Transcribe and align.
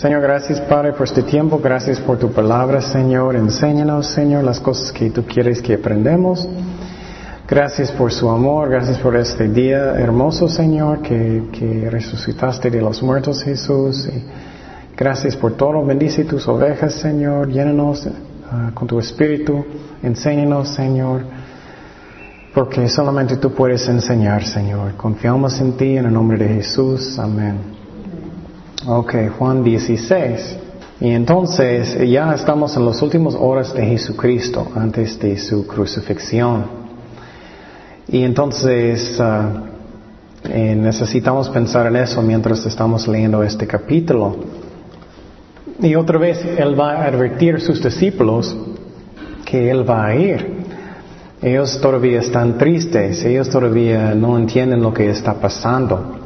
Señor, 0.00 0.22
gracias 0.22 0.62
Padre 0.62 0.94
por 0.94 1.06
este 1.06 1.22
tiempo, 1.22 1.60
gracias 1.62 2.00
por 2.00 2.18
tu 2.18 2.32
palabra, 2.32 2.80
Señor. 2.80 3.36
Enséñanos, 3.36 4.06
Señor, 4.06 4.42
las 4.44 4.58
cosas 4.58 4.92
que 4.92 5.10
tú 5.10 5.26
quieres 5.26 5.60
que 5.60 5.74
aprendamos. 5.74 6.48
Gracias 7.46 7.92
por 7.92 8.10
su 8.10 8.30
amor, 8.30 8.70
gracias 8.70 8.96
por 8.96 9.14
este 9.14 9.46
día 9.50 10.00
hermoso, 10.00 10.48
Señor, 10.48 11.02
que, 11.02 11.86
resucitaste 11.90 12.70
de 12.70 12.80
los 12.80 13.02
muertos, 13.02 13.42
Jesús. 13.42 14.08
gracias 14.96 15.36
por 15.36 15.52
todo. 15.58 15.84
Bendice 15.84 16.24
tus 16.24 16.48
ovejas, 16.48 16.94
Señor. 16.94 17.48
Llénanos 17.48 18.08
ah, 18.50 18.70
con 18.72 18.88
tu 18.88 18.98
espíritu. 18.98 19.66
Enséñanos, 20.02 20.70
Señor. 20.70 21.24
Porque 22.54 22.88
solamente 22.88 23.36
tú 23.36 23.52
puedes 23.52 23.86
enseñar, 23.86 24.44
Señor. 24.44 24.96
Confiamos 24.96 25.60
en 25.60 25.72
ti 25.74 25.98
en 25.98 26.06
el 26.06 26.12
nombre 26.14 26.38
de 26.38 26.54
Jesús. 26.54 27.18
Amén. 27.18 27.79
Ok, 28.86 29.14
Juan 29.38 29.62
16. 29.62 30.58
Y 31.00 31.10
entonces 31.10 31.96
ya 32.08 32.34
estamos 32.34 32.76
en 32.76 32.84
las 32.84 33.00
últimas 33.00 33.34
horas 33.34 33.72
de 33.72 33.86
Jesucristo 33.86 34.66
antes 34.74 35.18
de 35.18 35.38
su 35.38 35.66
crucifixión. 35.66 36.64
Y 38.08 38.22
entonces 38.22 39.18
ah, 39.20 39.62
eh, 40.44 40.74
necesitamos 40.76 41.48
pensar 41.48 41.86
en 41.86 41.96
eso 41.96 42.20
mientras 42.22 42.64
estamos 42.66 43.08
leyendo 43.08 43.42
este 43.42 43.66
capítulo. 43.66 44.36
Y 45.80 45.94
otra 45.94 46.18
vez 46.18 46.44
Él 46.44 46.78
va 46.78 46.92
a 46.92 47.06
advertir 47.06 47.56
a 47.56 47.60
sus 47.60 47.82
discípulos 47.82 48.54
que 49.46 49.70
Él 49.70 49.88
va 49.88 50.06
a 50.06 50.14
ir. 50.14 50.60
Ellos 51.42 51.80
todavía 51.80 52.20
están 52.20 52.58
tristes, 52.58 53.24
ellos 53.24 53.48
todavía 53.48 54.14
no 54.14 54.36
entienden 54.36 54.82
lo 54.82 54.92
que 54.92 55.08
está 55.08 55.32
pasando. 55.34 56.19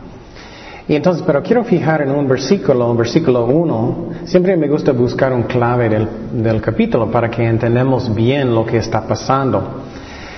Y 0.86 0.94
entonces, 0.96 1.24
pero 1.27 1.42
quiero 1.42 1.64
fijar 1.64 2.02
en 2.02 2.10
un 2.10 2.28
versículo, 2.28 2.90
un 2.90 2.96
versículo 2.98 3.46
1, 3.46 4.08
siempre 4.27 4.54
me 4.56 4.68
gusta 4.68 4.92
buscar 4.92 5.32
un 5.32 5.44
clave 5.44 5.88
del, 5.88 6.06
del 6.32 6.60
capítulo 6.60 7.10
para 7.10 7.30
que 7.30 7.42
entendamos 7.42 8.14
bien 8.14 8.54
lo 8.54 8.66
que 8.66 8.77
está 8.77 9.00
pasando. 9.06 9.82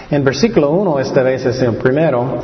En 0.09 0.23
versículo 0.23 0.71
1, 0.71 1.01
esta 1.01 1.25
vez 1.25 1.45
es 1.47 1.61
el 1.63 1.75
primero 1.75 2.39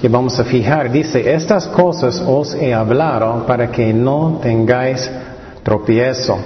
que 0.00 0.08
vamos 0.08 0.38
a 0.40 0.44
fijar, 0.44 0.90
dice, 0.90 1.32
estas 1.32 1.68
cosas 1.68 2.20
os 2.26 2.54
he 2.56 2.74
hablado 2.74 3.46
para 3.46 3.70
que 3.70 3.94
no 3.94 4.40
tengáis 4.42 5.08
tropiezo. 5.62 6.36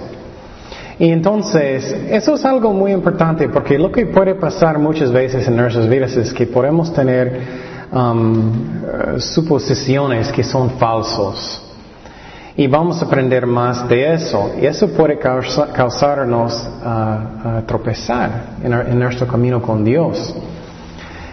Y 0.99 1.11
entonces, 1.11 1.97
eso 2.11 2.35
es 2.35 2.45
algo 2.45 2.75
muy 2.75 2.93
importante 2.93 3.49
porque 3.49 3.79
lo 3.79 3.91
que 3.91 4.05
puede 4.05 4.35
pasar 4.35 4.79
muchas 4.79 5.11
veces 5.11 5.49
en 5.49 5.57
nuestras 5.57 5.89
vidas 5.89 6.15
es 6.15 6.35
que 6.35 6.47
podemos 6.47 6.93
tener 6.93 7.70
um, 7.93 9.19
suposiciones 9.19 10.31
que 10.33 10.45
son 10.45 10.71
falsos. 10.71 11.63
Y 12.57 12.67
vamos 12.67 13.01
a 13.01 13.05
aprender 13.07 13.47
más 13.47 13.89
de 13.89 14.15
eso. 14.15 14.51
Y 14.61 14.67
eso 14.67 14.89
puede 14.89 15.19
causarnos 15.19 16.69
a 16.85 17.63
tropezar 17.67 18.57
en, 18.63 18.99
nuestro 18.99 19.27
camino 19.27 19.63
con 19.63 19.83
Dios. 19.85 20.35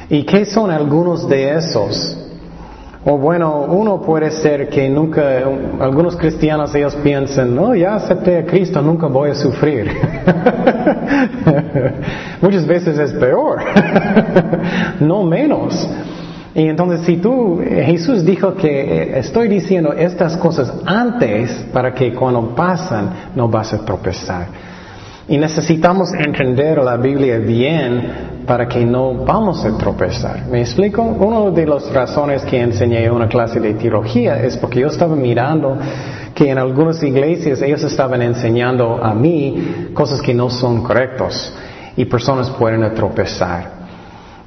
¿Y 0.09 0.23
qué 0.23 0.45
son 0.45 0.71
algunos 0.71 1.27
de 1.27 1.55
esos? 1.55 2.17
O 3.03 3.17
bueno, 3.17 3.65
uno 3.69 4.01
puede 4.01 4.31
ser 4.31 4.69
que 4.69 4.87
nunca, 4.89 5.43
algunos 5.79 6.15
cristianos 6.15 6.73
ellos 6.75 6.95
piensan, 6.95 7.53
no, 7.55 7.75
ya 7.75 7.95
acepté 7.95 8.37
a 8.37 8.45
Cristo, 8.45 8.81
nunca 8.81 9.07
voy 9.07 9.31
a 9.31 9.35
sufrir. 9.35 9.89
Muchas 12.41 12.65
veces 12.65 12.97
es 12.99 13.11
peor, 13.13 13.59
no 14.99 15.23
menos. 15.23 15.89
Y 16.57 16.67
entonces 16.69 17.05
si 17.05 17.17
tú, 17.17 17.61
Jesús 17.63 18.25
dijo 18.25 18.55
que 18.55 18.81
eh, 18.81 19.19
estoy 19.19 19.47
diciendo 19.47 19.93
estas 19.93 20.35
cosas 20.37 20.73
antes 20.87 21.51
para 21.71 21.93
que 21.93 22.11
cuando 22.11 22.55
pasan 22.55 23.29
no 23.35 23.47
vas 23.47 23.73
a 23.73 23.85
tropezar. 23.85 24.47
Y 25.27 25.37
necesitamos 25.37 26.11
entender 26.15 26.79
la 26.79 26.97
Biblia 26.97 27.37
bien 27.37 28.41
para 28.47 28.67
que 28.67 28.83
no 28.83 29.23
vamos 29.23 29.63
a 29.65 29.77
tropezar. 29.77 30.47
¿Me 30.47 30.61
explico? 30.61 31.03
Una 31.03 31.51
de 31.51 31.67
las 31.67 31.93
razones 31.93 32.43
que 32.43 32.59
enseñé 32.59 33.05
en 33.05 33.11
una 33.11 33.27
clase 33.27 33.59
de 33.59 33.75
teología 33.75 34.41
es 34.41 34.57
porque 34.57 34.79
yo 34.79 34.87
estaba 34.87 35.15
mirando 35.15 35.77
que 36.33 36.49
en 36.49 36.57
algunas 36.57 37.03
iglesias 37.03 37.61
ellos 37.61 37.83
estaban 37.83 38.23
enseñando 38.23 38.99
a 39.03 39.13
mí 39.13 39.91
cosas 39.93 40.23
que 40.23 40.33
no 40.33 40.49
son 40.49 40.81
correctos 40.81 41.53
y 41.95 42.05
personas 42.05 42.49
pueden 42.49 42.91
tropezar. 42.95 43.76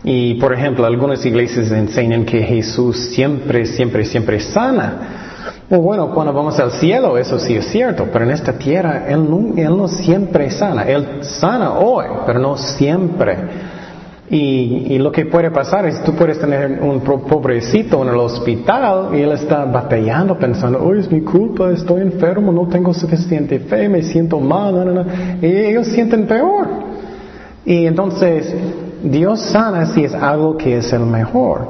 Y 0.03 0.35
por 0.35 0.55
ejemplo, 0.55 0.87
algunas 0.87 1.25
iglesias 1.27 1.71
enseñan 1.71 2.25
que 2.25 2.43
Jesús 2.43 2.97
siempre, 3.15 3.67
siempre, 3.67 4.05
siempre 4.05 4.41
sana. 4.41 5.21
Bueno, 5.69 6.11
cuando 6.11 6.33
vamos 6.33 6.59
al 6.59 6.73
cielo, 6.73 7.17
eso 7.17 7.39
sí 7.39 7.55
es 7.55 7.67
cierto, 7.67 8.09
pero 8.13 8.25
en 8.25 8.33
esta 8.33 8.55
tierra 8.55 9.05
Él 9.09 9.29
no, 9.31 9.55
él 9.57 9.77
no 9.77 9.89
siempre 9.89 10.51
sana. 10.51 10.83
Él 10.83 11.23
sana 11.23 11.75
hoy, 11.75 12.07
pero 12.27 12.39
no 12.39 12.57
siempre. 12.57 13.37
Y, 14.33 14.97
lo 14.99 15.11
que 15.11 15.27
puede 15.27 15.51
pasar 15.51 15.87
es 15.87 16.05
tú 16.05 16.15
puedes 16.15 16.39
tener 16.39 16.81
un 16.81 17.01
pobrecito 17.01 18.01
en 18.03 18.11
el 18.11 18.17
hospital 18.17 19.09
y 19.13 19.23
él 19.23 19.33
está 19.33 19.65
batallando 19.65 20.39
pensando, 20.39 20.79
oh, 20.79 20.95
es 20.95 21.11
mi 21.11 21.23
culpa, 21.23 21.71
estoy 21.73 22.03
enfermo, 22.03 22.53
no 22.53 22.69
tengo 22.69 22.95
suficiente 22.95 23.59
fe, 23.59 23.89
me 23.89 24.05
siento 24.05 24.39
mal, 24.39 25.37
y 25.43 25.47
ellos 25.47 25.89
sienten 25.89 26.29
peor. 26.29 26.69
Y 27.65 27.87
entonces 27.87 28.55
Dios 29.03 29.41
sana 29.41 29.87
si 29.87 30.05
es 30.05 30.15
algo 30.15 30.57
que 30.57 30.79
es 30.79 30.93
el 30.93 31.01
mejor. 31.01 31.69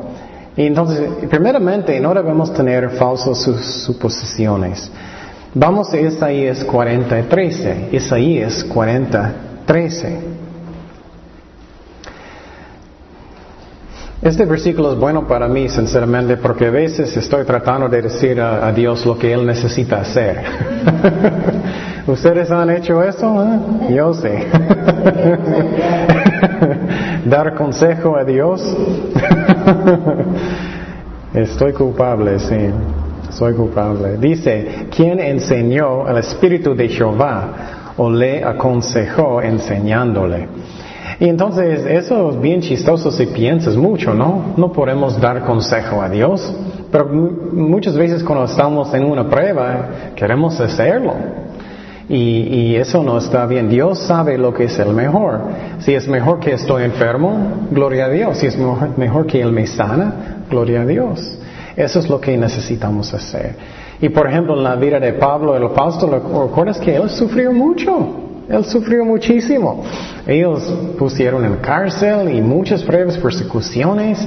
Y 0.56 0.66
entonces, 0.66 1.00
primeramente, 1.28 1.98
no 2.00 2.12
debemos 2.12 2.52
tener 2.52 2.90
falsas 2.90 3.38
suposiciones. 3.38 4.90
Vamos 5.54 5.92
a 5.92 6.00
Isaías 6.00 6.64
40, 6.64 7.22
13. 7.22 7.88
Isaías 7.92 8.64
40, 8.64 9.32
13. 9.66 10.40
Este 14.22 14.44
versículo 14.44 14.92
es 14.92 14.98
bueno 14.98 15.26
para 15.26 15.48
mí, 15.48 15.66
sinceramente, 15.70 16.36
porque 16.36 16.66
a 16.66 16.70
veces 16.70 17.16
estoy 17.16 17.44
tratando 17.44 17.88
de 17.88 18.02
decir 18.02 18.38
a, 18.38 18.70
Dios 18.70 19.06
lo 19.06 19.18
que 19.18 19.32
Él 19.32 19.46
necesita 19.46 20.00
hacer. 20.00 20.42
¿Ustedes 22.06 22.50
han 22.50 22.68
hecho 22.68 23.02
eso? 23.02 23.42
Eh? 23.42 23.94
Yo 23.94 24.12
sé. 24.12 24.46
Dar 27.24 27.54
consejo 27.54 28.16
a 28.16 28.24
Dios. 28.24 28.62
Estoy 31.34 31.72
culpable, 31.72 32.38
sí. 32.38 32.70
Soy 33.30 33.54
culpable. 33.54 34.16
Dice, 34.18 34.88
¿quién 34.94 35.20
enseñó 35.20 36.08
el 36.08 36.18
Espíritu 36.18 36.74
de 36.74 36.88
Jehová 36.88 37.92
o 37.96 38.10
le 38.10 38.44
aconsejó 38.44 39.40
enseñándole? 39.42 40.48
Y 41.20 41.28
entonces 41.28 41.84
eso 41.86 42.30
es 42.30 42.40
bien 42.40 42.62
chistoso 42.62 43.10
si 43.10 43.26
piensas 43.26 43.76
mucho, 43.76 44.14
¿no? 44.14 44.54
No 44.56 44.72
podemos 44.72 45.20
dar 45.20 45.44
consejo 45.44 46.00
a 46.00 46.08
Dios, 46.08 46.52
pero 46.90 47.06
muchas 47.06 47.96
veces 47.96 48.24
cuando 48.24 48.46
estamos 48.46 48.92
en 48.94 49.04
una 49.04 49.28
prueba 49.28 49.90
queremos 50.16 50.58
hacerlo. 50.58 51.14
Y, 52.12 52.74
eso 52.74 53.04
no 53.04 53.18
está 53.18 53.46
bien. 53.46 53.68
Dios 53.68 54.00
sabe 54.00 54.36
lo 54.36 54.52
que 54.52 54.64
es 54.64 54.78
el 54.80 54.92
mejor. 54.92 55.42
Si 55.78 55.94
es 55.94 56.08
mejor 56.08 56.40
que 56.40 56.54
estoy 56.54 56.82
enfermo, 56.82 57.68
gloria 57.70 58.06
a 58.06 58.08
Dios. 58.08 58.38
Si 58.38 58.46
es 58.46 58.58
mejor, 58.58 58.98
mejor 58.98 59.26
que 59.26 59.40
Él 59.40 59.52
me 59.52 59.66
sana, 59.66 60.42
gloria 60.50 60.82
a 60.82 60.86
Dios. 60.86 61.38
Eso 61.76 62.00
es 62.00 62.10
lo 62.10 62.20
que 62.20 62.36
necesitamos 62.36 63.14
hacer. 63.14 63.54
Y 64.00 64.08
por 64.08 64.26
ejemplo, 64.26 64.56
en 64.56 64.64
la 64.64 64.74
vida 64.74 64.98
de 64.98 65.12
Pablo, 65.12 65.56
el 65.56 65.64
apóstol, 65.64 66.10
¿recuerdas 66.12 66.78
que 66.78 66.96
él 66.96 67.08
sufrió 67.10 67.52
mucho? 67.52 68.08
Él 68.48 68.64
sufrió 68.64 69.04
muchísimo. 69.04 69.84
Ellos 70.26 70.62
pusieron 70.98 71.44
en 71.44 71.56
cárcel 71.56 72.34
y 72.34 72.40
muchas 72.40 72.82
pruebas, 72.82 73.18
persecuciones. 73.18 74.26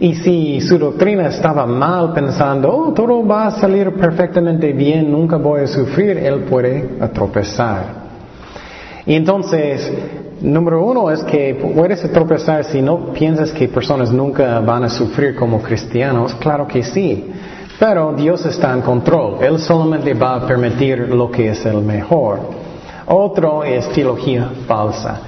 Y 0.00 0.14
si 0.16 0.60
su 0.60 0.78
doctrina 0.78 1.28
estaba 1.28 1.66
mal 1.66 2.12
pensando, 2.12 2.70
oh, 2.70 2.92
todo 2.92 3.26
va 3.26 3.46
a 3.46 3.50
salir 3.52 3.92
perfectamente 3.92 4.72
bien, 4.72 5.10
nunca 5.10 5.36
voy 5.36 5.62
a 5.62 5.66
sufrir, 5.66 6.18
él 6.18 6.40
puede 6.40 6.80
tropezar. 7.12 8.04
Y 9.06 9.14
entonces, 9.14 9.92
número 10.40 10.84
uno 10.84 11.10
es 11.10 11.22
que 11.24 11.54
puedes 11.54 12.00
tropezar 12.12 12.64
si 12.64 12.80
no 12.82 13.12
piensas 13.12 13.52
que 13.52 13.68
personas 13.68 14.10
nunca 14.10 14.60
van 14.60 14.84
a 14.84 14.88
sufrir 14.88 15.34
como 15.36 15.60
cristianos. 15.62 16.34
Claro 16.34 16.66
que 16.66 16.82
sí. 16.82 17.30
Pero 17.78 18.14
Dios 18.14 18.44
está 18.46 18.72
en 18.72 18.80
control. 18.80 19.42
Él 19.42 19.58
solamente 19.58 20.14
va 20.14 20.36
a 20.36 20.46
permitir 20.46 21.08
lo 21.08 21.30
que 21.30 21.50
es 21.50 21.66
el 21.66 21.82
mejor. 21.82 22.40
Otro 23.06 23.62
es 23.62 23.88
teología 23.90 24.50
falsa. 24.66 25.20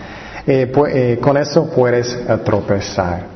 Eh, 0.46 0.72
eh, 0.88 1.18
con 1.20 1.36
eso 1.36 1.68
puedes 1.74 2.18
tropezar. 2.44 3.35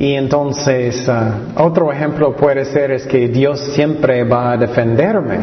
Y 0.00 0.14
entonces, 0.14 1.06
ah, 1.10 1.40
otro 1.58 1.92
ejemplo 1.92 2.34
puede 2.34 2.64
ser 2.64 2.90
es 2.90 3.06
que 3.06 3.28
Dios 3.28 3.60
siempre 3.74 4.24
va 4.24 4.52
a 4.52 4.56
defenderme. 4.56 5.40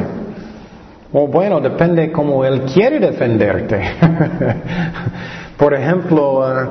O 1.13 1.27
bueno, 1.27 1.61
depende 1.61 2.11
cómo 2.11 2.43
Él 2.43 2.63
quiere 2.63 2.99
defenderte. 2.99 3.79
Por 5.57 5.75
ejemplo, 5.75 6.43
ah, 6.43 6.69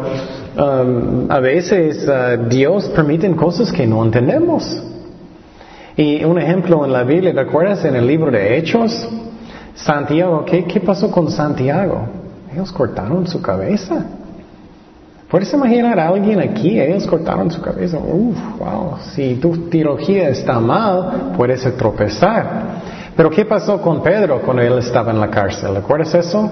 a 1.29 1.39
veces 1.39 2.09
ah, 2.09 2.37
Dios 2.37 2.89
permite 2.89 3.31
cosas 3.37 3.71
que 3.71 3.87
no 3.87 4.05
entendemos. 4.05 4.83
Y 5.97 6.25
un 6.25 6.41
ejemplo 6.41 6.85
en 6.85 6.93
la 6.93 7.05
Biblia, 7.05 7.33
¿te 7.35 7.41
acuerdas 7.41 7.85
en 7.85 7.95
el 7.95 8.05
libro 8.05 8.33
de 8.33 8.59
Hechos? 8.59 9.09
Santiago, 9.77 10.45
¿qué, 10.45 10.65
¿qué 10.65 10.81
pasó 10.81 11.09
con 11.09 11.31
Santiago? 11.31 12.01
Ellos 12.53 12.73
cortaron 12.73 13.29
su 13.29 13.41
cabeza. 13.41 14.07
¿Puedes 15.29 15.53
imaginar 15.53 15.99
a 15.99 16.09
alguien 16.09 16.41
aquí? 16.41 16.81
Ellos 16.81 17.07
cortaron 17.07 17.51
su 17.51 17.61
cabeza. 17.61 17.99
Uf, 17.99 18.37
wow. 18.59 18.97
Si 19.15 19.35
tu 19.37 19.69
teología 19.69 20.29
está 20.29 20.61
mal, 20.61 21.33
puedes 21.37 21.63
tropezar. 21.77 22.47
Pero 23.17 23.31
¿qué 23.31 23.45
pasó 23.45 23.81
con 23.81 24.03
Pedro 24.03 24.41
cuando 24.43 24.63
él 24.63 24.79
estaba 24.79 25.11
en 25.11 25.19
la 25.19 25.29
cárcel? 25.29 25.75
¿Recuerdas 25.75 26.15
eso? 26.15 26.49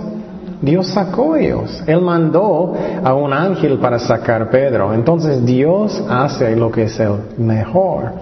Dios 0.61 0.89
sacó 0.89 1.35
a 1.35 1.41
ellos. 1.41 1.85
Él 1.87 2.01
mandó 2.01 2.75
a 3.05 3.15
un 3.15 3.33
ángel 3.33 3.79
para 3.79 3.99
sacar 3.99 4.43
a 4.43 4.51
Pedro. 4.51 4.93
Entonces 4.93 5.45
Dios 5.45 6.03
hace 6.09 6.57
lo 6.57 6.71
que 6.73 6.85
es 6.85 6.99
el 6.99 7.17
mejor. 7.39 8.13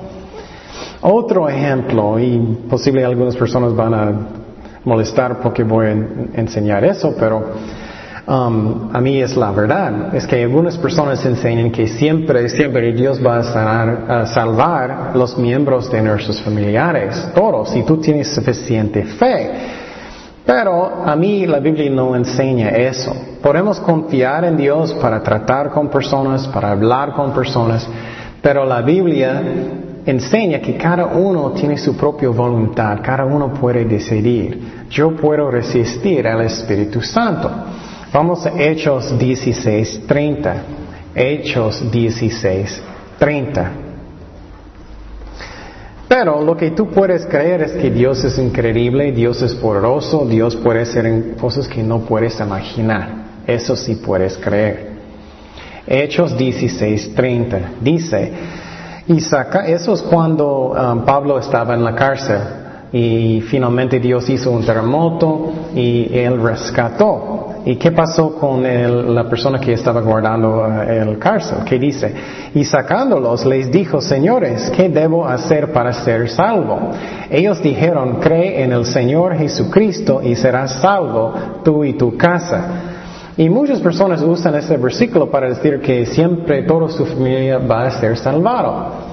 Otro 1.00 1.49
ejemplo, 1.49 2.19
y 2.19 2.38
posible 2.69 3.04
algunas 3.04 3.37
personas 3.37 3.75
van 3.75 3.94
a 3.94 4.12
molestar 4.84 5.40
porque 5.40 5.62
voy 5.62 5.87
a 5.87 5.93
enseñar 6.34 6.84
eso, 6.84 7.14
pero 7.19 7.43
um, 8.27 8.91
a 8.93 9.01
mí 9.01 9.21
es 9.21 9.37
la 9.37 9.51
verdad. 9.53 10.15
Es 10.15 10.27
que 10.27 10.43
algunas 10.43 10.77
personas 10.79 11.25
enseñan 11.25 11.71
que 11.71 11.87
siempre, 11.87 12.49
siempre 12.49 12.93
Dios 12.93 13.21
va 13.25 13.39
a, 13.39 14.21
a 14.23 14.27
salvar 14.27 15.13
los 15.15 15.37
miembros 15.39 15.91
de 15.91 16.03
nuestros 16.03 16.41
familiares, 16.43 17.31
todos, 17.35 17.71
si 17.71 17.83
tú 17.83 17.99
tienes 17.99 18.35
suficiente 18.35 19.05
fe. 19.05 19.51
Pero 20.45 21.05
a 21.05 21.15
mí 21.15 21.47
la 21.47 21.61
Biblia 21.61 21.89
no 21.91 22.17
enseña 22.17 22.71
eso. 22.71 23.15
Podemos 23.41 23.79
confiar 23.81 24.45
en 24.45 24.57
Dios 24.57 24.93
para 24.95 25.23
tratar 25.23 25.71
con 25.71 25.89
personas, 25.89 26.49
para 26.49 26.73
hablar 26.73 27.13
con 27.13 27.33
personas, 27.33 27.89
pero 28.43 28.65
la 28.65 28.83
Biblia 28.83 29.41
enseña 30.05 30.59
que 30.61 30.77
cada 30.77 31.07
uno 31.07 31.53
tiene 31.53 31.79
su 31.79 31.97
propia 31.97 32.29
voluntad, 32.31 32.99
cada 33.03 33.25
uno 33.25 33.53
puede 33.53 33.85
decidir. 33.85 34.87
Yo 34.91 35.15
puedo 35.15 35.51
resistir 35.51 36.27
al 36.27 36.43
Espíritu 36.43 37.01
Santo. 37.01 37.51
Vamos 38.12 38.44
a 38.44 38.53
Hechos 38.62 39.19
16, 39.19 40.03
30. 40.06 40.55
Hechos 41.14 41.91
16, 41.91 42.82
30. 43.19 43.73
Pero 46.09 46.43
lo 46.43 46.55
que 46.55 46.73
tú 46.73 46.91
puedes 46.91 47.25
creer 47.25 47.62
es 47.62 47.73
que 47.73 47.91
Dios 47.91 48.23
es 48.23 48.37
increíble, 48.37 49.12
Dios 49.12 49.41
es 49.41 49.55
poderoso, 49.55 50.26
Dios 50.26 50.56
puede 50.56 50.82
hacer 50.82 51.37
cosas 51.41 51.67
que 51.67 51.82
no 51.82 52.00
puedes 52.00 52.38
imaginar. 52.38 53.25
Eso 53.47 53.75
sí 53.76 53.94
puedes 53.94 54.37
creer. 54.37 54.93
Hechos 55.87 56.37
16, 56.37 57.14
30. 57.14 57.61
Dice, 57.81 58.32
y 59.09 59.20
saca, 59.20 59.67
eso 59.67 59.94
es 59.94 60.03
cuando 60.03 60.73
um, 60.73 61.06
Pablo 61.06 61.38
estaba 61.38 61.73
en 61.73 61.82
la 61.82 61.94
cárcel 61.94 62.62
y 62.93 63.41
finalmente 63.41 63.99
Dios 63.99 64.29
hizo 64.29 64.50
un 64.50 64.65
terremoto 64.65 65.53
y 65.75 66.11
él 66.12 66.43
rescató. 66.43 67.49
¿Y 67.65 67.77
qué 67.77 67.93
pasó 67.93 68.35
con 68.35 68.65
la 69.15 69.29
persona 69.29 69.61
que 69.61 69.73
estaba 69.73 70.00
guardando 70.00 70.62
uh, 70.62 70.83
el 70.91 71.19
cárcel? 71.19 71.59
¿Qué 71.65 71.79
dice? 71.79 72.12
Y 72.55 72.65
sacándolos 72.65 73.47
les 73.47 73.71
dijo, 73.71 74.00
señores, 74.00 74.71
¿qué 74.77 74.89
debo 74.89 75.27
hacer 75.27 75.73
para 75.73 75.93
ser 75.93 76.29
salvo? 76.29 76.91
Ellos 77.31 77.62
dijeron, 77.62 78.19
cree 78.21 78.65
en 78.65 78.73
el 78.73 78.85
Señor 78.85 79.37
Jesucristo 79.37 80.21
y 80.23 80.35
serás 80.35 80.81
salvo 80.81 81.33
tú 81.62 81.85
y 81.85 81.93
tu 81.93 82.17
casa. 82.17 82.65
Y 83.37 83.49
muchas 83.49 83.81
personas 83.81 84.21
usan 84.23 84.56
este 84.56 84.77
versículo 84.77 85.31
para 85.31 85.49
decir 85.49 85.81
que 85.81 86.05
siempre 86.05 86.65
toda 86.65 86.88
su 86.88 87.06
familia 87.06 87.59
va 87.59 87.85
a 87.85 87.91
ser 87.93 88.19
salvado. 88.19 89.12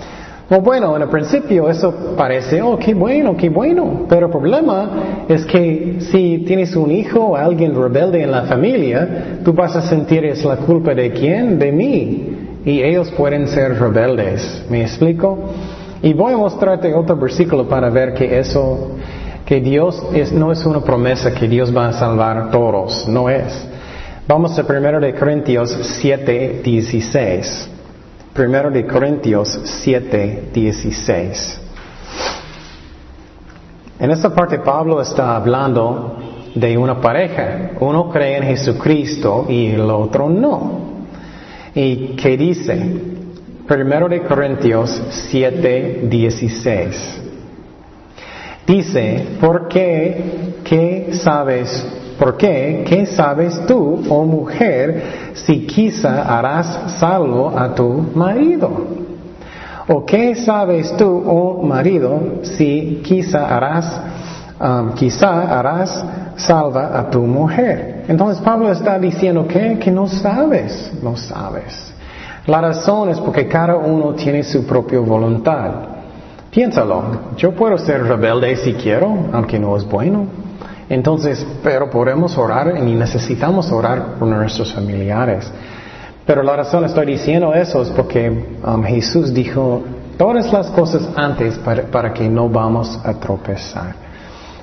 Bueno, 0.57 0.95
en 0.95 1.03
el 1.03 1.09
principio 1.09 1.69
eso 1.69 2.15
parece, 2.17 2.59
oh, 2.59 2.77
qué 2.79 2.95
bueno, 2.95 3.37
qué 3.37 3.49
bueno. 3.49 4.05
Pero 4.09 4.25
el 4.25 4.31
problema 4.31 5.25
es 5.27 5.45
que 5.45 5.97
si 5.99 6.39
tienes 6.39 6.75
un 6.75 6.91
hijo 6.91 7.19
o 7.19 7.35
alguien 7.35 7.75
rebelde 7.75 8.23
en 8.23 8.31
la 8.31 8.43
familia, 8.43 9.39
tú 9.45 9.53
vas 9.53 9.75
a 9.75 9.81
sentir 9.83 10.25
es 10.25 10.43
la 10.43 10.57
culpa 10.57 10.95
de 10.95 11.11
quién? 11.11 11.59
De 11.59 11.71
mí. 11.71 12.35
Y 12.65 12.81
ellos 12.81 13.11
pueden 13.11 13.47
ser 13.47 13.79
rebeldes. 13.79 14.65
¿Me 14.71 14.81
explico? 14.81 15.37
Y 16.01 16.13
voy 16.13 16.33
a 16.33 16.37
mostrarte 16.37 16.93
otro 16.95 17.15
versículo 17.15 17.67
para 17.67 17.91
ver 17.91 18.15
que 18.15 18.39
eso, 18.39 18.95
que 19.45 19.61
Dios 19.61 20.03
no 20.33 20.51
es 20.51 20.65
una 20.65 20.81
promesa 20.81 21.31
que 21.31 21.47
Dios 21.47 21.75
va 21.75 21.89
a 21.89 21.93
salvar 21.93 22.37
a 22.37 22.49
todos. 22.49 23.07
No 23.07 23.29
es. 23.29 23.67
Vamos 24.27 24.57
a 24.57 24.63
1 24.63 24.99
de 24.99 25.13
Corintios 25.13 25.77
7, 26.01 26.61
16. 26.63 27.78
1 28.37 28.71
de 28.71 28.85
Corintios 28.85 29.59
7, 29.63 30.49
16. 30.53 31.61
En 33.99 34.11
esta 34.11 34.33
parte 34.33 34.59
Pablo 34.59 35.01
está 35.01 35.35
hablando 35.35 36.17
de 36.55 36.77
una 36.77 37.01
pareja. 37.01 37.71
Uno 37.79 38.09
cree 38.09 38.37
en 38.37 38.43
Jesucristo 38.43 39.45
y 39.49 39.67
el 39.67 39.89
otro 39.89 40.29
no. 40.29 40.89
¿Y 41.73 42.15
qué 42.15 42.37
dice? 42.37 42.75
1 43.69 44.09
de 44.09 44.21
Corintios 44.21 45.01
7, 45.09 46.01
16. 46.03 47.21
Dice, 48.65 49.27
¿por 49.41 49.67
qué? 49.67 50.53
¿Qué 50.63 51.09
sabes 51.13 51.85
¿Por 52.19 52.35
qué? 52.35 52.83
¿Qué 52.85 53.05
sabes 53.05 53.65
tú, 53.65 54.03
oh 54.09 54.25
mujer, 54.25 55.31
si 55.35 55.65
quizá 55.65 56.37
harás 56.37 56.99
salvo 56.99 57.57
a 57.57 57.73
tu 57.73 57.87
marido? 58.13 58.69
¿O 59.87 60.05
qué 60.05 60.35
sabes 60.35 60.95
tú, 60.97 61.23
oh 61.25 61.63
marido, 61.63 62.19
si 62.43 63.01
quizá 63.05 63.55
harás, 63.55 64.01
um, 64.59 64.91
quizá 64.95 65.59
harás 65.59 66.05
salva 66.35 66.99
a 66.99 67.09
tu 67.09 67.21
mujer? 67.21 68.03
Entonces 68.09 68.43
Pablo 68.43 68.69
está 68.69 68.99
diciendo 68.99 69.47
que, 69.47 69.79
que 69.79 69.89
no 69.89 70.05
sabes, 70.05 70.91
no 71.01 71.15
sabes. 71.15 71.93
La 72.47 72.59
razón 72.59 73.09
es 73.09 73.19
porque 73.21 73.47
cada 73.47 73.77
uno 73.77 74.13
tiene 74.13 74.43
su 74.43 74.65
propia 74.65 74.99
voluntad. 74.99 75.71
Piénsalo, 76.51 77.03
yo 77.37 77.53
puedo 77.53 77.77
ser 77.77 78.03
rebelde 78.03 78.57
si 78.57 78.73
quiero, 78.73 79.07
aunque 79.31 79.57
no 79.57 79.77
es 79.77 79.87
bueno. 79.87 80.48
Entonces, 80.89 81.45
pero 81.63 81.89
podemos 81.89 82.35
orar 82.37 82.75
y 82.77 82.95
necesitamos 82.95 83.71
orar 83.71 84.15
por 84.17 84.27
nuestros 84.27 84.73
familiares. 84.73 85.49
Pero 86.25 86.41
la 86.43 86.55
razón 86.55 86.83
estoy 86.85 87.05
diciendo 87.05 87.53
eso 87.53 87.81
es 87.83 87.89
porque 87.89 88.29
um, 88.29 88.83
Jesús 88.83 89.33
dijo 89.33 89.83
todas 90.17 90.51
las 90.51 90.67
cosas 90.71 91.07
antes 91.15 91.57
para, 91.59 91.83
para, 91.83 92.13
que 92.13 92.27
no 92.27 92.49
vamos 92.49 92.99
a 93.03 93.13
tropezar. 93.13 93.95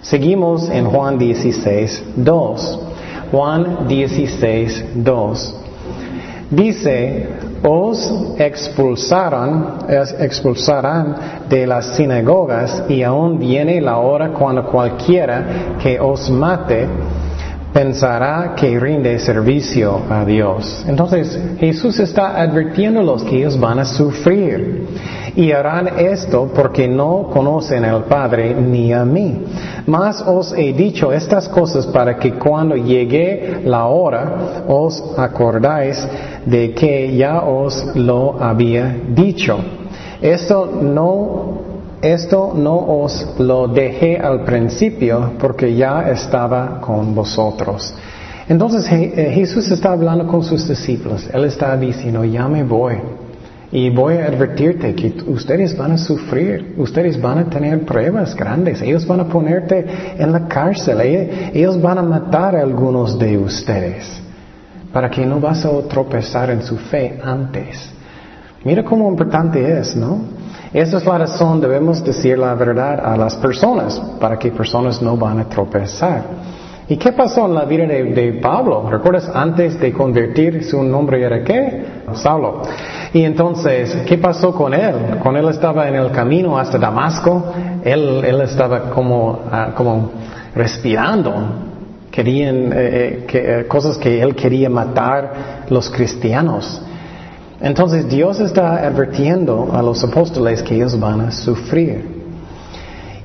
Seguimos 0.00 0.68
en 0.68 0.86
Juan 0.86 1.18
16, 1.18 2.04
2. 2.16 2.80
Juan 3.32 3.88
16, 3.88 4.84
2. 4.96 5.54
Dice, 6.50 7.28
os 7.68 8.34
expulsarán, 8.38 9.78
expulsarán 10.20 11.16
de 11.48 11.66
las 11.66 11.96
sinagogas 11.96 12.84
y 12.88 13.02
aún 13.02 13.38
viene 13.38 13.80
la 13.80 13.98
hora 13.98 14.28
cuando 14.32 14.64
cualquiera 14.64 15.76
que 15.82 15.98
os 15.98 16.30
mate 16.30 16.86
pensará 17.72 18.54
que 18.56 18.78
rinde 18.78 19.18
servicio 19.18 20.00
a 20.08 20.24
Dios. 20.24 20.84
Entonces 20.88 21.38
Jesús 21.58 21.98
está 21.98 22.40
advirtiéndolos 22.40 23.24
que 23.24 23.36
ellos 23.36 23.58
van 23.58 23.80
a 23.80 23.84
sufrir 23.84 24.75
y 25.36 25.52
harán 25.52 25.98
esto 25.98 26.50
porque 26.52 26.88
no 26.88 27.28
conocen 27.30 27.84
al 27.84 28.04
Padre 28.04 28.54
ni 28.54 28.92
a 28.92 29.04
mí. 29.04 29.44
Mas 29.86 30.22
os 30.26 30.52
he 30.52 30.72
dicho 30.72 31.12
estas 31.12 31.48
cosas 31.48 31.86
para 31.86 32.16
que 32.16 32.32
cuando 32.32 32.74
llegue 32.74 33.60
la 33.64 33.86
hora 33.86 34.64
os 34.66 35.14
acordáis 35.16 36.02
de 36.46 36.72
que 36.72 37.14
ya 37.14 37.42
os 37.42 37.94
lo 37.94 38.42
había 38.42 38.96
dicho. 39.08 39.58
Esto 40.20 40.66
no 40.82 41.66
esto 42.00 42.52
no 42.54 43.02
os 43.02 43.38
lo 43.38 43.68
dejé 43.68 44.18
al 44.18 44.44
principio 44.44 45.32
porque 45.38 45.74
ya 45.74 46.08
estaba 46.10 46.80
con 46.80 47.14
vosotros. 47.14 47.94
Entonces 48.48 48.86
eh, 48.90 49.32
Jesús 49.34 49.70
está 49.70 49.92
hablando 49.92 50.26
con 50.26 50.42
sus 50.42 50.68
discípulos. 50.68 51.28
Él 51.32 51.44
está 51.44 51.76
diciendo, 51.76 52.24
ya 52.24 52.46
me 52.48 52.62
voy. 52.62 52.96
Y 53.72 53.90
voy 53.90 54.18
a 54.18 54.26
advertirte 54.26 54.94
que 54.94 55.22
ustedes 55.26 55.76
van 55.76 55.92
a 55.92 55.98
sufrir, 55.98 56.74
ustedes 56.78 57.20
van 57.20 57.38
a 57.38 57.50
tener 57.50 57.84
pruebas 57.84 58.34
grandes, 58.36 58.80
ellos 58.80 59.06
van 59.06 59.20
a 59.20 59.28
ponerte 59.28 59.84
en 60.18 60.30
la 60.30 60.46
cárcel, 60.46 61.00
ellos 61.00 61.80
van 61.80 61.98
a 61.98 62.02
matar 62.02 62.54
a 62.54 62.62
algunos 62.62 63.18
de 63.18 63.36
ustedes 63.36 64.22
para 64.92 65.10
que 65.10 65.26
no 65.26 65.40
vas 65.40 65.64
a 65.64 65.70
tropezar 65.88 66.50
en 66.50 66.62
su 66.62 66.76
fe 66.76 67.20
antes. 67.22 67.90
Mira 68.64 68.82
cómo 68.84 69.10
importante 69.10 69.78
es, 69.78 69.94
¿no? 69.94 70.20
Esa 70.72 70.96
es 70.98 71.04
la 71.04 71.18
razón, 71.18 71.60
debemos 71.60 72.02
decir 72.04 72.38
la 72.38 72.54
verdad 72.54 73.00
a 73.04 73.16
las 73.16 73.36
personas, 73.36 74.00
para 74.20 74.38
que 74.38 74.50
personas 74.50 75.02
no 75.02 75.16
van 75.16 75.40
a 75.40 75.48
tropezar. 75.48 76.22
¿Y 76.88 76.96
qué 76.98 77.12
pasó 77.12 77.46
en 77.46 77.54
la 77.54 77.64
vida 77.64 77.84
de, 77.86 78.38
Pablo? 78.40 78.88
¿Recuerdas 78.88 79.28
antes 79.34 79.80
de 79.80 79.92
convertir 79.92 80.62
su 80.64 80.84
nombre 80.84 81.20
era 81.20 81.42
qué? 81.42 81.84
Saulo. 82.14 82.62
Y 83.12 83.22
entonces, 83.22 84.04
¿qué 84.06 84.18
pasó 84.18 84.54
con 84.54 84.72
él? 84.72 84.94
Cuando 85.20 85.40
él 85.40 85.48
estaba 85.48 85.88
en 85.88 85.96
el 85.96 86.12
camino 86.12 86.56
hasta 86.56 86.78
Damasco, 86.78 87.52
él, 87.82 88.22
él 88.24 88.40
estaba 88.40 88.90
como, 88.90 89.40
ah, 89.50 89.72
como 89.74 90.10
respirando, 90.54 91.34
querían 92.12 92.72
eh, 92.72 93.26
eh, 93.32 93.64
cosas 93.66 93.98
que 93.98 94.22
él 94.22 94.36
quería 94.36 94.70
matar 94.70 95.66
los 95.68 95.90
cristianos. 95.90 96.82
Entonces 97.60 98.08
Dios 98.08 98.38
está 98.38 98.86
advirtiendo 98.86 99.70
a 99.72 99.82
los 99.82 100.04
apóstoles 100.04 100.62
que 100.62 100.76
ellos 100.76 100.98
van 101.00 101.20
a 101.22 101.30
sufrir. 101.32 102.14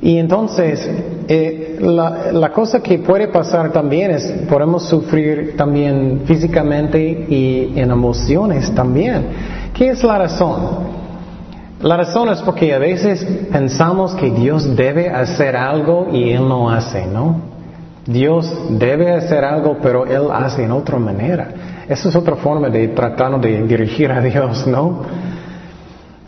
Y 0.01 0.17
entonces, 0.17 0.89
eh, 1.33 1.77
la, 1.79 2.51
cosa 2.51 2.81
que 2.81 2.99
puede 2.99 3.29
pasar 3.29 3.71
también 3.71 4.11
es, 4.11 4.25
podemos 4.49 4.83
sufrir 4.89 5.55
también 5.55 6.23
físicamente 6.25 6.99
y 7.29 7.71
en 7.77 7.89
emociones 7.89 8.75
también. 8.75 9.27
¿Qué 9.73 9.91
es 9.91 10.03
la 10.03 10.17
razón? 10.17 10.59
La 11.81 11.95
razón 11.95 12.27
es 12.27 12.41
porque 12.41 12.73
a 12.73 12.79
veces 12.79 13.25
pensamos 13.49 14.13
que 14.15 14.29
Dios 14.29 14.75
debe 14.75 15.09
hacer 15.09 15.55
algo 15.55 16.09
y 16.11 16.31
Él 16.31 16.49
no 16.49 16.69
hace, 16.69 17.07
¿no? 17.07 17.37
Dios 18.05 18.53
debe 18.69 19.13
hacer 19.13 19.45
algo, 19.45 19.77
pero 19.81 20.05
Él 20.05 20.27
hace 20.33 20.65
en 20.65 20.71
otra 20.73 20.99
manera. 20.99 21.47
Esa 21.87 22.09
es 22.09 22.15
otra 22.17 22.35
forma 22.35 22.67
de 22.67 22.89
tratar 22.89 23.39
de 23.39 23.63
dirigir 23.63 24.11
a 24.11 24.19
Dios, 24.19 24.67
¿no? 24.67 25.03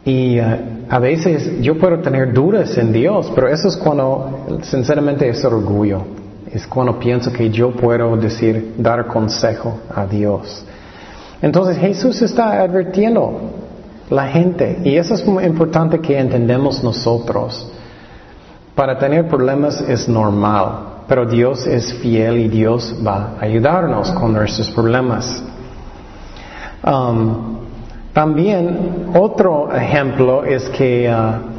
Y 0.06 0.38
eh, 0.38 0.73
a 0.90 1.00
veces 1.00 1.62
yo 1.62 1.78
puedo 1.78 2.00
tener 2.00 2.34
dudas 2.34 2.78
en 2.78 2.92
Dios, 2.92 3.32
pero 3.34 3.48
eso 3.48 3.68
es 3.68 3.78
cuando, 3.78 4.46
sinceramente, 4.62 5.28
es 5.28 5.44
orgullo. 5.44 6.02
Es 6.52 6.68
cuando 6.68 7.00
pienso 7.00 7.32
que 7.32 7.50
yo 7.50 7.72
puedo 7.72 8.16
decir, 8.18 8.76
dar 8.78 9.08
consejo 9.08 9.80
a 9.94 10.06
Dios. 10.06 10.64
Entonces 11.42 11.78
Jesús 11.78 12.22
está 12.22 12.62
advirtiendo 12.62 13.40
la 14.10 14.28
gente, 14.28 14.80
y 14.84 14.96
eso 14.96 15.16
es 15.16 15.26
muy 15.26 15.44
importante 15.46 16.00
que 16.00 16.18
entendemos 16.20 16.84
nosotros. 16.84 17.72
Para 18.76 18.98
tener 18.98 19.28
problemas 19.28 19.82
es 19.82 20.08
normal, 20.08 21.04
pero 21.08 21.26
Dios 21.26 21.66
es 21.66 21.94
fiel 21.96 22.38
y 22.38 22.48
Dios 22.48 22.96
va 23.06 23.36
a 23.40 23.46
ayudarnos 23.46 24.12
con 24.12 24.34
nuestros 24.34 24.70
problemas. 24.72 25.44
Um, 26.86 27.63
también 28.14 29.12
otro 29.16 29.76
ejemplo 29.76 30.44
es 30.44 30.70
que 30.70 31.10
uh, 31.10 31.54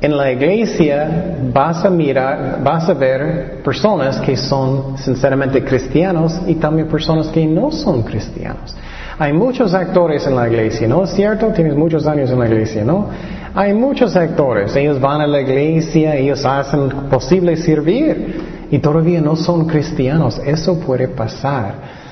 en 0.00 0.16
la 0.16 0.30
iglesia 0.30 1.38
vas 1.52 1.84
a 1.84 1.90
mirar, 1.90 2.60
vas 2.62 2.88
a 2.88 2.94
ver 2.94 3.62
personas 3.64 4.20
que 4.20 4.36
son 4.36 4.96
sinceramente 4.98 5.64
cristianos 5.64 6.40
y 6.46 6.54
también 6.54 6.86
personas 6.86 7.28
que 7.28 7.44
no 7.46 7.72
son 7.72 8.02
cristianos. 8.02 8.76
Hay 9.18 9.32
muchos 9.32 9.72
actores 9.72 10.26
en 10.26 10.36
la 10.36 10.46
iglesia, 10.46 10.86
¿no 10.86 11.04
es 11.04 11.10
cierto? 11.10 11.48
Tienes 11.48 11.74
muchos 11.74 12.06
años 12.06 12.30
en 12.30 12.38
la 12.38 12.46
iglesia, 12.46 12.84
¿no? 12.84 13.08
Hay 13.54 13.72
muchos 13.72 14.14
actores, 14.14 14.76
ellos 14.76 15.00
van 15.00 15.22
a 15.22 15.26
la 15.26 15.40
iglesia, 15.40 16.14
ellos 16.14 16.44
hacen 16.44 16.90
posible 17.10 17.56
servir 17.56 18.66
y 18.70 18.78
todavía 18.78 19.22
no 19.22 19.34
son 19.34 19.66
cristianos. 19.66 20.38
Eso 20.44 20.78
puede 20.78 21.08
pasar. 21.08 22.05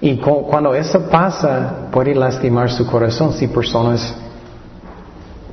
Y 0.00 0.16
cuando 0.16 0.74
eso 0.74 1.00
pasa, 1.08 1.88
puede 1.90 2.14
lastimar 2.14 2.70
su 2.70 2.86
corazón 2.86 3.32
si 3.32 3.46
personas 3.46 4.14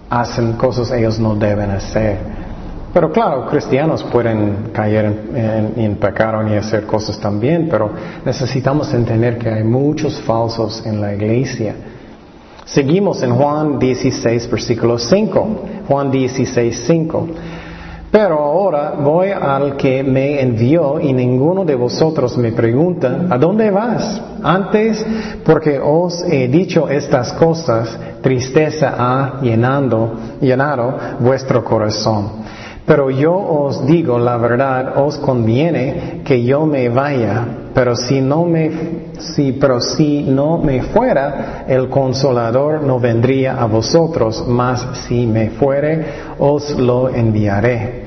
hacen 0.10 0.54
cosas 0.54 0.92
ellos 0.92 1.20
no 1.20 1.36
deben 1.36 1.72
hacer. 1.72 2.18
Pero 2.94 3.12
claro, 3.12 3.48
cristianos 3.48 4.04
pueden 4.04 4.72
caer 4.74 5.06
en, 5.34 5.74
en, 5.78 5.96
pecado 5.96 6.46
y 6.50 6.58
hacer 6.58 6.86
cosas 6.86 7.18
también, 7.18 7.70
pero 7.70 7.90
necesitamos 8.26 8.94
entender 8.94 9.38
que 9.38 9.50
hay 9.50 9.64
muchos 9.64 10.20
falsos 10.22 10.86
en 10.86 11.00
la 11.00 11.14
iglesia. 11.14 11.74
Seguimos 12.66 13.24
en 13.24 13.34
Juan 13.36 13.80
16, 13.80 14.52
versículo 14.52 14.98
5. 14.98 15.48
Juan 15.88 16.12
16, 16.12 16.84
5. 16.86 17.28
Pero 18.12 18.39
ahora 18.39 18.96
voy 19.01 19.30
al 19.30 19.77
que 19.77 20.03
me 20.03 20.41
envió 20.41 21.00
y 21.00 21.13
ninguno 21.13 21.63
de 21.63 21.75
vosotros 21.75 22.38
me 22.38 22.51
pregunta, 22.51 23.22
¿a 23.30 23.38
dónde 23.38 23.72
vas? 23.72 24.22
Antes, 24.44 25.06
porque 25.46 25.80
os 25.80 26.22
he 26.30 26.50
dicho 26.50 26.89
estas 26.89 27.32
cosas, 27.32 27.98
tristeza 28.22 28.96
ha 28.98 29.39
llenando, 29.41 30.13
llenado 30.41 30.98
vuestro 31.22 31.63
corazón. 31.63 32.41
Pero 32.86 33.10
yo 33.10 33.34
os 33.34 33.86
digo 33.86 34.20
la 34.20 34.36
verdad, 34.36 34.98
os 34.98 35.18
conviene 35.18 36.22
que 36.25 36.44
yo 36.44 36.65
me 36.65 36.89
vaya, 36.89 37.46
pero 37.74 37.96
si 37.96 38.20
no 38.20 38.44
me, 38.44 38.72
si, 39.20 39.53
pero 39.53 39.80
si 39.80 40.24
no 40.24 40.58
me 40.58 40.84
fuera, 40.84 41.63
el 41.65 41.88
consolador 41.88 42.84
no 42.84 43.00
vendría 43.00 43.62
a 43.62 43.68
vosotros, 43.68 44.44
mas 44.46 44.86
si 45.08 45.25
me 45.25 45.51
fuere, 45.51 46.06
os 46.39 46.77
lo 46.77 47.08
enviaré. 47.08 48.00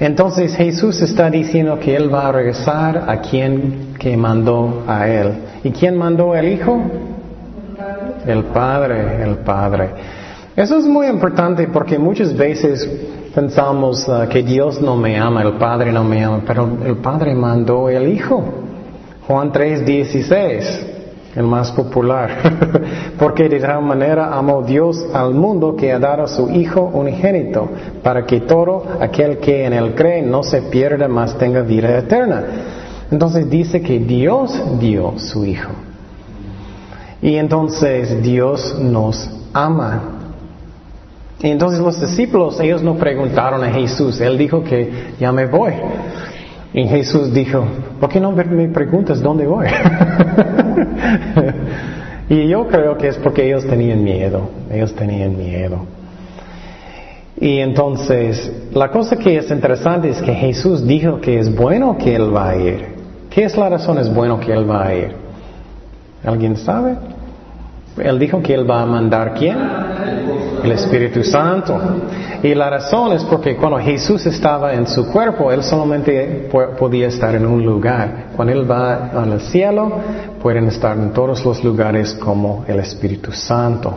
Entonces 0.00 0.56
Jesús 0.56 1.02
está 1.02 1.28
diciendo 1.28 1.78
que 1.78 1.94
Él 1.94 2.12
va 2.12 2.28
a 2.28 2.32
regresar 2.32 3.04
a 3.06 3.20
quien 3.20 3.94
que 3.98 4.16
mandó 4.16 4.82
a 4.86 5.06
Él. 5.06 5.34
¿Y 5.62 5.70
quién 5.70 5.98
mandó 5.98 6.32
al 6.32 6.48
Hijo? 6.48 6.80
El 8.26 8.44
Padre, 8.44 9.22
el 9.22 9.36
Padre. 9.36 9.90
Eso 10.56 10.78
es 10.78 10.86
muy 10.86 11.06
importante 11.06 11.68
porque 11.68 11.98
muchas 11.98 12.34
veces 12.34 12.88
pensamos 13.34 14.08
uh, 14.08 14.26
que 14.26 14.42
Dios 14.42 14.80
no 14.80 14.96
me 14.96 15.18
ama, 15.18 15.42
el 15.42 15.52
Padre 15.52 15.92
no 15.92 16.02
me 16.02 16.24
ama, 16.24 16.42
pero 16.46 16.66
el 16.84 16.96
Padre 16.96 17.34
mandó 17.34 17.90
el 17.90 18.08
Hijo. 18.08 18.42
Juan 19.26 19.52
3, 19.52 19.84
16 19.84 20.89
el 21.34 21.44
más 21.44 21.70
popular, 21.72 22.30
porque 23.18 23.48
de 23.48 23.60
tal 23.60 23.82
manera 23.82 24.36
amó 24.36 24.62
Dios 24.62 25.06
al 25.12 25.32
mundo 25.32 25.76
que 25.76 25.92
ha 25.92 25.98
dado 25.98 26.24
a 26.24 26.26
su 26.26 26.50
Hijo 26.50 26.90
unigénito, 26.92 27.68
para 28.02 28.26
que 28.26 28.40
todo 28.40 28.84
aquel 29.00 29.38
que 29.38 29.64
en 29.64 29.72
él 29.72 29.94
cree 29.94 30.22
no 30.22 30.42
se 30.42 30.62
pierda, 30.62 31.06
mas 31.06 31.38
tenga 31.38 31.62
vida 31.62 31.96
eterna. 31.98 32.44
Entonces 33.10 33.48
dice 33.48 33.80
que 33.80 33.98
Dios 34.00 34.60
dio 34.80 35.18
su 35.18 35.44
Hijo. 35.44 35.70
Y 37.22 37.36
entonces 37.36 38.22
Dios 38.22 38.76
nos 38.80 39.30
ama. 39.52 40.02
Y 41.42 41.48
entonces 41.48 41.80
los 41.80 42.00
discípulos, 42.00 42.60
ellos 42.60 42.82
no 42.82 42.96
preguntaron 42.96 43.62
a 43.64 43.70
Jesús, 43.70 44.20
Él 44.20 44.36
dijo 44.36 44.62
que 44.62 45.14
ya 45.18 45.32
me 45.32 45.46
voy. 45.46 45.72
Y 46.72 46.86
Jesús 46.86 47.32
dijo, 47.32 47.64
¿por 47.98 48.08
qué 48.08 48.20
no 48.20 48.32
me 48.32 48.68
preguntas 48.68 49.20
dónde 49.20 49.46
voy? 49.46 49.66
y 52.28 52.46
yo 52.46 52.68
creo 52.68 52.96
que 52.96 53.08
es 53.08 53.16
porque 53.16 53.46
ellos 53.46 53.66
tenían 53.66 54.04
miedo, 54.04 54.48
ellos 54.70 54.94
tenían 54.94 55.36
miedo. 55.36 55.86
Y 57.40 57.58
entonces, 57.58 58.52
la 58.72 58.90
cosa 58.90 59.16
que 59.16 59.38
es 59.38 59.50
interesante 59.50 60.10
es 60.10 60.20
que 60.20 60.34
Jesús 60.34 60.86
dijo 60.86 61.20
que 61.20 61.38
es 61.38 61.54
bueno 61.54 61.96
que 61.98 62.14
Él 62.14 62.34
va 62.34 62.50
a 62.50 62.56
ir. 62.56 63.00
¿Qué 63.30 63.44
es 63.44 63.56
la 63.56 63.68
razón 63.68 63.98
es 63.98 64.12
bueno 64.12 64.38
que 64.38 64.52
Él 64.52 64.70
va 64.70 64.86
a 64.86 64.94
ir? 64.94 65.12
¿Alguien 66.22 66.56
sabe? 66.56 66.96
Él 67.98 68.18
dijo 68.18 68.42
que 68.42 68.54
Él 68.54 68.68
va 68.68 68.82
a 68.82 68.86
mandar 68.86 69.34
quién? 69.34 69.56
El 70.62 70.72
Espíritu 70.72 71.22
Santo. 71.24 71.78
Y 72.42 72.54
la 72.54 72.70
razón 72.70 73.12
es 73.12 73.24
porque 73.24 73.56
cuando 73.56 73.78
Jesús 73.78 74.24
estaba 74.26 74.72
en 74.72 74.86
su 74.86 75.10
cuerpo, 75.10 75.50
Él 75.52 75.62
solamente 75.62 76.48
podía 76.78 77.08
estar 77.08 77.34
en 77.34 77.46
un 77.46 77.64
lugar. 77.64 78.28
Cuando 78.34 78.52
Él 78.52 78.70
va 78.70 79.08
al 79.08 79.40
cielo, 79.40 79.92
pueden 80.42 80.68
estar 80.68 80.96
en 80.96 81.12
todos 81.12 81.44
los 81.44 81.62
lugares 81.62 82.14
como 82.14 82.64
el 82.66 82.78
Espíritu 82.80 83.32
Santo. 83.32 83.94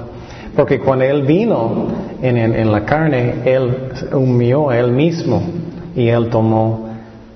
Porque 0.56 0.80
cuando 0.80 1.06
Él 1.06 1.24
vino 1.24 1.88
en, 2.22 2.72
la 2.72 2.86
carne, 2.86 3.36
Él 3.46 3.90
humilló 4.14 4.72
Él 4.72 4.92
mismo 4.92 5.42
y 5.96 6.08
Él 6.08 6.30
tomó 6.30 6.90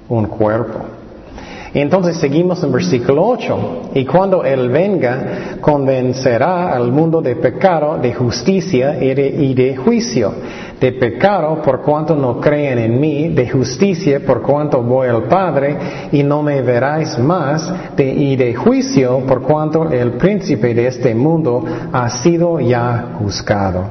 un 0.10 0.26
cuerpo. 0.26 0.97
Entonces 1.74 2.18
seguimos 2.18 2.64
en 2.64 2.72
versículo 2.72 3.26
8. 3.28 3.90
Y 3.96 4.06
cuando 4.06 4.44
Él 4.44 4.70
venga, 4.70 5.58
convencerá 5.62 6.74
al 6.74 6.92
mundo 6.92 7.22
de 7.22 7.36
pecado, 7.36 7.98
de 7.98 8.14
justicia 8.14 9.04
y 9.04 9.14
de, 9.54 9.76
juicio. 9.76 10.34
De 10.80 10.92
pecado 10.94 11.62
por 11.62 11.82
cuanto 11.82 12.16
no 12.16 12.40
creen 12.40 12.78
en 12.78 13.00
mí, 13.00 13.30
de 13.30 13.50
justicia 13.50 14.20
por 14.26 14.42
cuanto 14.42 14.82
voy 14.82 15.08
al 15.08 15.24
Padre 15.24 15.76
y 16.12 16.24
no 16.24 16.44
me 16.44 16.62
veráis 16.62 17.18
más, 17.18 17.74
y 17.98 18.36
de 18.36 18.54
juicio 18.54 19.20
por 19.28 19.42
cuanto 19.42 19.90
el 19.90 20.14
príncipe 20.14 20.74
de 20.76 20.88
este 20.88 21.16
mundo 21.16 21.66
ha 21.92 22.10
sido 22.10 22.60
ya 22.60 23.16
juzgado. 23.18 23.86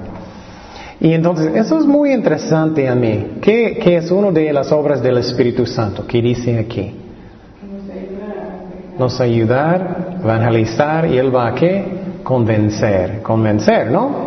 Y 1.01 1.13
entonces, 1.13 1.55
eso 1.55 1.79
es 1.79 1.85
muy 1.85 2.13
interesante 2.13 2.89
a 2.89 2.95
mí. 2.95 3.33
¿Qué, 3.43 3.79
qué 3.83 3.97
es 3.97 4.11
una 4.11 4.31
de 4.31 4.53
las 4.53 4.73
obras 4.73 5.03
del 5.03 5.19
Espíritu 5.19 5.67
Santo? 5.67 6.07
¿Qué 6.07 6.23
dice 6.23 6.59
aquí? 6.59 7.06
Nos 8.99 9.21
ayudar, 9.21 10.19
evangelizar 10.23 11.07
y 11.07 11.19
Él 11.19 11.35
va 11.35 11.49
a 11.49 11.55
qué? 11.55 12.19
Convencer, 12.23 13.23
convencer, 13.23 13.91
¿no? 13.91 14.27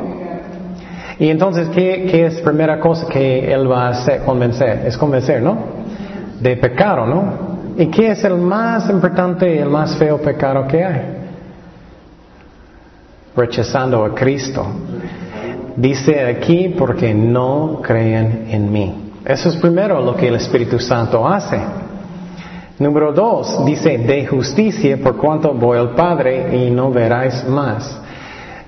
Y 1.19 1.29
entonces, 1.29 1.67
¿qué, 1.69 2.07
¿qué, 2.09 2.27
es 2.27 2.39
primera 2.41 2.79
cosa 2.79 3.07
que 3.07 3.51
Él 3.51 3.69
va 3.69 3.87
a 3.87 3.89
hacer, 3.89 4.21
convencer? 4.23 4.83
Es 4.85 4.97
convencer, 4.97 5.41
¿no? 5.41 5.57
De 6.39 6.55
pecado, 6.55 7.05
¿no? 7.05 7.49
¿Y 7.77 7.87
qué 7.87 8.11
es 8.11 8.23
el 8.23 8.35
más 8.35 8.89
importante 8.89 9.59
el 9.59 9.69
más 9.69 9.97
feo 9.97 10.17
pecado 10.17 10.65
que 10.67 10.83
hay? 10.83 11.01
Rechazando 13.35 14.05
a 14.05 14.15
Cristo. 14.15 14.65
Dice 15.75 16.25
aquí 16.25 16.75
porque 16.77 17.13
no 17.13 17.81
creen 17.81 18.47
en 18.49 18.71
mí. 18.71 19.11
Eso 19.25 19.49
es 19.49 19.57
primero 19.57 20.01
lo 20.01 20.15
que 20.15 20.27
el 20.27 20.35
Espíritu 20.35 20.79
Santo 20.79 21.27
hace. 21.27 21.59
Número 22.79 23.11
dos, 23.11 23.65
dice 23.65 23.97
de 23.97 24.25
justicia 24.25 24.97
por 24.97 25.17
cuanto 25.17 25.53
voy 25.53 25.77
al 25.77 25.95
Padre 25.95 26.55
y 26.55 26.71
no 26.71 26.89
veráis 26.91 27.45
más. 27.45 28.01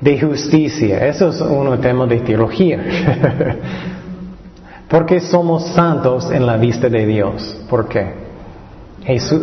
De 0.01 0.19
justicia, 0.19 1.07
eso 1.07 1.29
es 1.29 1.39
un 1.39 1.79
tema 1.79 2.05
de 2.07 2.19
teología. 2.19 2.83
Porque 4.89 5.21
somos 5.21 5.67
santos 5.67 6.29
en 6.29 6.45
la 6.45 6.57
vista 6.57 6.89
de 6.89 7.05
Dios. 7.05 7.57
¿Por 7.69 7.87
qué? 7.87 8.13
Jesús, 9.03 9.41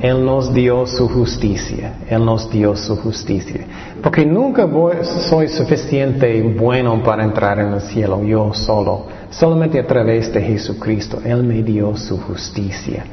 él 0.00 0.24
nos 0.24 0.52
dio 0.52 0.86
su 0.86 1.08
justicia. 1.08 1.94
Él 2.08 2.24
nos 2.24 2.50
dio 2.50 2.76
su 2.76 2.96
justicia. 2.96 3.60
Porque 4.02 4.26
nunca 4.26 4.68
soy 5.02 5.48
suficiente 5.48 6.42
bueno 6.42 7.02
para 7.02 7.24
entrar 7.24 7.58
en 7.58 7.72
el 7.72 7.80
cielo 7.80 8.22
yo 8.22 8.52
solo. 8.52 9.06
Solamente 9.30 9.80
a 9.80 9.86
través 9.86 10.32
de 10.32 10.42
Jesucristo. 10.42 11.20
Él 11.24 11.42
me 11.42 11.62
dio 11.62 11.96
su 11.96 12.18
justicia. 12.18 13.04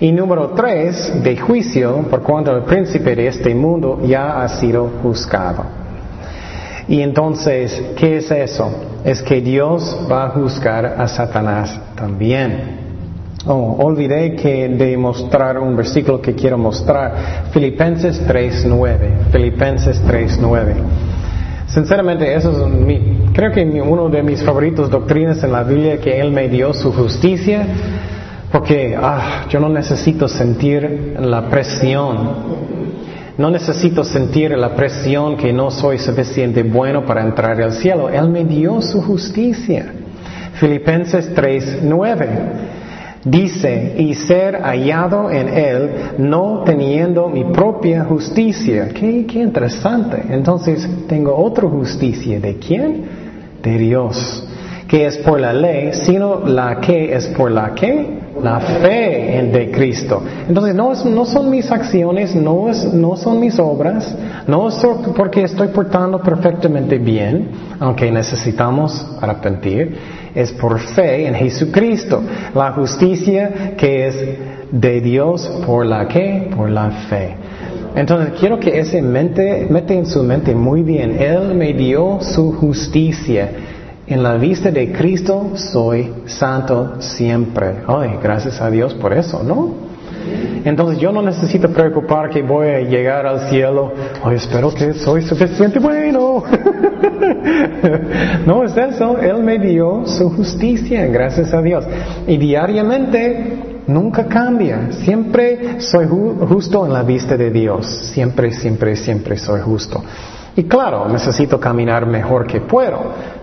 Y 0.00 0.10
número 0.10 0.48
tres, 0.48 1.22
de 1.22 1.36
juicio, 1.36 2.04
por 2.10 2.22
cuanto 2.22 2.56
el 2.56 2.62
príncipe 2.64 3.14
de 3.14 3.28
este 3.28 3.54
mundo 3.54 4.00
ya 4.04 4.42
ha 4.42 4.48
sido 4.48 4.90
juzgado. 5.02 5.64
Y 6.88 7.02
entonces, 7.02 7.80
¿qué 7.96 8.16
es 8.16 8.30
eso? 8.30 8.72
Es 9.04 9.22
que 9.22 9.40
Dios 9.40 10.06
va 10.10 10.24
a 10.24 10.28
juzgar 10.30 10.84
a 10.98 11.06
Satanás 11.06 11.78
también. 11.94 12.81
Oh, 13.44 13.76
olvidé 13.80 14.36
que 14.36 14.68
de 14.68 14.96
mostrar 14.96 15.58
un 15.58 15.74
versículo 15.74 16.20
que 16.20 16.32
quiero 16.34 16.56
mostrar. 16.56 17.50
Filipenses 17.50 18.24
3.9. 18.24 19.32
Filipenses 19.32 20.00
3.9. 20.04 20.74
Sinceramente, 21.66 22.32
eso 22.34 22.52
es 22.52 22.72
mi, 22.72 23.30
creo 23.32 23.50
que 23.50 23.64
uno 23.64 24.08
de 24.08 24.22
mis 24.22 24.44
favoritos 24.44 24.88
doctrinas 24.90 25.42
en 25.42 25.50
la 25.50 25.64
Biblia, 25.64 25.98
que 25.98 26.20
Él 26.20 26.30
me 26.30 26.48
dio 26.48 26.72
su 26.72 26.92
justicia, 26.92 27.66
porque 28.52 28.96
ah, 28.96 29.46
yo 29.48 29.58
no 29.58 29.68
necesito 29.68 30.28
sentir 30.28 31.16
la 31.18 31.48
presión. 31.48 32.62
No 33.38 33.50
necesito 33.50 34.04
sentir 34.04 34.56
la 34.56 34.76
presión 34.76 35.36
que 35.36 35.52
no 35.52 35.72
soy 35.72 35.98
suficiente 35.98 36.62
bueno 36.62 37.04
para 37.04 37.22
entrar 37.22 37.60
al 37.60 37.72
cielo. 37.72 38.08
Él 38.08 38.28
me 38.28 38.44
dio 38.44 38.80
su 38.82 39.02
justicia. 39.02 39.86
Filipenses 40.60 41.34
3.9 41.34 42.81
dice, 43.24 43.94
y 43.98 44.14
ser 44.14 44.56
hallado 44.62 45.30
en 45.30 45.48
Él, 45.48 45.90
no 46.18 46.62
teniendo 46.64 47.28
mi 47.28 47.44
propia 47.44 48.04
justicia. 48.04 48.88
Qué, 48.88 49.26
qué 49.26 49.40
interesante. 49.40 50.22
Entonces, 50.30 50.88
tengo 51.08 51.36
otra 51.36 51.68
justicia. 51.68 52.40
¿De 52.40 52.56
quién? 52.56 53.04
De 53.62 53.78
Dios. 53.78 54.48
Que 54.88 55.06
es 55.06 55.18
por 55.18 55.40
la 55.40 55.52
ley, 55.54 55.90
sino 55.92 56.46
la 56.46 56.80
que 56.80 57.14
es 57.14 57.28
por 57.28 57.50
la 57.50 57.74
que? 57.74 58.20
La 58.42 58.60
fe 58.60 59.38
en 59.38 59.52
de 59.52 59.70
Cristo. 59.70 60.22
Entonces, 60.48 60.74
no, 60.74 60.92
no 61.04 61.24
son 61.24 61.48
mis 61.48 61.70
acciones, 61.70 62.34
no, 62.34 62.68
es, 62.68 62.92
no 62.92 63.16
son 63.16 63.40
mis 63.40 63.58
obras, 63.58 64.14
no 64.46 64.68
es 64.68 64.74
porque 65.16 65.44
estoy 65.44 65.68
portando 65.68 66.18
perfectamente 66.20 66.98
bien, 66.98 67.48
aunque 67.78 68.10
necesitamos 68.10 69.06
arrepentir 69.20 69.96
es 70.34 70.52
por 70.52 70.78
fe 70.80 71.26
en 71.26 71.34
Jesucristo. 71.34 72.22
La 72.54 72.72
justicia 72.72 73.74
que 73.76 74.06
es 74.06 74.16
de 74.70 75.00
Dios 75.00 75.46
por 75.66 75.86
la 75.86 76.08
que? 76.08 76.50
Por 76.56 76.70
la 76.70 76.90
fe. 77.08 77.36
Entonces 77.94 78.32
quiero 78.40 78.58
que 78.58 78.78
ese 78.78 79.02
mente, 79.02 79.66
mete 79.68 79.94
en 79.94 80.06
su 80.06 80.22
mente 80.22 80.54
muy 80.54 80.82
bien, 80.82 81.20
Él 81.20 81.54
me 81.54 81.74
dio 81.74 82.20
su 82.22 82.52
justicia. 82.52 83.50
En 84.06 84.22
la 84.22 84.34
vista 84.34 84.70
de 84.70 84.92
Cristo 84.92 85.52
soy 85.54 86.12
santo 86.26 87.00
siempre. 87.00 87.76
Ay, 87.86 88.18
gracias 88.22 88.60
a 88.60 88.70
Dios 88.70 88.94
por 88.94 89.12
eso, 89.12 89.42
¿no? 89.42 89.91
Entonces 90.64 90.98
yo 90.98 91.12
no 91.12 91.22
necesito 91.22 91.68
preocupar 91.68 92.30
que 92.30 92.42
voy 92.42 92.68
a 92.68 92.80
llegar 92.80 93.26
al 93.26 93.48
cielo. 93.48 93.92
Ay, 94.22 94.36
espero 94.36 94.72
que 94.72 94.94
soy 94.94 95.22
suficiente 95.22 95.78
bueno. 95.78 96.42
no 98.46 98.64
es 98.64 98.76
eso. 98.76 99.18
Él 99.18 99.42
me 99.42 99.58
dio 99.58 100.06
su 100.06 100.30
justicia, 100.30 101.06
gracias 101.06 101.52
a 101.52 101.60
Dios. 101.60 101.84
Y 102.26 102.36
diariamente 102.36 103.82
nunca 103.86 104.26
cambia. 104.26 104.92
Siempre 104.92 105.80
soy 105.80 106.06
justo 106.06 106.86
en 106.86 106.92
la 106.92 107.02
vista 107.02 107.36
de 107.36 107.50
Dios. 107.50 107.86
Siempre, 108.12 108.52
siempre, 108.52 108.96
siempre 108.96 109.36
soy 109.36 109.60
justo. 109.60 110.02
Y 110.54 110.64
claro, 110.64 111.08
necesito 111.08 111.58
caminar 111.58 112.06
mejor 112.06 112.46
que 112.46 112.60
puedo, 112.60 113.00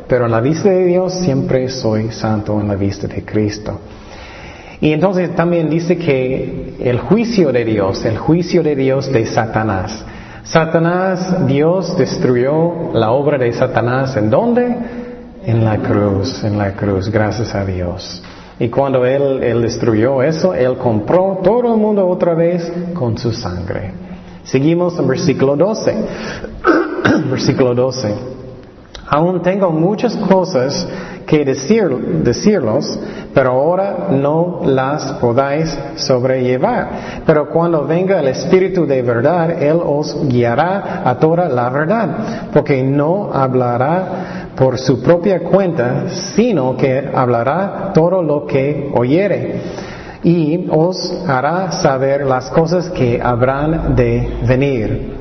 pero 0.07 0.25
en 0.25 0.31
la 0.31 0.41
vista 0.41 0.69
de 0.69 0.85
Dios 0.85 1.13
siempre 1.13 1.67
soy 1.67 2.11
santo 2.11 2.59
en 2.61 2.67
la 2.67 2.75
vista 2.75 3.07
de 3.07 3.25
Cristo. 3.25 3.79
Y 4.81 4.93
entonces 4.93 5.35
también 5.35 5.69
dice 5.69 5.97
que 5.97 6.75
el 6.79 6.99
juicio 6.99 7.51
de 7.51 7.65
Dios, 7.65 8.05
el 8.05 8.17
juicio 8.17 8.63
de 8.63 8.75
Dios 8.75 9.11
de 9.11 9.25
Satanás. 9.25 10.05
Satanás, 10.43 11.45
Dios 11.47 11.97
destruyó 11.97 12.93
la 12.93 13.11
obra 13.11 13.37
de 13.37 13.51
Satanás 13.51 14.15
en 14.15 14.29
dónde? 14.29 14.75
En 15.45 15.65
la 15.65 15.77
cruz, 15.77 16.43
en 16.43 16.57
la 16.57 16.73
cruz, 16.73 17.09
gracias 17.09 17.53
a 17.53 17.65
Dios. 17.65 18.23
Y 18.59 18.69
cuando 18.69 19.05
él, 19.05 19.41
él 19.41 19.61
destruyó 19.61 20.21
eso, 20.21 20.53
Él 20.53 20.77
compró 20.77 21.39
todo 21.43 21.73
el 21.73 21.79
mundo 21.79 22.07
otra 22.07 22.33
vez 22.33 22.71
con 22.93 23.17
su 23.17 23.31
sangre. 23.31 23.91
Seguimos 24.43 24.99
en 24.99 25.07
versículo 25.07 25.55
12. 25.55 25.95
versículo 27.29 27.73
12. 27.73 28.38
Aún 29.09 29.41
tengo 29.41 29.71
muchas 29.71 30.15
cosas 30.15 30.87
que 31.25 31.43
decir, 31.43 31.89
decirlos, 32.23 32.99
pero 33.33 33.51
ahora 33.51 34.07
no 34.11 34.61
las 34.65 35.13
podáis 35.13 35.75
sobrellevar. 35.95 36.89
Pero 37.25 37.49
cuando 37.49 37.85
venga 37.85 38.19
el 38.19 38.27
Espíritu 38.27 38.85
de 38.85 39.01
verdad, 39.01 39.61
Él 39.61 39.79
os 39.83 40.27
guiará 40.27 41.01
a 41.05 41.17
toda 41.17 41.49
la 41.49 41.69
verdad, 41.69 42.09
porque 42.53 42.83
no 42.83 43.31
hablará 43.33 44.51
por 44.55 44.77
su 44.77 45.01
propia 45.01 45.39
cuenta, 45.39 46.09
sino 46.35 46.75
que 46.77 47.09
hablará 47.13 47.91
todo 47.93 48.21
lo 48.21 48.45
que 48.45 48.91
oyere 48.93 49.61
y 50.23 50.67
os 50.69 51.23
hará 51.27 51.71
saber 51.71 52.25
las 52.25 52.49
cosas 52.49 52.89
que 52.89 53.21
habrán 53.21 53.95
de 53.95 54.39
venir. 54.45 55.18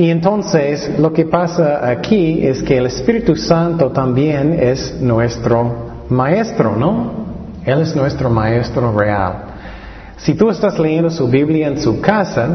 Y 0.00 0.08
entonces 0.08 0.98
lo 0.98 1.12
que 1.12 1.26
pasa 1.26 1.86
aquí 1.86 2.40
es 2.42 2.62
que 2.62 2.78
el 2.78 2.86
Espíritu 2.86 3.36
Santo 3.36 3.90
también 3.90 4.56
es 4.58 4.98
nuestro 4.98 6.06
maestro, 6.08 6.74
¿no? 6.74 7.12
Él 7.66 7.82
es 7.82 7.94
nuestro 7.94 8.30
maestro 8.30 8.98
real. 8.98 9.34
Si 10.16 10.32
tú 10.32 10.48
estás 10.48 10.78
leyendo 10.78 11.10
su 11.10 11.28
Biblia 11.28 11.68
en 11.68 11.78
su 11.82 12.00
casa 12.00 12.48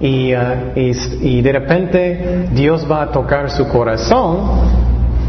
y, 0.00 0.32
uh, 0.34 1.42
de 1.42 1.52
repente 1.52 2.48
Dios 2.54 2.90
va 2.90 3.02
a 3.02 3.10
tocar 3.12 3.50
su 3.50 3.68
corazón, 3.68 4.38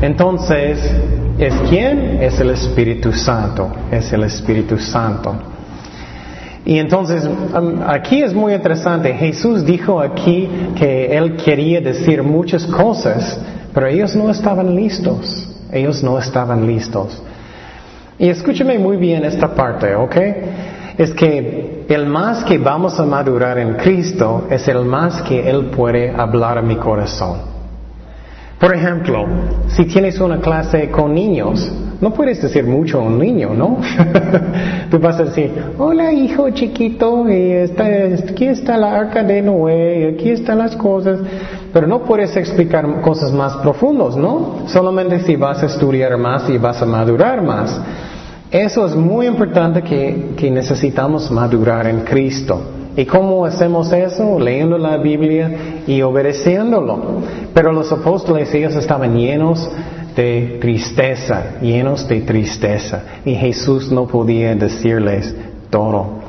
entonces 0.01 0.79
¿es 1.37 1.53
quién? 1.67 2.23
Es 2.23 2.39
el 2.39 2.51
Espíritu 2.51 3.11
Santo, 3.11 3.69
es 3.91 4.13
el 4.13 4.23
Espíritu 4.23 4.77
Santo. 4.77 5.52
Y 6.65 6.79
entonces, 6.79 7.25
um, 7.25 7.81
aquí 7.85 8.21
es 8.23 8.33
muy 8.33 8.53
interesante. 8.53 9.13
Jesús 9.13 9.65
dijo 9.65 9.99
aquí 9.99 10.49
que 10.75 11.17
Él 11.17 11.35
quería 11.35 11.81
decir 11.81 12.23
muchas 12.23 12.65
cosas, 12.65 13.39
pero 13.73 13.87
ellos 13.87 14.15
no 14.15 14.29
estaban 14.29 14.75
listos. 14.75 15.49
Ellos 15.71 16.03
no 16.03 16.17
estaban 16.19 16.65
listos. 16.65 17.21
Y 18.17 18.29
escúcheme 18.29 18.77
muy 18.77 18.97
bien 18.97 19.25
esta 19.25 19.53
parte, 19.55 19.95
¿ok? 19.95 20.15
Es 20.97 21.11
que 21.11 21.85
el 21.89 22.05
más 22.05 22.43
que 22.43 22.59
vamos 22.59 22.99
a 22.99 23.03
madurar 23.03 23.57
en 23.57 23.73
Cristo 23.73 24.47
es 24.49 24.67
el 24.67 24.85
más 24.85 25.21
que 25.23 25.49
Él 25.49 25.65
puede 25.65 26.11
hablar 26.11 26.59
a 26.59 26.61
mi 26.61 26.75
corazón. 26.75 27.39
Por 28.59 28.73
ejemplo, 28.73 29.25
si 29.67 29.85
tienes 29.85 30.19
una 30.19 30.39
clase 30.39 30.89
con 30.89 31.13
niños, 31.13 31.69
no 32.03 32.13
puedes 32.13 32.41
decir 32.41 32.65
mucho 32.65 32.99
a 32.99 33.03
un 33.03 33.17
niño, 33.17 33.53
¿no? 33.53 33.77
Tú 34.91 34.99
vas 34.99 35.17
a 35.21 35.23
decir, 35.23 35.51
hola 35.77 36.11
hijo 36.11 36.49
chiquito, 36.49 37.29
y 37.29 37.53
aquí 37.53 38.45
está 38.45 38.77
la 38.77 38.93
arca 38.93 39.23
de 39.23 39.41
Noé, 39.41 40.13
aquí 40.13 40.31
están 40.31 40.57
las 40.57 40.75
cosas, 40.75 41.19
pero 41.71 41.87
no 41.87 42.03
puedes 42.03 42.35
explicar 42.35 42.99
cosas 42.99 43.31
más 43.31 43.55
profundas, 43.57 44.17
¿no? 44.17 44.67
Solamente 44.67 45.21
si 45.21 45.37
vas 45.37 45.63
a 45.63 45.67
estudiar 45.67 46.17
más 46.17 46.49
y 46.49 46.57
vas 46.57 46.81
a 46.81 46.85
madurar 46.85 47.41
más. 47.41 47.79
Eso 48.51 48.85
es 48.85 48.95
muy 48.95 49.25
importante 49.25 49.81
que 49.81 50.51
necesitamos 50.51 51.31
madurar 51.31 51.87
en 51.87 52.01
Cristo. 52.01 52.61
¿Y 52.95 53.05
cómo 53.05 53.43
hacemos 53.43 53.91
eso? 53.91 54.39
Leyendo 54.39 54.77
la 54.77 54.97
Biblia 54.97 55.83
y 55.87 56.01
obedeciéndolo. 56.03 57.21
Pero 57.53 57.71
los 57.71 57.91
apóstoles, 57.91 58.53
ellos 58.53 58.75
estaban 58.75 59.15
llenos 59.15 59.67
de 60.15 60.57
tristeza, 60.59 61.59
llenos 61.61 62.07
de 62.07 62.21
tristeza. 62.21 63.03
Y 63.25 63.35
Jesús 63.35 63.91
no 63.91 64.07
podía 64.07 64.55
decirles 64.55 65.35
todo. 65.69 66.23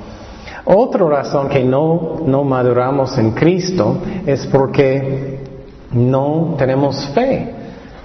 Otra 0.64 1.06
razón 1.06 1.48
que 1.48 1.62
no, 1.62 2.22
no 2.26 2.42
maduramos 2.44 3.18
en 3.18 3.32
Cristo 3.32 3.98
es 4.26 4.46
porque 4.46 5.40
no 5.92 6.54
tenemos 6.58 7.06
fe. 7.08 7.54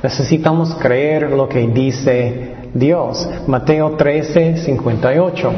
Necesitamos 0.04 0.76
creer 0.76 1.32
lo 1.32 1.48
que 1.48 1.68
dice 1.68 2.56
Dios. 2.74 3.30
Mateo 3.48 3.92
13, 3.92 4.58
58. 4.58 5.52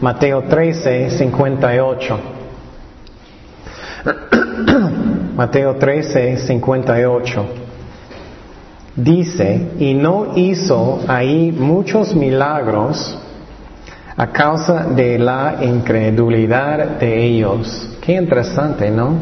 Mateo 0.00 0.42
13, 0.42 1.10
58. 1.10 2.18
Mateo 5.36 5.76
13, 5.76 6.38
58. 6.38 7.69
Dice, 8.96 9.68
y 9.78 9.94
no 9.94 10.36
hizo 10.36 11.00
ahí 11.06 11.52
muchos 11.52 12.14
milagros 12.14 13.18
a 14.16 14.26
causa 14.32 14.84
de 14.84 15.18
la 15.18 15.58
incredulidad 15.62 16.98
de 16.98 17.24
ellos. 17.24 17.96
Qué 18.00 18.14
interesante, 18.14 18.90
¿no? 18.90 19.14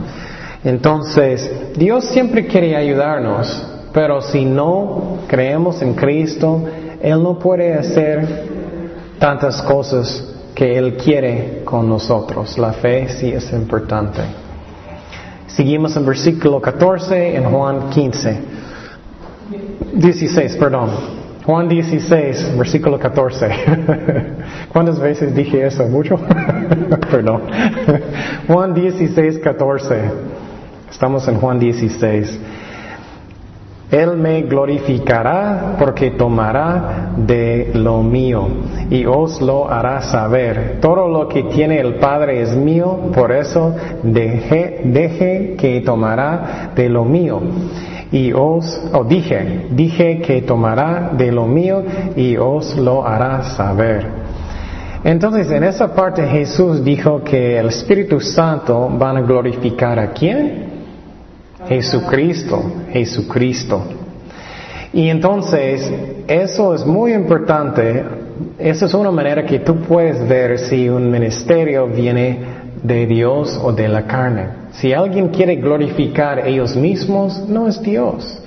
Entonces, 0.64 1.50
Dios 1.76 2.04
siempre 2.06 2.46
quiere 2.46 2.74
ayudarnos, 2.74 3.64
pero 3.92 4.22
si 4.22 4.44
no 4.44 5.18
creemos 5.28 5.82
en 5.82 5.94
Cristo, 5.94 6.64
Él 7.00 7.22
no 7.22 7.38
puede 7.38 7.74
hacer 7.74 8.26
tantas 9.18 9.62
cosas 9.62 10.34
que 10.54 10.76
Él 10.76 10.96
quiere 10.96 11.62
con 11.64 11.88
nosotros. 11.88 12.58
La 12.58 12.72
fe 12.72 13.08
sí 13.08 13.30
es 13.30 13.52
importante. 13.52 14.22
Seguimos 15.46 15.96
en 15.96 16.06
versículo 16.06 16.60
14 16.60 17.36
en 17.36 17.44
Juan 17.44 17.90
15. 17.90 18.57
16, 19.94 20.56
perdón. 20.56 20.90
Juan 21.44 21.68
16, 21.68 22.58
versículo 22.58 22.98
14. 22.98 23.48
¿Cuántas 24.72 25.00
veces 25.00 25.34
dije 25.34 25.66
eso? 25.66 25.86
¿Mucho? 25.86 26.16
perdón. 27.10 27.42
Juan 28.46 28.74
16, 28.74 29.38
14. 29.38 30.00
Estamos 30.90 31.26
en 31.26 31.36
Juan 31.36 31.58
16. 31.58 32.40
Él 33.90 34.18
me 34.18 34.42
glorificará 34.42 35.76
porque 35.78 36.10
tomará 36.10 37.12
de 37.16 37.70
lo 37.72 38.02
mío 38.02 38.46
y 38.90 39.06
os 39.06 39.40
lo 39.40 39.70
hará 39.70 40.02
saber. 40.02 40.78
Todo 40.82 41.08
lo 41.08 41.28
que 41.28 41.44
tiene 41.44 41.80
el 41.80 41.94
Padre 41.94 42.42
es 42.42 42.54
mío, 42.54 43.10
por 43.14 43.32
eso 43.32 43.74
deje, 44.02 44.82
deje 44.84 45.56
que 45.56 45.80
tomará 45.80 46.72
de 46.74 46.90
lo 46.90 47.06
mío. 47.06 47.40
Y 48.10 48.32
os, 48.32 48.80
o 48.92 49.04
dije, 49.04 49.66
dije 49.70 50.20
que 50.20 50.42
tomará 50.42 51.10
de 51.16 51.30
lo 51.30 51.46
mío 51.46 51.82
y 52.16 52.36
os 52.36 52.76
lo 52.76 53.06
hará 53.06 53.42
saber. 53.42 54.06
Entonces, 55.04 55.50
en 55.50 55.64
esa 55.64 55.94
parte 55.94 56.26
Jesús 56.26 56.82
dijo 56.82 57.22
que 57.22 57.58
el 57.58 57.68
Espíritu 57.68 58.20
Santo 58.20 58.90
van 58.98 59.18
a 59.18 59.20
glorificar 59.20 59.98
a 59.98 60.12
quién? 60.12 60.68
Jesucristo, 61.68 62.62
Jesucristo. 62.90 63.82
Y 64.92 65.08
entonces, 65.08 65.92
eso 66.26 66.74
es 66.74 66.84
muy 66.84 67.12
importante. 67.12 68.04
Esa 68.58 68.86
es 68.86 68.94
una 68.94 69.10
manera 69.10 69.44
que 69.44 69.60
tú 69.60 69.76
puedes 69.82 70.26
ver 70.26 70.58
si 70.58 70.88
un 70.88 71.10
ministerio 71.10 71.86
viene 71.86 72.38
de 72.82 73.06
Dios 73.06 73.60
o 73.62 73.72
de 73.72 73.88
la 73.88 74.06
carne. 74.06 74.57
Si 74.72 74.92
alguien 74.92 75.28
quiere 75.28 75.56
glorificar 75.56 76.46
ellos 76.46 76.76
mismos, 76.76 77.48
no 77.48 77.68
es 77.68 77.80
Dios. 77.82 78.42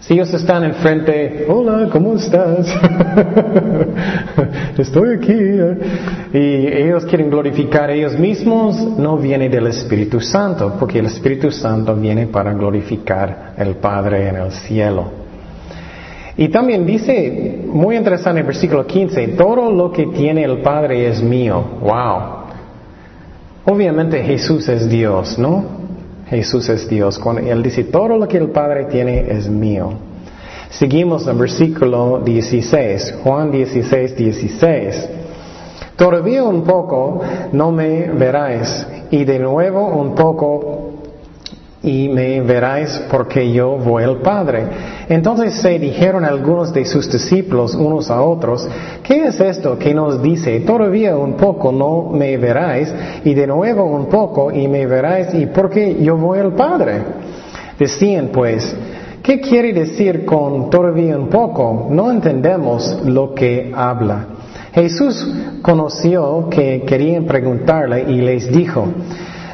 Si 0.00 0.14
ellos 0.14 0.32
están 0.32 0.64
enfrente, 0.64 1.44
hola, 1.46 1.88
¿cómo 1.92 2.16
estás? 2.16 2.66
Estoy 4.78 5.16
aquí. 5.16 5.36
Y 6.32 6.66
ellos 6.66 7.04
quieren 7.04 7.28
glorificar 7.28 7.90
ellos 7.90 8.18
mismos, 8.18 8.80
no 8.98 9.18
viene 9.18 9.50
del 9.50 9.66
Espíritu 9.66 10.18
Santo, 10.18 10.74
porque 10.80 11.00
el 11.00 11.06
Espíritu 11.06 11.50
Santo 11.50 11.94
viene 11.94 12.28
para 12.28 12.54
glorificar 12.54 13.52
al 13.58 13.76
Padre 13.76 14.28
en 14.28 14.36
el 14.36 14.52
cielo. 14.52 15.20
Y 16.38 16.48
también 16.48 16.86
dice, 16.86 17.64
muy 17.66 17.96
interesante 17.96 18.42
versículo 18.42 18.86
15, 18.86 19.28
todo 19.28 19.70
lo 19.70 19.92
que 19.92 20.06
tiene 20.06 20.44
el 20.44 20.62
Padre 20.62 21.08
es 21.08 21.22
mío. 21.22 21.62
Wow. 21.82 22.39
Obviamente 23.64 24.22
Jesús 24.22 24.68
es 24.68 24.88
Dios, 24.88 25.38
¿no? 25.38 25.64
Jesús 26.28 26.68
es 26.68 26.88
Dios. 26.88 27.18
Cuando 27.18 27.42
Él 27.42 27.62
dice, 27.62 27.84
todo 27.84 28.16
lo 28.16 28.26
que 28.26 28.38
el 28.38 28.50
Padre 28.50 28.84
tiene 28.86 29.30
es 29.30 29.48
mío. 29.48 29.92
Seguimos 30.70 31.26
en 31.26 31.38
versículo 31.38 32.20
16, 32.24 33.18
Juan 33.24 33.50
16, 33.50 34.16
16. 34.16 35.08
Todavía 35.96 36.44
un 36.44 36.62
poco 36.62 37.20
no 37.52 37.72
me 37.72 38.08
veráis, 38.08 38.86
y 39.10 39.24
de 39.24 39.38
nuevo 39.40 39.88
un 39.88 40.14
poco 40.14 40.89
y 41.82 42.08
me 42.10 42.42
veráis 42.42 43.02
porque 43.10 43.50
yo 43.52 43.78
voy 43.78 44.04
al 44.04 44.18
Padre. 44.18 44.64
Entonces 45.08 45.54
se 45.54 45.78
dijeron 45.78 46.24
algunos 46.24 46.74
de 46.74 46.84
sus 46.84 47.10
discípulos 47.10 47.74
unos 47.74 48.10
a 48.10 48.22
otros, 48.22 48.68
¿qué 49.02 49.26
es 49.26 49.40
esto 49.40 49.78
que 49.78 49.94
nos 49.94 50.22
dice? 50.22 50.60
Todavía 50.60 51.16
un 51.16 51.34
poco 51.34 51.72
no 51.72 52.10
me 52.12 52.36
veráis 52.36 52.92
y 53.24 53.32
de 53.32 53.46
nuevo 53.46 53.84
un 53.84 54.06
poco 54.06 54.52
y 54.52 54.68
me 54.68 54.86
veráis 54.86 55.32
y 55.32 55.46
porque 55.46 55.96
yo 56.02 56.16
voy 56.16 56.38
al 56.38 56.54
Padre. 56.54 57.02
Decían 57.78 58.28
pues, 58.30 58.76
¿qué 59.22 59.40
quiere 59.40 59.72
decir 59.72 60.26
con 60.26 60.68
todavía 60.68 61.16
un 61.16 61.28
poco? 61.28 61.86
No 61.90 62.10
entendemos 62.10 63.00
lo 63.06 63.34
que 63.34 63.72
habla. 63.74 64.26
Jesús 64.74 65.26
conoció 65.62 66.48
que 66.48 66.82
querían 66.86 67.24
preguntarle 67.24 68.02
y 68.02 68.20
les 68.20 68.52
dijo, 68.52 68.86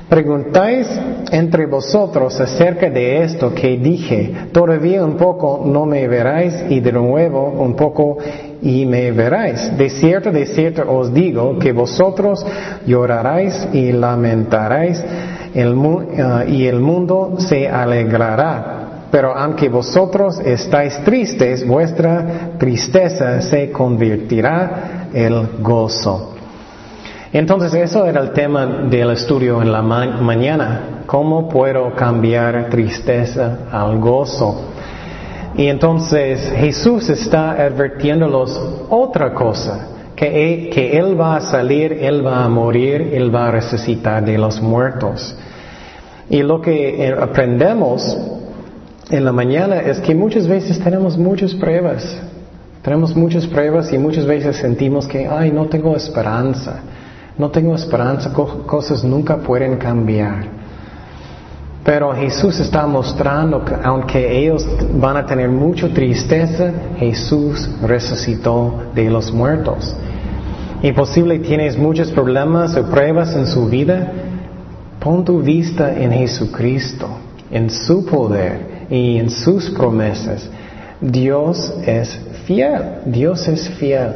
Preguntáis 0.09 0.87
entre 1.33 1.67
vosotros 1.67 2.41
acerca 2.41 2.89
de 2.89 3.25
esto 3.25 3.53
que 3.53 3.77
dije, 3.77 4.51
todavía 4.53 5.05
un 5.05 5.17
poco 5.17 5.63
no 5.67 5.85
me 5.85 6.07
veráis 6.07 6.55
y 6.69 6.79
de 6.79 6.93
nuevo 6.93 7.49
un 7.59 7.75
poco 7.75 8.19
y 8.63 8.87
me 8.87 9.11
veráis. 9.11 9.77
De 9.77 9.91
cierto, 9.91 10.31
de 10.31 10.47
cierto 10.47 10.85
os 10.89 11.13
digo 11.13 11.59
que 11.59 11.73
vosotros 11.73 12.47
lloraréis 12.87 13.69
y 13.73 13.91
lamentaréis 13.91 15.03
ah, 15.03 16.45
y 16.47 16.67
el 16.67 16.79
mundo 16.79 17.35
se 17.39 17.69
alegrará. 17.69 19.09
Pero 19.11 19.37
aunque 19.37 19.69
vosotros 19.69 20.39
estáis 20.39 21.03
tristes, 21.05 21.67
vuestra 21.67 22.53
tristeza 22.59 23.41
se 23.41 23.73
convertirá 23.73 25.09
en 25.13 25.63
gozo. 25.63 26.36
Entonces 27.37 27.75
eso 27.75 28.07
era 28.07 28.23
el 28.23 28.31
tema 28.31 28.65
del 28.89 29.11
estudio 29.11 29.61
en 29.61 29.71
la 29.71 29.83
mañana. 29.83 31.03
¿Cómo 31.05 31.51
puedo 31.51 31.95
cambiar 31.95 32.71
tristeza 32.71 33.59
al 33.71 33.99
gozo? 33.99 34.71
Y 35.55 35.67
entonces 35.67 36.51
Jesús 36.57 37.11
está 37.11 37.51
advirtiéndolos 37.63 38.59
otra 38.89 39.35
cosa, 39.35 39.87
que, 40.17 40.71
que 40.73 40.97
Él 40.97 41.21
va 41.21 41.37
a 41.37 41.41
salir, 41.43 41.93
Él 41.93 42.27
va 42.27 42.43
a 42.43 42.49
morir, 42.49 43.11
Él 43.13 43.35
va 43.35 43.49
a 43.49 43.51
resucitar 43.51 44.25
de 44.25 44.39
los 44.39 44.63
muertos. 44.63 45.37
Y 46.31 46.43
lo 46.43 46.63
que 46.63 47.07
eh, 47.07 47.15
aprendemos 47.21 48.17
en 49.11 49.27
la 49.27 49.33
mañana 49.33 49.81
es 49.81 50.01
que 50.01 50.15
muchas 50.15 50.49
veces 50.49 50.81
tenemos 50.81 51.19
muchas 51.19 51.53
pruebas. 51.53 52.19
Tenemos 52.81 53.15
muchas 53.15 53.47
pruebas 53.47 53.93
y 53.93 53.99
muchas 53.99 54.25
veces 54.25 54.57
sentimos 54.57 55.07
que, 55.07 55.29
ay, 55.29 55.53
no 55.53 55.67
tengo 55.67 55.95
esperanza. 55.95 56.81
No 57.39 57.51
tengo 57.51 57.75
esperanza, 57.75 58.33
cosas 58.33 59.05
nunca 59.05 59.37
pueden 59.37 59.77
cambiar. 59.77 60.57
Pero 61.85 62.13
Jesús 62.15 62.59
está 62.59 62.87
mostrando 62.87 63.65
que 63.65 63.75
aunque 63.81 64.39
ellos 64.39 64.67
van 64.95 65.19
a 65.19 65.27
tener 65.27 65.49
mucha 65.49 65.89
tristeza, 65.93 66.73
Jesús 66.99 67.71
resucitó 67.83 68.87
de 68.95 69.09
los 69.09 69.33
muertos. 69.33 69.95
Y 70.83 70.93
posible 70.93 71.39
tienes 71.39 71.79
muchos 71.79 72.11
problemas 72.11 72.77
o 72.77 72.85
pruebas 72.87 73.37
en 73.37 73.47
su 73.47 73.67
vida, 73.67 74.11
pon 74.99 75.25
tu 75.25 75.41
vista 75.41 75.95
en 75.97 76.11
Jesucristo, 76.11 77.07
en 77.53 77.71
su 77.71 78.05
poder 78.05 78.87
y 78.91 79.19
en 79.19 79.31
sus 79.31 79.71
promesas. 79.71 80.51
Dios 81.01 81.73
es 81.87 82.19
fiel, 82.47 82.83
Dios 83.05 83.47
es 83.47 83.69
fiel. 83.71 84.15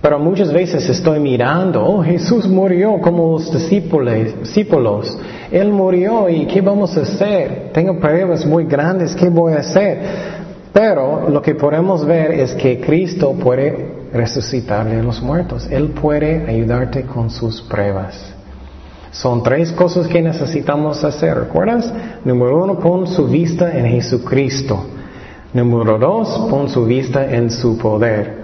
Pero 0.00 0.18
muchas 0.20 0.52
veces 0.52 0.88
estoy 0.88 1.18
mirando, 1.18 1.84
oh, 1.84 2.02
Jesús 2.04 2.46
murió 2.46 3.00
como 3.00 3.32
los 3.32 3.52
discípulos. 3.52 5.18
Él 5.50 5.72
murió 5.72 6.28
y 6.28 6.46
¿qué 6.46 6.60
vamos 6.60 6.96
a 6.96 7.00
hacer? 7.00 7.70
Tengo 7.72 7.98
pruebas 7.98 8.46
muy 8.46 8.64
grandes, 8.64 9.14
¿qué 9.16 9.28
voy 9.28 9.54
a 9.54 9.58
hacer? 9.58 9.98
Pero 10.72 11.28
lo 11.28 11.42
que 11.42 11.56
podemos 11.56 12.04
ver 12.04 12.30
es 12.30 12.54
que 12.54 12.80
Cristo 12.80 13.32
puede 13.32 14.08
resucitar 14.12 14.88
de 14.88 15.02
los 15.02 15.20
muertos. 15.20 15.66
Él 15.68 15.88
puede 15.88 16.48
ayudarte 16.48 17.02
con 17.02 17.28
sus 17.28 17.60
pruebas. 17.62 18.34
Son 19.10 19.42
tres 19.42 19.72
cosas 19.72 20.06
que 20.06 20.22
necesitamos 20.22 21.02
hacer, 21.02 21.36
¿recuerdas? 21.36 21.92
Número 22.24 22.62
uno, 22.62 22.78
pon 22.78 23.08
su 23.08 23.26
vista 23.26 23.76
en 23.76 23.86
Jesucristo. 23.86 24.84
Número 25.52 25.98
dos, 25.98 26.46
pon 26.48 26.68
su 26.68 26.84
vista 26.84 27.28
en 27.28 27.50
su 27.50 27.76
poder. 27.78 28.37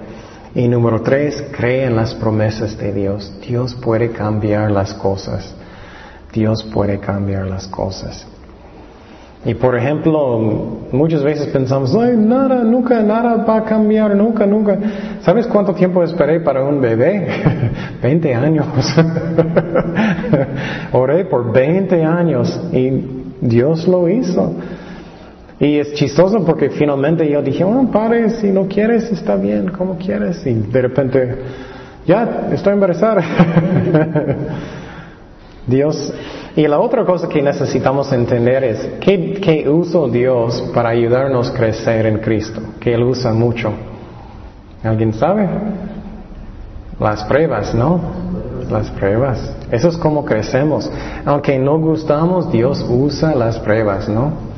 Y 0.54 0.68
número 0.68 1.02
tres, 1.02 1.44
cree 1.50 1.84
en 1.84 1.96
las 1.96 2.14
promesas 2.14 2.78
de 2.78 2.92
Dios. 2.92 3.32
Dios 3.46 3.74
puede 3.74 4.10
cambiar 4.10 4.70
las 4.70 4.94
cosas. 4.94 5.52
Dios 6.32 6.62
puede 6.72 6.98
cambiar 7.00 7.46
las 7.46 7.66
cosas. 7.66 8.26
Y 9.44 9.54
por 9.54 9.76
ejemplo, 9.76 10.38
muchas 10.90 11.22
veces 11.22 11.48
pensamos, 11.48 11.94
Ay, 11.94 12.16
nada, 12.16 12.62
nunca, 12.62 13.02
nada 13.02 13.44
va 13.44 13.58
a 13.58 13.64
cambiar, 13.64 14.14
nunca, 14.14 14.46
nunca. 14.46 14.78
¿Sabes 15.20 15.46
cuánto 15.46 15.74
tiempo 15.74 16.02
esperé 16.02 16.40
para 16.40 16.64
un 16.64 16.80
bebé? 16.80 17.26
20 18.02 18.34
años. 18.34 18.66
Oré 20.92 21.24
por 21.26 21.52
20 21.52 22.04
años 22.04 22.60
y 22.72 22.90
Dios 23.40 23.86
lo 23.86 24.08
hizo. 24.08 24.54
Y 25.60 25.78
es 25.78 25.94
chistoso 25.94 26.44
porque 26.44 26.70
finalmente 26.70 27.28
yo 27.28 27.40
dije, 27.40 27.62
bueno, 27.64 27.90
padre, 27.90 28.30
si 28.30 28.50
no 28.50 28.66
quieres, 28.66 29.10
está 29.12 29.36
bien, 29.36 29.68
como 29.68 29.96
quieres. 29.96 30.44
Y 30.46 30.54
de 30.54 30.82
repente, 30.82 31.36
ya, 32.06 32.48
estoy 32.52 32.72
embarazada. 32.72 33.22
Dios. 35.66 36.12
Y 36.56 36.66
la 36.68 36.78
otra 36.78 37.04
cosa 37.04 37.28
que 37.28 37.42
necesitamos 37.42 38.12
entender 38.12 38.62
es 38.64 38.88
¿qué, 39.00 39.66
usa 39.68 40.08
Dios 40.08 40.70
para 40.74 40.90
ayudarnos 40.90 41.50
a 41.50 41.54
crecer 41.54 42.06
en 42.06 42.18
Cristo, 42.18 42.60
que 42.80 42.94
Él 42.94 43.02
usa 43.02 43.32
mucho. 43.32 43.72
¿Alguien 44.82 45.14
sabe? 45.14 45.48
Las 47.00 47.24
pruebas, 47.24 47.74
¿no? 47.74 48.00
Las 48.70 48.90
pruebas. 48.90 49.56
Eso 49.70 49.88
es 49.88 49.96
como 49.96 50.24
crecemos. 50.24 50.90
Aunque 51.24 51.58
no 51.58 51.78
gustamos, 51.78 52.52
Dios 52.52 52.84
usa 52.88 53.34
las 53.34 53.58
pruebas, 53.58 54.08
¿no? 54.08 54.53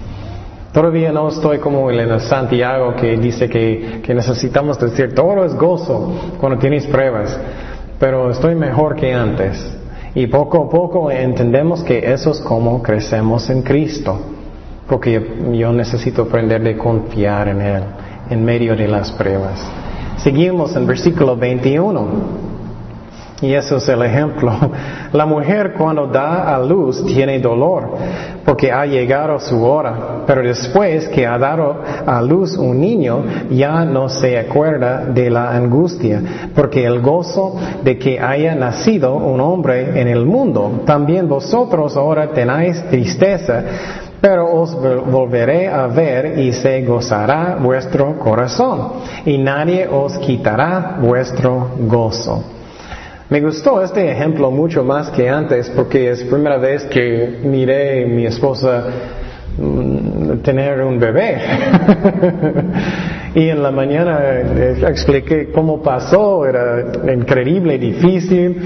Todavía 0.77 1.11
no 1.11 1.31
estoy 1.31 1.59
como 1.59 1.91
en 1.91 2.21
Santiago 2.21 2.95
que 2.97 3.17
dice 3.17 3.49
que, 3.49 4.03
que 4.03 4.13
necesitamos 4.13 4.79
decir 4.79 5.15
todo 5.15 5.43
es 5.43 5.55
gozo 5.55 6.35
cuando 6.39 6.59
tienes 6.59 6.87
pruebas, 6.87 7.35
pero 7.99 8.31
estoy 8.31 8.57
mejor 8.57 8.95
que 8.95 9.15
antes. 9.15 9.75
Y 10.15 10.27
poco 10.27 10.65
a 10.65 10.69
poco 10.69 11.11
entendemos 11.11 11.83
que 11.83 12.13
eso 12.13 12.31
es 12.31 12.41
como 12.41 12.83
crecemos 12.83 13.49
en 13.49 13.63
Cristo, 13.63 14.21
porque 14.87 15.55
yo 15.55 15.73
necesito 15.73 16.25
aprender 16.25 16.63
de 16.63 16.77
confiar 16.77 17.49
en 17.49 17.63
Él 17.63 17.83
en 18.29 18.45
medio 18.45 18.77
de 18.77 18.87
las 18.87 19.11
pruebas. 19.13 19.59
Seguimos 20.19 20.77
en 20.77 20.87
versículo 20.87 21.37
21. 21.37 22.46
Y 23.43 23.53
eso 23.53 23.77
es 23.77 23.89
el 23.89 24.03
ejemplo. 24.03 24.53
La 25.13 25.27
mujer 25.27 25.75
cuando 25.77 26.07
da 26.07 26.55
a 26.55 26.59
luz 26.59 27.05
tiene 27.05 27.39
dolor 27.39 27.91
porque 28.47 28.73
ha 28.73 28.87
llegado 28.87 29.39
su 29.41 29.63
hora, 29.63 30.23
pero 30.27 30.41
después 30.41 31.09
que 31.09 31.27
ha 31.27 31.37
dado 31.37 31.83
a 32.07 32.23
luz 32.23 32.57
un 32.57 32.81
niño 32.81 33.25
ya 33.51 33.85
no 33.85 34.09
se 34.09 34.39
acuerda 34.39 35.05
de 35.05 35.29
la 35.29 35.51
angustia, 35.51 36.23
porque 36.55 36.85
el 36.85 37.01
gozo 37.01 37.57
de 37.83 37.99
que 37.99 38.21
haya 38.21 38.55
nacido 38.55 39.17
un 39.17 39.41
hombre 39.41 40.01
en 40.01 40.07
el 40.09 40.25
mundo, 40.25 40.83
también 40.87 41.29
vosotros 41.29 41.97
ahora 41.97 42.29
tenéis 42.29 42.83
tristeza, 42.89 43.65
pero 44.21 44.51
os 44.51 44.75
volveré 44.81 45.69
a 45.69 45.89
ver 45.89 46.39
y 46.39 46.53
se 46.53 46.83
gozará 46.85 47.59
vuestro 47.61 48.17
corazón, 48.19 48.93
y 49.25 49.39
nadie 49.39 49.89
os 49.89 50.17
quitará 50.19 50.99
vuestro 51.01 51.71
gozo. 51.81 52.56
Me 53.29 53.41
gustó 53.41 53.83
este 53.83 54.09
ejemplo 54.13 54.53
mucho 54.53 54.85
más 54.85 55.11
que 55.11 55.29
antes 55.29 55.69
porque 55.71 56.13
es 56.13 56.23
primera 56.23 56.59
vez 56.59 56.85
que 56.85 57.41
miré 57.43 58.05
a 58.05 58.07
mi 58.07 58.25
esposa 58.25 58.85
mm, 59.59 60.39
tener 60.45 60.81
un 60.83 61.01
bebé. 61.01 61.37
y 63.35 63.49
en 63.49 63.65
la 63.65 63.73
mañana 63.73 64.21
eh, 64.23 64.77
expliqué 64.87 65.51
cómo 65.51 65.83
pasó, 65.83 66.47
era 66.47 67.13
increíble, 67.13 67.79
difícil. 67.79 68.63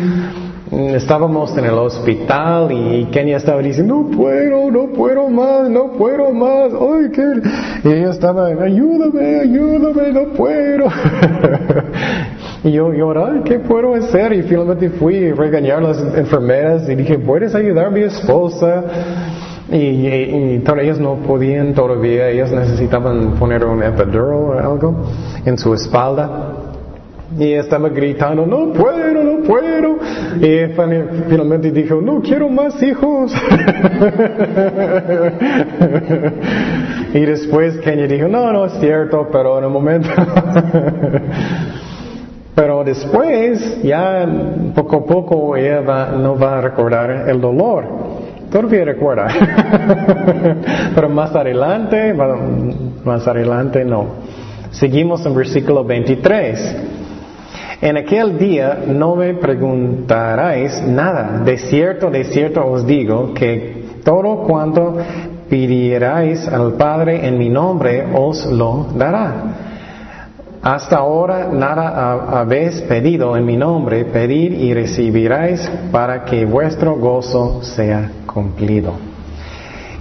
Estábamos 0.71 1.57
en 1.57 1.65
el 1.65 1.79
hospital 1.79 2.71
y 2.71 3.07
Kenia 3.07 3.39
estaba 3.39 3.63
diciendo, 3.63 3.95
no 3.95 4.15
puedo, 4.15 4.71
no 4.71 4.89
puedo 4.93 5.31
más, 5.31 5.71
no 5.71 5.93
puedo 5.93 6.33
más. 6.33 6.71
Ay, 6.75 7.11
qué... 7.15 7.89
Y 7.89 7.93
ella 7.93 8.11
estaba, 8.11 8.49
ayúdame, 8.49 9.41
ayúdame, 9.41 10.13
no 10.13 10.25
puedo. 10.35 10.85
Y 12.63 12.73
yo 12.73 12.93
lloré, 12.93 13.41
¿qué 13.45 13.59
puedo 13.59 13.95
hacer? 13.95 14.35
Y 14.35 14.43
finalmente 14.43 14.91
fui 14.91 15.31
a 15.31 15.35
regañar 15.35 15.79
a 15.79 15.81
las 15.81 15.99
enfermeras 16.15 16.87
y 16.91 16.95
dije, 16.95 17.19
¿puedes 17.19 17.55
ayudar 17.55 17.87
a 17.87 17.91
mi 17.91 18.03
esposa? 18.03 18.85
Y, 19.71 19.77
y, 19.77 20.63
ellas 20.81 20.99
no 20.99 21.15
podían 21.27 21.73
todavía, 21.73 22.29
ellas 22.29 22.53
necesitaban 22.53 23.37
poner 23.39 23.65
un 23.65 23.83
epidural 23.83 24.35
o 24.35 24.53
algo 24.53 25.07
en 25.45 25.57
su 25.57 25.73
espalda. 25.73 26.57
Y 27.39 27.53
estaba 27.53 27.89
gritando, 27.89 28.45
no 28.45 28.75
puedo, 28.75 29.23
no 29.23 29.43
puedo. 29.45 29.97
Y 30.41 30.67
finalmente 31.29 31.71
dijo, 31.71 32.01
no 32.01 32.21
quiero 32.21 32.49
más 32.51 32.83
hijos. 32.83 33.33
y 37.15 37.21
después 37.21 37.79
Kenya 37.79 38.09
dijo, 38.09 38.27
no, 38.29 38.53
no 38.53 38.67
es 38.67 38.73
cierto, 38.81 39.29
pero 39.33 39.59
en 39.59 39.65
un 39.65 39.73
momento. 39.73 40.11
Pero 42.61 42.85
después, 42.85 43.83
ya 43.83 44.29
poco 44.75 44.97
a 44.97 45.05
poco, 45.07 45.57
ella 45.57 45.81
no 46.19 46.39
va 46.39 46.59
a 46.59 46.61
recordar 46.61 47.27
el 47.27 47.41
dolor. 47.41 47.87
Todavía 48.51 48.85
recuerda. 48.85 49.29
Pero 50.95 51.09
más 51.09 51.35
adelante, 51.35 52.13
más 53.03 53.27
adelante 53.27 53.83
no. 53.83 54.09
Seguimos 54.73 55.25
en 55.25 55.35
versículo 55.35 55.85
23. 55.85 56.77
En 57.81 57.97
aquel 57.97 58.37
día 58.37 58.81
no 58.89 59.17
me 59.17 59.33
preguntaréis 59.33 60.83
nada. 60.83 61.41
De 61.43 61.57
cierto, 61.57 62.11
de 62.11 62.25
cierto 62.25 62.67
os 62.67 62.87
digo 62.87 63.33
que 63.33 64.01
todo 64.05 64.43
cuanto 64.47 64.99
pidierais 65.49 66.47
al 66.47 66.75
Padre 66.75 67.27
en 67.27 67.39
mi 67.39 67.49
nombre 67.49 68.05
os 68.15 68.45
lo 68.45 68.89
dará. 68.99 69.70
Hasta 70.63 70.99
ahora 70.99 71.49
nada 71.51 72.41
habéis 72.41 72.83
pedido 72.83 73.35
en 73.35 73.47
mi 73.47 73.57
nombre, 73.57 74.05
pedir 74.05 74.53
y 74.53 74.75
recibiráis 74.75 75.71
para 75.91 76.25
que 76.27 76.45
vuestro 76.45 76.97
gozo 76.97 77.63
sea 77.63 78.11
cumplido. 78.27 78.93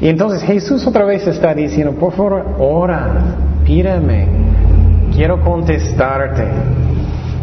Y 0.01 0.09
entonces 0.09 0.41
Jesús 0.43 0.85
otra 0.85 1.05
vez 1.05 1.25
está 1.27 1.53
diciendo, 1.53 1.93
por 1.93 2.11
favor, 2.11 2.55
ora, 2.59 3.37
pídeme, 3.65 4.27
quiero 5.15 5.41
contestarte. 5.41 6.43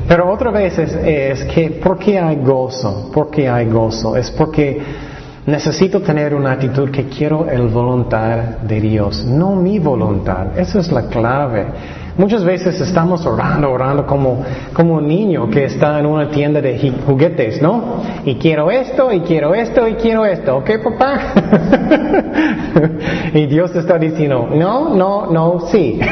Pero 0.06 0.30
otra 0.30 0.50
vez 0.50 0.78
es, 0.78 0.92
es 0.94 1.44
que, 1.46 1.70
¿por 1.70 1.98
qué 1.98 2.18
hay 2.18 2.36
gozo? 2.36 3.10
¿Por 3.14 3.30
qué 3.30 3.48
hay 3.48 3.66
gozo? 3.66 4.14
Es 4.14 4.30
porque 4.30 4.78
necesito 5.46 6.02
tener 6.02 6.34
una 6.34 6.52
actitud 6.52 6.90
que 6.90 7.06
quiero 7.06 7.48
el 7.48 7.68
voluntad 7.68 8.58
de 8.60 8.78
Dios, 8.78 9.24
no 9.24 9.56
mi 9.56 9.78
voluntad. 9.78 10.58
Esa 10.58 10.80
es 10.80 10.92
la 10.92 11.08
clave. 11.08 11.66
Muchas 12.18 12.44
veces 12.44 12.80
estamos 12.80 13.26
orando, 13.26 13.70
orando 13.70 14.06
como, 14.06 14.42
como 14.72 14.94
un 14.94 15.06
niño 15.06 15.50
que 15.50 15.64
está 15.64 16.00
en 16.00 16.06
una 16.06 16.30
tienda 16.30 16.62
de 16.62 16.92
juguetes, 17.06 17.60
¿no? 17.60 18.02
Y 18.24 18.36
quiero 18.36 18.70
esto, 18.70 19.12
y 19.12 19.20
quiero 19.20 19.54
esto, 19.54 19.86
y 19.86 19.94
quiero 19.94 20.24
esto, 20.24 20.56
¿ok, 20.56 20.70
papá? 20.82 21.18
y 23.34 23.46
Dios 23.46 23.74
está 23.76 23.98
diciendo, 23.98 24.48
no, 24.50 24.94
no, 24.94 25.26
no, 25.30 25.60
sí. 25.68 26.00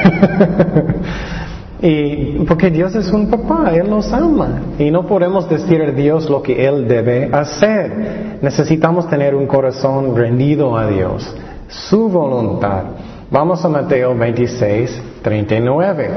Y 1.87 2.45
porque 2.47 2.71
Dios 2.71 2.95
es 2.95 3.13
un 3.13 3.29
papá, 3.29 3.73
Él 3.75 3.91
nos 3.91 4.11
ama. 4.11 4.63
Y 4.79 4.91
no 4.91 5.07
podemos 5.07 5.47
decir 5.51 5.83
a 5.83 5.91
Dios 5.91 6.31
lo 6.31 6.43
que 6.43 6.67
Él 6.67 6.89
debe 6.89 7.29
hacer. 7.31 8.39
Necesitamos 8.41 9.07
tener 9.11 9.35
un 9.35 9.47
corazón 9.47 10.17
rendido 10.17 10.79
a 10.79 10.87
Dios, 10.87 11.31
su 11.69 12.09
voluntad. 12.09 12.85
Vamos 13.31 13.63
a 13.67 13.69
Mateo 13.69 14.15
26, 14.17 15.03
39. 15.25 16.11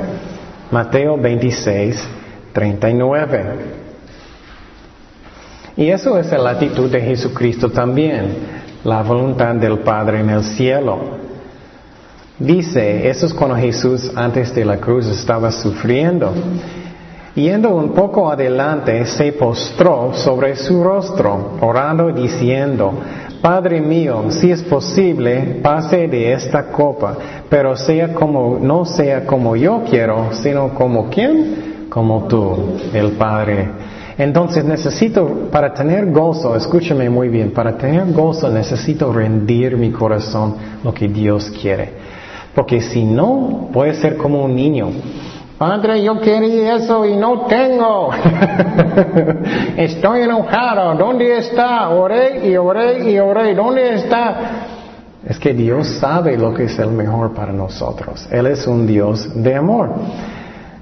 Mateo 0.70 1.18
26, 1.18 2.08
39. 2.52 3.46
Y 5.78 5.90
eso 5.90 6.18
es 6.18 6.30
la 6.34 6.50
actitud 6.50 6.92
de 6.92 7.00
Jesucristo 7.00 7.70
también, 7.70 8.36
la 8.84 9.02
voluntad 9.04 9.56
del 9.56 9.80
Padre 9.80 10.20
en 10.20 10.30
el 10.30 10.44
cielo. 10.44 11.00
Dice, 12.38 13.08
eso 13.08 13.28
es 13.28 13.34
cuando 13.34 13.56
Jesús 13.56 14.12
antes 14.14 14.54
de 14.54 14.66
la 14.66 14.78
cruz 14.78 15.08
estaba 15.08 15.52
sufriendo. 15.52 16.34
Yendo 17.34 17.70
un 17.70 17.94
poco 17.94 18.30
adelante, 18.30 19.06
se 19.06 19.32
postró 19.32 20.12
sobre 20.16 20.56
su 20.58 20.84
rostro, 20.84 21.58
orando 21.62 22.10
y 22.10 22.14
diciendo, 22.14 22.94
Padre 23.48 23.80
mío, 23.80 24.26
si 24.28 24.52
es 24.52 24.62
posible, 24.64 25.60
pase 25.64 26.10
de 26.10 26.34
esta 26.34 26.64
copa, 26.64 27.16
pero 27.50 27.78
sea 27.78 28.14
como, 28.14 28.60
no 28.60 28.84
sea 28.84 29.26
como 29.26 29.56
yo 29.56 29.86
quiero, 29.90 30.34
sino 30.34 30.74
como 30.76 31.10
quién? 31.10 31.86
Como 31.88 32.28
tú, 32.28 32.78
el 32.94 33.12
Padre. 33.14 33.70
Entonces 34.18 34.66
necesito, 34.66 35.48
para 35.50 35.74
tener 35.74 36.12
gozo, 36.12 36.58
escúchame 36.58 37.10
muy 37.10 37.30
bien, 37.30 37.52
para 37.54 37.78
tener 37.78 38.12
gozo 38.12 38.50
necesito 38.50 39.14
rendir 39.14 39.78
mi 39.78 39.92
corazón 39.92 40.56
lo 40.84 40.94
que 40.94 41.08
Dios 41.08 41.50
quiere. 41.50 41.94
Porque 42.54 42.82
si 42.82 43.06
no, 43.06 43.70
puede 43.72 43.94
ser 43.94 44.18
como 44.18 44.44
un 44.44 44.58
niño 44.58 44.90
Padre, 45.58 46.04
yo 46.04 46.20
quería 46.20 46.76
eso 46.76 47.04
y 47.04 47.16
no 47.16 47.48
tengo. 47.48 48.12
Estoy 49.78 50.22
enojado. 50.22 50.94
¿Dónde 50.96 51.38
está? 51.40 51.90
Oré 51.90 52.48
y 52.48 52.56
oré 52.56 53.10
y 53.10 53.18
oré. 53.18 53.56
¿Dónde 53.56 53.96
está? 53.96 54.36
Es 55.26 55.40
que 55.40 55.54
Dios 55.54 55.88
sabe 56.00 56.38
lo 56.38 56.54
que 56.54 56.66
es 56.66 56.78
el 56.78 56.92
mejor 56.92 57.34
para 57.34 57.52
nosotros. 57.52 58.28
Él 58.32 58.46
es 58.46 58.68
un 58.68 58.86
Dios 58.86 59.32
de 59.34 59.56
amor. 59.56 59.90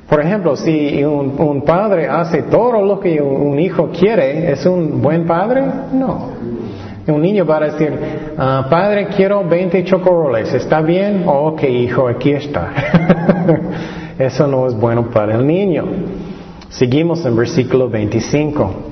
Por 0.09 0.21
ejemplo, 0.21 0.57
si 0.57 1.03
un, 1.05 1.63
padre 1.65 2.09
hace 2.09 2.43
todo 2.43 2.81
lo 2.81 2.99
que 2.99 3.21
un 3.21 3.57
hijo 3.57 3.89
quiere, 3.97 4.51
¿es 4.51 4.65
un 4.65 5.01
buen 5.01 5.25
padre? 5.25 5.63
No. 5.93 6.31
Un 7.07 7.21
niño 7.21 7.45
va 7.45 7.57
a 7.57 7.59
decir, 7.71 7.97
ah, 8.37 8.67
padre, 8.69 9.07
quiero 9.15 9.47
20 9.47 9.83
chocoroles, 9.85 10.53
¿está 10.53 10.81
bien? 10.81 11.23
Oh, 11.25 11.49
ok, 11.49 11.63
hijo, 11.63 12.07
aquí 12.07 12.33
está. 12.33 12.71
Eso 14.17 14.47
no 14.47 14.67
es 14.67 14.73
bueno 14.73 15.09
para 15.09 15.35
el 15.35 15.45
niño. 15.45 15.85
Seguimos 16.69 17.25
en 17.25 17.35
versículo 17.35 17.89
25. 17.89 18.84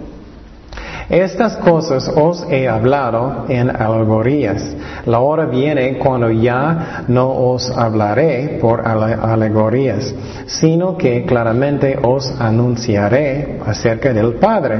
Estas 1.10 1.58
cosas 1.58 2.10
os 2.16 2.46
he 2.50 2.68
hablado 2.68 3.46
en 3.50 3.70
alegorías. 3.70 4.76
La 5.06 5.20
hora 5.20 5.46
viene 5.46 5.98
cuando 5.98 6.32
ya 6.32 7.04
no 7.08 7.30
os 7.30 7.70
hablaré 7.70 8.58
por 8.62 8.88
alegorías, 8.88 10.14
sino 10.46 10.98
que 10.98 11.26
claramente 11.26 11.98
os 12.02 12.34
anunciaré 12.40 13.60
acerca 13.66 14.14
del 14.14 14.36
Padre. 14.36 14.78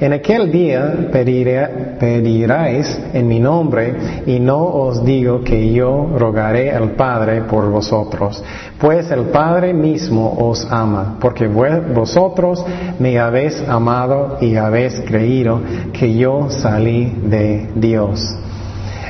En 0.00 0.12
aquel 0.12 0.50
día 0.50 1.08
pediréis 1.10 3.00
en 3.12 3.28
mi 3.28 3.40
nombre 3.40 4.22
y 4.26 4.38
no 4.38 4.64
os 4.64 5.04
digo 5.04 5.42
que 5.42 5.72
yo 5.72 6.08
rogaré 6.16 6.72
al 6.72 6.92
Padre 6.92 7.42
por 7.42 7.68
vosotros, 7.70 8.42
pues 8.78 9.10
el 9.10 9.24
Padre 9.26 9.74
mismo 9.74 10.36
os 10.38 10.66
ama, 10.70 11.16
porque 11.20 11.48
vosotros 11.48 12.64
me 12.98 13.18
habéis 13.18 13.62
amado 13.68 14.38
y 14.40 14.56
habéis 14.56 15.00
creído 15.00 15.63
que 15.92 16.14
yo 16.14 16.48
salí 16.50 17.12
de 17.24 17.70
Dios. 17.74 18.24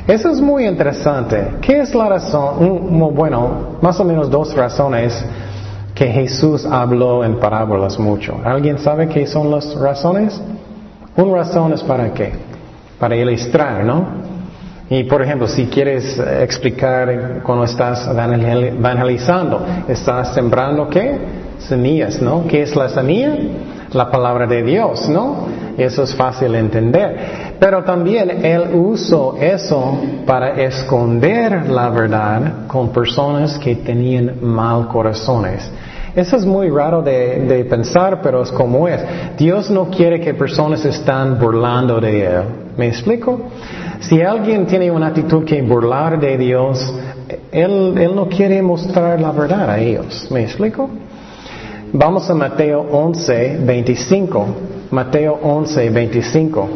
Eso 0.07 0.31
es 0.31 0.41
muy 0.41 0.67
interesante. 0.67 1.57
¿Qué 1.63 1.81
es 1.81 1.95
la 1.95 2.09
razón? 2.09 3.15
Bueno, 3.15 3.79
más 3.81 3.99
o 4.01 4.05
menos 4.05 4.31
dos 4.31 4.55
razones 4.55 5.25
que 5.95 6.07
Jesús 6.09 6.67
habló 6.67 7.25
en 7.25 7.39
parábolas 7.39 7.99
mucho. 7.99 8.39
¿Alguien 8.45 8.79
sabe 8.79 9.09
qué 9.09 9.27
son 9.27 9.51
las 9.51 9.75
razones? 9.75 10.41
Una 11.17 11.37
razón 11.37 11.73
es 11.73 11.83
para 11.83 12.13
qué? 12.13 12.33
Para 12.99 13.17
ilustrar, 13.17 13.85
¿no? 13.85 14.07
Y 14.91 15.05
por 15.05 15.23
ejemplo, 15.23 15.49
si 15.49 15.67
quieres 15.67 16.19
explicar 16.19 17.41
cuando 17.43 17.65
estás 17.65 18.07
evangelizando, 18.07 19.65
estás 19.89 20.35
sembrando 20.35 20.89
qué? 20.89 21.19
Semillas, 21.59 22.21
¿no? 22.21 22.47
¿Qué 22.47 22.63
es 22.63 22.77
la 22.77 22.91
semilla? 22.91 23.39
La 23.95 24.11
palabra 24.11 24.47
de 24.47 24.63
Dios, 24.63 25.09
¿no? 25.09 25.47
Eso 25.79 26.03
es 26.03 26.15
fácil 26.15 26.53
de 26.53 26.59
entender. 26.59 27.17
Pero 27.59 27.85
también 27.85 28.45
Él 28.45 28.75
usó 28.75 29.37
eso 29.41 29.99
para 30.27 30.61
esconder 30.61 31.69
la 31.69 31.89
verdad 31.91 32.67
con 32.67 32.91
personas 32.91 33.59
que 33.59 33.77
tenían 33.77 34.39
mal 34.43 34.89
corazones. 34.89 35.71
Eso 36.15 36.37
es 36.37 36.45
muy 36.45 36.71
raro 36.71 37.03
de, 37.03 37.67
pensar, 37.69 38.21
pero 38.23 38.43
es 38.43 38.53
como 38.53 38.87
es. 38.87 39.01
Dios 39.37 39.71
no 39.71 39.91
quiere 39.91 40.21
que 40.21 40.35
personas 40.35 40.85
estén 40.85 41.39
burlando 41.39 42.01
de 42.01 42.25
Él. 42.25 42.43
¿Me 42.77 42.89
explico? 42.89 43.41
Si 44.01 44.21
alguien 44.21 44.67
tiene 44.67 44.91
una 44.91 45.09
actitud 45.09 45.45
que 45.45 45.63
burlar 45.63 46.19
de 46.21 46.37
Dios, 46.37 46.93
él, 47.51 47.95
él 47.97 48.15
no 48.15 48.29
quiere 48.29 48.61
mostrar 48.61 49.21
la 49.21 49.31
verdad 49.31 49.71
a 49.71 49.79
ellos. 49.79 50.29
¿Me 50.31 50.43
explico? 50.43 50.91
Vamos 51.97 52.29
a 52.29 52.35
Mateo 52.35 52.81
11, 52.91 53.59
25. 53.61 54.47
Mateo 54.91 55.39
11, 55.41 55.91
25. 55.91 56.69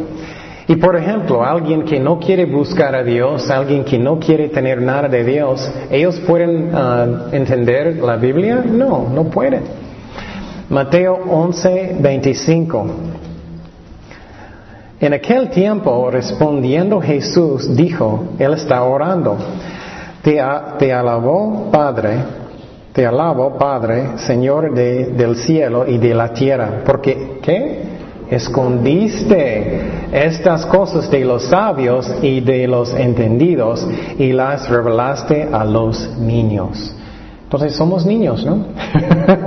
Y 0.69 0.77
por 0.77 0.95
ejemplo, 0.95 1.43
alguien 1.43 1.83
que 1.83 1.99
no 1.99 2.17
quiere 2.19 2.45
buscar 2.45 2.95
a 2.95 3.03
Dios, 3.03 3.49
alguien 3.49 3.83
que 3.83 3.99
no 3.99 4.17
quiere 4.17 4.47
tener 4.47 4.81
nada 4.81 5.09
de 5.09 5.25
Dios, 5.25 5.69
¿ellos 5.91 6.17
pueden 6.21 6.71
ah, 6.73 7.27
entender 7.33 7.97
la 7.97 8.15
Biblia? 8.15 8.63
No, 8.65 9.09
no 9.13 9.25
pueden. 9.25 9.63
Mateo 10.69 11.19
11, 11.29 11.97
25. 11.99 12.87
En 15.01 15.13
aquel 15.13 15.49
tiempo, 15.49 16.09
respondiendo 16.09 17.01
Jesús, 17.01 17.75
dijo, 17.75 18.35
Él 18.39 18.53
está 18.53 18.83
orando, 18.83 19.37
te, 20.21 20.41
te 20.77 20.93
alabó 20.93 21.69
Padre, 21.69 22.38
te 22.99 23.05
alabo 23.05 23.57
Padre, 23.57 24.17
Señor 24.17 24.73
del 24.73 25.37
cielo 25.37 25.87
y 25.87 25.97
de 25.97 26.13
la 26.13 26.33
tierra, 26.33 26.81
porque 26.85 27.39
¿qué? 27.41 27.79
Escondiste 28.29 29.79
estas 30.11 30.65
cosas 30.65 31.09
de 31.09 31.23
los 31.23 31.45
sabios 31.45 32.11
y 32.21 32.41
de 32.41 32.67
los 32.67 32.93
entendidos 32.93 33.87
y 34.17 34.33
las 34.33 34.67
revelaste 34.67 35.47
a 35.49 35.63
los 35.63 36.17
niños. 36.17 36.93
Entonces 37.43 37.73
somos 37.73 38.05
niños, 38.05 38.45
¿no? 38.45 38.65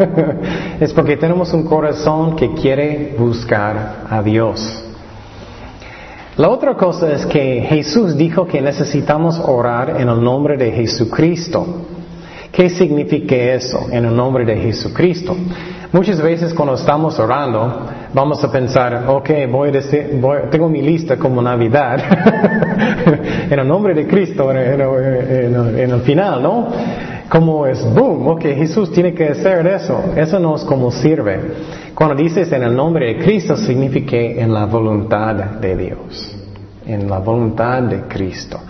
es 0.80 0.90
porque 0.94 1.18
tenemos 1.18 1.52
un 1.52 1.64
corazón 1.64 2.36
que 2.36 2.54
quiere 2.54 3.14
buscar 3.18 4.06
a 4.08 4.22
Dios. 4.22 4.82
La 6.38 6.48
otra 6.48 6.74
cosa 6.74 7.12
es 7.12 7.26
que 7.26 7.66
Jesús 7.68 8.16
dijo 8.16 8.46
que 8.46 8.62
necesitamos 8.62 9.38
orar 9.38 10.00
en 10.00 10.08
el 10.08 10.24
nombre 10.24 10.56
de 10.56 10.72
Jesucristo. 10.72 11.66
¿Qué 12.52 12.68
significa 12.68 13.34
eso 13.34 13.86
en 13.90 14.04
el 14.04 14.14
nombre 14.14 14.44
de 14.44 14.56
Jesucristo? 14.56 15.34
Muchas 15.90 16.20
veces 16.20 16.52
cuando 16.52 16.74
estamos 16.74 17.18
orando, 17.18 17.86
vamos 18.12 18.44
a 18.44 18.52
pensar, 18.52 19.04
ok, 19.08 19.30
voy 19.50 19.70
a 19.70 19.72
decir, 19.72 20.20
tengo 20.50 20.68
mi 20.68 20.82
lista 20.82 21.16
como 21.16 21.40
Navidad, 21.40 21.98
en 23.50 23.58
el 23.58 23.66
nombre 23.66 23.94
de 23.94 24.06
Cristo, 24.06 24.52
en, 24.52 24.80
en 25.78 25.90
el 25.90 26.00
final, 26.02 26.42
¿no? 26.42 26.68
Como 27.32 27.66
es, 27.66 27.82
boom, 27.94 28.28
ok, 28.28 28.42
Jesús 28.42 28.92
tiene 28.92 29.14
que 29.14 29.28
hacer 29.28 29.66
eso. 29.66 30.12
Eso 30.14 30.38
no 30.38 30.54
es 30.54 30.64
como 30.64 30.90
sirve. 30.90 31.40
Cuando 31.94 32.14
dices 32.14 32.52
en 32.52 32.62
el 32.62 32.76
nombre 32.76 33.14
de 33.14 33.24
Cristo, 33.24 33.56
significa 33.56 34.18
en 34.18 34.52
la 34.52 34.66
voluntad 34.66 35.34
de 35.34 35.74
Dios. 35.74 36.36
En 36.86 37.08
la 37.08 37.18
voluntad 37.20 37.82
de 37.84 38.02
Cristo. 38.02 38.60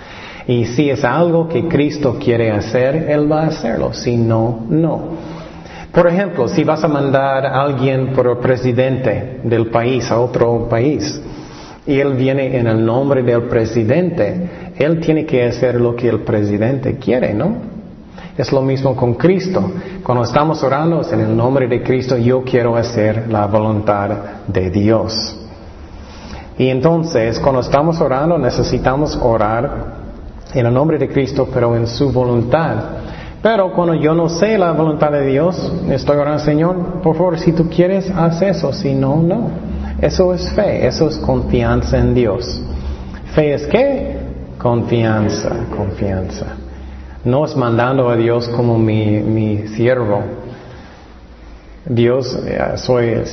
Y 0.46 0.64
si 0.66 0.90
es 0.90 1.04
algo 1.04 1.48
que 1.48 1.68
Cristo 1.68 2.18
quiere 2.22 2.50
hacer, 2.50 2.96
Él 3.08 3.30
va 3.30 3.42
a 3.42 3.46
hacerlo. 3.46 3.92
Si 3.92 4.16
no, 4.16 4.66
no. 4.68 5.02
Por 5.92 6.06
ejemplo, 6.06 6.48
si 6.48 6.64
vas 6.64 6.82
a 6.82 6.88
mandar 6.88 7.44
a 7.44 7.62
alguien 7.62 8.12
por 8.14 8.40
presidente 8.40 9.40
del 9.44 9.66
país 9.66 10.10
a 10.10 10.18
otro 10.18 10.66
país, 10.68 11.20
y 11.86 11.98
él 11.98 12.14
viene 12.14 12.56
en 12.56 12.66
el 12.66 12.84
nombre 12.84 13.22
del 13.22 13.42
presidente, 13.42 14.72
él 14.78 15.00
tiene 15.00 15.26
que 15.26 15.44
hacer 15.44 15.80
lo 15.80 15.96
que 15.96 16.08
el 16.08 16.20
presidente 16.20 16.96
quiere, 16.96 17.34
¿no? 17.34 17.56
Es 18.38 18.52
lo 18.52 18.62
mismo 18.62 18.96
con 18.96 19.14
Cristo. 19.14 19.70
Cuando 20.02 20.24
estamos 20.24 20.62
orando 20.62 21.02
en 21.12 21.20
el 21.20 21.36
nombre 21.36 21.66
de 21.66 21.82
Cristo, 21.82 22.16
yo 22.16 22.42
quiero 22.42 22.76
hacer 22.76 23.28
la 23.28 23.46
voluntad 23.46 24.10
de 24.46 24.70
Dios. 24.70 25.38
Y 26.56 26.68
entonces, 26.68 27.38
cuando 27.40 27.60
estamos 27.60 28.00
orando, 28.00 28.38
necesitamos 28.38 29.18
orar 29.20 30.01
en 30.54 30.66
el 30.66 30.72
nombre 30.72 30.98
de 30.98 31.08
Cristo, 31.08 31.48
pero 31.52 31.76
en 31.76 31.86
su 31.86 32.12
voluntad. 32.12 32.76
Pero 33.42 33.72
cuando 33.72 33.94
yo 33.94 34.14
no 34.14 34.28
sé 34.28 34.56
la 34.56 34.72
voluntad 34.72 35.10
de 35.10 35.26
Dios, 35.26 35.72
estoy 35.90 36.16
orando, 36.16 36.38
Señor, 36.44 37.00
por 37.02 37.16
favor, 37.16 37.38
si 37.38 37.52
tú 37.52 37.68
quieres, 37.68 38.10
haz 38.10 38.40
eso, 38.42 38.72
si 38.72 38.94
no, 38.94 39.16
no. 39.16 39.50
Eso 40.00 40.32
es 40.32 40.50
fe, 40.52 40.86
eso 40.86 41.08
es 41.08 41.18
confianza 41.18 41.98
en 41.98 42.14
Dios. 42.14 42.62
Fe 43.34 43.54
es 43.54 43.66
qué? 43.66 44.16
Confianza, 44.58 45.50
confianza. 45.76 46.46
No 47.24 47.44
es 47.44 47.56
mandando 47.56 48.08
a 48.08 48.16
Dios 48.16 48.48
como 48.48 48.78
mi, 48.78 49.18
mi 49.20 49.66
siervo. 49.68 50.22
Dios, 51.84 52.38
eh, 52.46 52.76
soy 52.76 53.24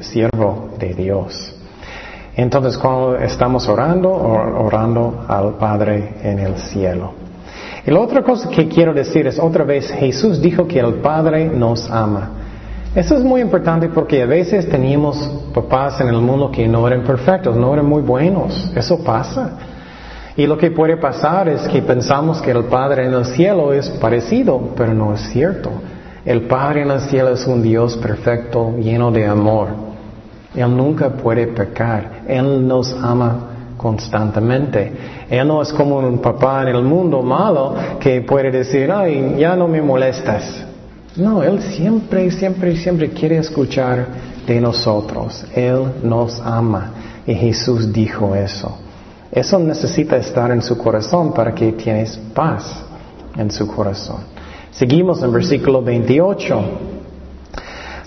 siervo 0.00 0.70
de 0.78 0.94
Dios. 0.94 1.61
Entonces, 2.36 2.78
cuando 2.78 3.16
estamos 3.16 3.68
orando, 3.68 4.10
orando 4.10 5.24
al 5.28 5.54
Padre 5.54 6.14
en 6.22 6.38
el 6.38 6.56
cielo. 6.56 7.12
Y 7.86 7.90
la 7.90 8.00
otra 8.00 8.22
cosa 8.22 8.48
que 8.48 8.68
quiero 8.68 8.94
decir 8.94 9.26
es, 9.26 9.38
otra 9.38 9.64
vez, 9.64 9.90
Jesús 9.90 10.40
dijo 10.40 10.66
que 10.66 10.78
el 10.78 10.94
Padre 10.94 11.46
nos 11.46 11.90
ama. 11.90 12.30
Eso 12.94 13.16
es 13.16 13.24
muy 13.24 13.40
importante 13.40 13.88
porque 13.88 14.22
a 14.22 14.26
veces 14.26 14.68
teníamos 14.68 15.16
papás 15.54 16.00
en 16.00 16.08
el 16.08 16.20
mundo 16.20 16.50
que 16.50 16.68
no 16.68 16.86
eran 16.86 17.02
perfectos, 17.04 17.56
no 17.56 17.72
eran 17.72 17.86
muy 17.86 18.02
buenos. 18.02 18.70
Eso 18.76 19.02
pasa. 19.02 19.58
Y 20.36 20.46
lo 20.46 20.56
que 20.56 20.70
puede 20.70 20.96
pasar 20.96 21.48
es 21.48 21.62
que 21.68 21.82
pensamos 21.82 22.40
que 22.40 22.50
el 22.50 22.64
Padre 22.64 23.06
en 23.06 23.14
el 23.14 23.24
cielo 23.26 23.72
es 23.72 23.90
parecido, 23.90 24.70
pero 24.76 24.94
no 24.94 25.14
es 25.14 25.20
cierto. 25.30 25.70
El 26.24 26.42
Padre 26.42 26.82
en 26.82 26.90
el 26.90 27.00
cielo 27.00 27.30
es 27.30 27.46
un 27.46 27.62
Dios 27.62 27.96
perfecto, 27.96 28.76
lleno 28.78 29.10
de 29.10 29.26
amor. 29.26 29.91
Él 30.54 30.76
nunca 30.76 31.10
puede 31.10 31.46
pecar. 31.48 32.22
Él 32.28 32.66
nos 32.66 32.92
ama 32.92 33.48
constantemente. 33.76 34.92
Él 35.28 35.48
no 35.48 35.62
es 35.62 35.72
como 35.72 35.98
un 35.98 36.18
papá 36.18 36.62
en 36.62 36.68
el 36.68 36.82
mundo 36.82 37.22
malo 37.22 37.74
que 37.98 38.20
puede 38.20 38.50
decir, 38.50 38.90
ay, 38.90 39.36
ya 39.38 39.56
no 39.56 39.66
me 39.66 39.80
molestas. 39.80 40.64
No, 41.16 41.42
Él 41.42 41.60
siempre, 41.62 42.30
siempre, 42.30 42.76
siempre 42.76 43.10
quiere 43.10 43.38
escuchar 43.38 44.06
de 44.46 44.60
nosotros. 44.60 45.44
Él 45.54 45.84
nos 46.02 46.40
ama. 46.40 46.92
Y 47.26 47.34
Jesús 47.34 47.92
dijo 47.92 48.34
eso. 48.34 48.78
Eso 49.30 49.58
necesita 49.58 50.16
estar 50.16 50.50
en 50.50 50.62
su 50.62 50.76
corazón 50.76 51.32
para 51.32 51.54
que 51.54 51.72
tienes 51.72 52.18
paz 52.34 52.82
en 53.36 53.50
su 53.50 53.66
corazón. 53.66 54.18
Seguimos 54.70 55.22
en 55.22 55.32
versículo 55.32 55.82
28. 55.82 56.62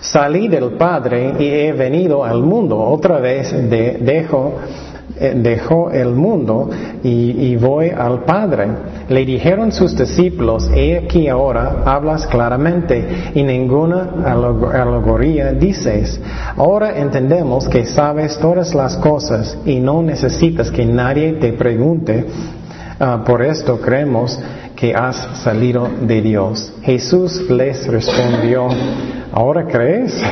Salí 0.00 0.48
del 0.48 0.72
Padre 0.72 1.34
y 1.38 1.44
he 1.46 1.72
venido 1.72 2.24
al 2.24 2.42
mundo. 2.42 2.78
Otra 2.78 3.18
vez 3.18 3.52
de, 3.52 3.98
dejo 4.00 4.54
eh, 5.18 6.00
el 6.00 6.10
mundo 6.10 6.68
y, 7.02 7.56
voy 7.56 7.90
al 7.90 8.24
Padre. 8.24 8.68
Le 9.08 9.24
dijeron 9.24 9.72
sus 9.72 9.96
discípulos, 9.96 10.68
he 10.74 10.98
aquí 10.98 11.28
ahora 11.28 11.82
hablas 11.84 12.26
claramente 12.26 13.32
y 13.34 13.42
ninguna 13.42 14.10
alegoría 14.24 15.52
dices. 15.52 16.20
Ahora 16.56 16.98
entendemos 16.98 17.68
que 17.68 17.86
sabes 17.86 18.38
todas 18.38 18.74
las 18.74 18.96
cosas 18.96 19.56
y 19.64 19.80
no 19.80 20.02
necesitas 20.02 20.70
que 20.70 20.84
nadie 20.84 21.34
te 21.34 21.52
pregunte. 21.52 22.26
Ah, 22.98 23.22
por 23.26 23.42
esto 23.42 23.78
creemos 23.78 24.38
que 24.76 24.94
has 24.94 25.16
salido 25.42 25.88
de 26.02 26.20
Dios. 26.20 26.72
Jesús 26.82 27.50
les 27.50 27.86
respondió, 27.86 28.68
¿ahora 29.32 29.64
crees? 29.64 30.22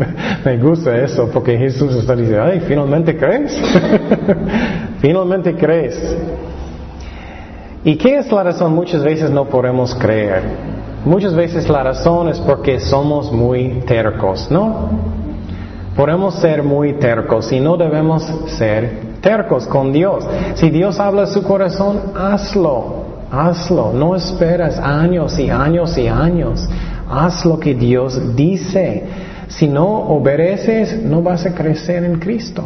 Me 0.44 0.58
gusta 0.58 0.94
eso 0.96 1.30
porque 1.32 1.56
Jesús 1.56 1.96
está 1.96 2.14
diciendo, 2.14 2.44
ay, 2.44 2.60
finalmente 2.68 3.16
crees. 3.16 3.58
finalmente 5.00 5.54
crees. 5.54 6.16
¿Y 7.82 7.96
qué 7.96 8.18
es 8.18 8.30
la 8.30 8.42
razón? 8.42 8.74
Muchas 8.74 9.02
veces 9.02 9.30
no 9.30 9.46
podemos 9.46 9.94
creer. 9.94 10.42
Muchas 11.06 11.34
veces 11.34 11.68
la 11.68 11.82
razón 11.82 12.28
es 12.28 12.38
porque 12.40 12.80
somos 12.80 13.32
muy 13.32 13.82
tercos, 13.86 14.50
¿no? 14.50 14.88
Podemos 15.96 16.34
ser 16.36 16.62
muy 16.62 16.94
tercos 16.94 17.52
y 17.52 17.60
no 17.60 17.76
debemos 17.76 18.22
ser 18.58 19.14
tercos 19.20 19.66
con 19.66 19.92
Dios. 19.92 20.26
Si 20.56 20.68
Dios 20.68 20.98
habla 20.98 21.22
a 21.22 21.26
su 21.26 21.42
corazón, 21.42 22.12
hazlo. 22.14 23.03
Hazlo, 23.34 23.92
no 23.92 24.14
esperas 24.14 24.78
años 24.78 25.38
y 25.38 25.50
años 25.50 25.98
y 25.98 26.06
años. 26.06 26.68
Haz 27.10 27.44
lo 27.44 27.58
que 27.58 27.74
Dios 27.74 28.36
dice. 28.36 29.02
Si 29.48 29.66
no 29.66 29.86
obedeces, 29.86 31.02
no 31.02 31.20
vas 31.20 31.44
a 31.44 31.54
crecer 31.54 32.04
en 32.04 32.18
Cristo. 32.18 32.64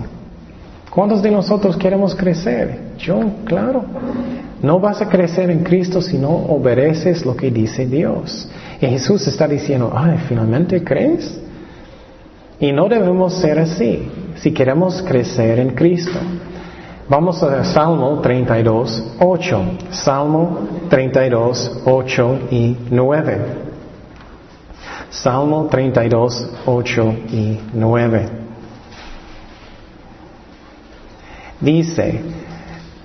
¿Cuántos 0.91 1.23
de 1.23 1.31
nosotros 1.31 1.77
queremos 1.77 2.15
crecer? 2.15 2.95
Yo, 2.99 3.21
claro. 3.45 3.85
No 4.63 4.81
vas 4.81 5.01
a 5.01 5.09
crecer 5.09 5.51
en 5.51 5.63
Cristo 5.63 6.03
si 6.03 6.19
no 6.19 6.31
obedeces 6.31 7.25
lo 7.25 7.37
que 7.37 7.51
dice 7.51 7.87
Dios. 7.87 8.49
Y 8.81 8.87
Jesús 8.87 9.27
está 9.27 9.47
diciendo, 9.47 9.93
ay, 9.95 10.19
finalmente 10.29 10.83
crees. 10.83 11.41
Y 12.61 12.73
no 12.73 12.89
debemos 12.89 13.35
ser 13.35 13.59
así 13.59 14.11
si 14.37 14.53
queremos 14.53 15.03
crecer 15.03 15.61
en 15.61 15.71
Cristo. 15.71 16.19
Vamos 17.09 17.43
a 17.43 17.65
Salmo 17.65 18.21
32, 18.21 19.15
8. 19.19 19.63
Salmo 19.93 20.69
32, 20.91 21.83
8 21.87 22.39
y 22.51 22.77
9. 22.91 23.39
Salmo 25.09 25.69
32, 25.71 26.51
8 26.67 27.15
y 27.33 27.61
9. 27.73 28.29
Dice, 31.61 32.21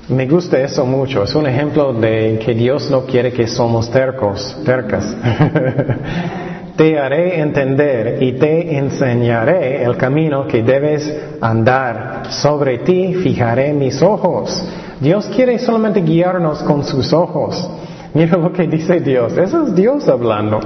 me 0.10 0.28
gusta 0.28 0.60
eso 0.60 0.86
mucho, 0.86 1.24
es 1.24 1.34
un 1.34 1.48
ejemplo 1.48 1.94
de 1.94 2.40
que 2.46 2.54
Dios 2.54 2.92
no 2.92 3.06
quiere 3.06 3.32
que 3.32 3.48
somos 3.48 3.90
tercos, 3.90 4.54
tercas. 4.66 5.06
te 6.76 6.98
haré 6.98 7.40
entender 7.40 8.22
y 8.22 8.34
te 8.34 8.78
enseñaré 8.78 9.84
el 9.84 9.96
camino 9.96 10.48
que 10.48 10.64
debes 10.64 11.12
andar. 11.40 12.24
Sobre 12.30 12.80
ti 12.80 13.14
fijaré 13.16 13.74
mis 13.74 14.02
ojos. 14.02 14.64
Dios 15.00 15.30
quiere 15.36 15.60
solamente 15.60 16.02
guiarnos 16.02 16.64
con 16.64 16.84
sus 16.84 17.14
ojos. 17.14 17.70
Mira 18.14 18.38
lo 18.38 18.54
que 18.54 18.68
dice 18.68 19.00
Dios. 19.00 19.38
Eso 19.38 19.68
es 19.68 19.76
Dios 19.76 20.08
hablando. 20.08 20.60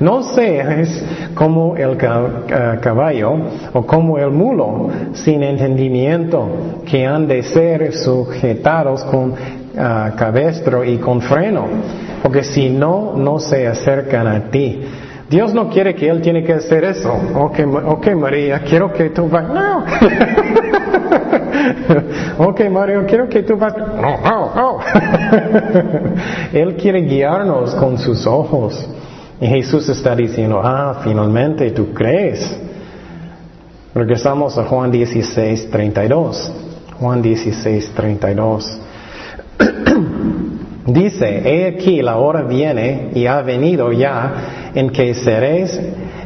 No 0.00 0.22
seas 0.22 1.02
como 1.34 1.76
el 1.76 1.96
caballo 1.96 3.36
o 3.72 3.86
como 3.86 4.18
el 4.18 4.30
mulo 4.30 4.88
sin 5.12 5.42
entendimiento 5.42 6.82
que 6.84 7.06
han 7.06 7.26
de 7.26 7.42
ser 7.42 7.92
sujetados 7.94 9.04
con 9.04 9.30
uh, 9.30 10.16
cabestro 10.16 10.84
y 10.84 10.98
con 10.98 11.20
freno. 11.20 11.66
Porque 12.22 12.42
si 12.42 12.68
no, 12.68 13.14
no 13.16 13.38
se 13.38 13.66
acercan 13.66 14.26
a 14.26 14.50
ti. 14.50 14.82
Dios 15.28 15.52
no 15.52 15.68
quiere 15.68 15.94
que 15.94 16.08
Él 16.08 16.22
tiene 16.22 16.42
que 16.42 16.54
hacer 16.54 16.84
eso. 16.84 17.12
Ok, 17.34 17.58
okay 17.84 18.14
María, 18.14 18.60
quiero 18.60 18.90
que 18.92 19.10
tú 19.10 19.28
vayas. 19.28 19.52
No. 19.52 19.84
ok, 22.48 22.60
María, 22.70 23.04
quiero 23.06 23.28
que 23.28 23.42
tú 23.42 23.58
vayas. 23.58 23.76
No, 23.78 24.20
no, 24.22 24.54
no. 24.54 24.78
él 26.52 26.76
quiere 26.76 27.02
guiarnos 27.02 27.74
con 27.74 27.98
sus 27.98 28.26
ojos. 28.26 28.88
Y 29.40 29.46
Jesús 29.46 29.86
está 29.90 30.16
diciendo, 30.16 30.62
ah, 30.64 31.00
finalmente 31.04 31.70
tú 31.72 31.92
crees. 31.92 32.58
Regresamos 33.94 34.56
a 34.56 34.64
Juan 34.64 34.90
16, 34.90 35.70
32. 35.70 36.52
Juan 36.98 37.20
16, 37.20 37.92
32. 37.94 38.80
Dice, 40.86 41.42
he 41.44 41.66
aquí 41.66 42.00
la 42.00 42.16
hora 42.16 42.42
viene 42.42 43.10
y 43.14 43.26
ha 43.26 43.42
venido 43.42 43.92
ya 43.92 44.57
en 44.78 44.90
que 44.90 45.12
seréis 45.12 45.76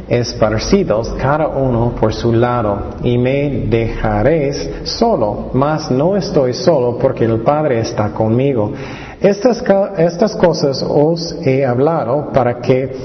esparcidos 0.07 1.09
cada 1.19 1.47
uno 1.47 1.95
por 1.99 2.13
su 2.13 2.31
lado 2.31 2.97
y 3.01 3.17
me 3.17 3.65
dejaréis 3.67 4.69
solo, 4.83 5.49
mas 5.53 5.89
no 5.89 6.15
estoy 6.15 6.53
solo 6.53 6.99
porque 6.99 7.25
el 7.25 7.39
Padre 7.39 7.79
está 7.79 8.11
conmigo. 8.11 8.71
Estas, 9.19 9.63
estas 9.97 10.35
cosas 10.35 10.85
os 10.87 11.35
he 11.43 11.65
hablado 11.65 12.31
para 12.31 12.61
que 12.61 12.95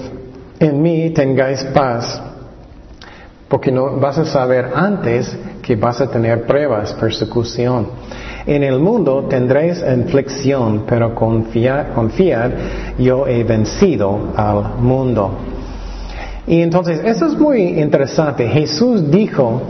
en 0.61 0.83
mí 0.83 1.09
tengáis 1.15 1.65
paz, 1.73 2.21
porque 3.49 3.73
no 3.73 3.97
vas 3.99 4.19
a 4.19 4.27
saber 4.27 4.73
antes 4.75 5.35
que 5.63 5.77
vas 5.77 5.99
a 6.03 6.11
tener 6.11 6.45
pruebas, 6.45 6.93
persecución. 6.93 7.87
En 8.49 8.63
el 8.63 8.79
mundo 8.79 9.27
tendréis 9.29 9.85
inflexión, 9.87 10.85
pero 10.89 11.15
confiad, 11.15 11.93
confiad, 11.95 12.51
yo 12.97 13.27
he 13.27 13.45
vencido 13.45 14.33
al 14.35 14.79
mundo. 14.81 15.33
Y 16.47 16.63
entonces, 16.63 16.99
eso 17.05 17.27
es 17.27 17.39
muy 17.39 17.79
interesante. 17.79 18.49
Jesús 18.49 19.11
dijo 19.11 19.61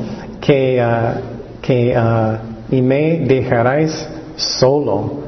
que, 0.41 0.81
ah, 0.81 1.15
que 1.61 1.93
ah, 1.97 2.39
y 2.71 2.81
me 2.81 3.19
dejaréis 3.27 4.09
solo. 4.37 5.27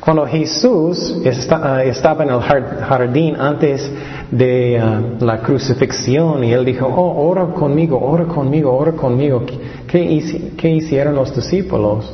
Cuando 0.00 0.24
Jesús 0.26 1.20
ah, 1.50 1.84
estaba 1.84 2.24
en 2.24 2.30
el 2.30 2.40
jardín 2.40 3.36
antes 3.38 3.90
de 4.30 4.80
la 5.20 5.42
crucifixión 5.42 6.42
y 6.42 6.54
él 6.54 6.64
dijo, 6.64 6.86
oh, 6.86 7.28
ora 7.28 7.44
conmigo, 7.48 8.00
ora 8.00 8.24
conmigo, 8.24 8.74
ora 8.74 8.92
conmigo, 8.92 9.42
¿qué, 9.86 10.54
qué 10.56 10.70
hicieron 10.70 11.14
los 11.14 11.36
discípulos? 11.36 12.10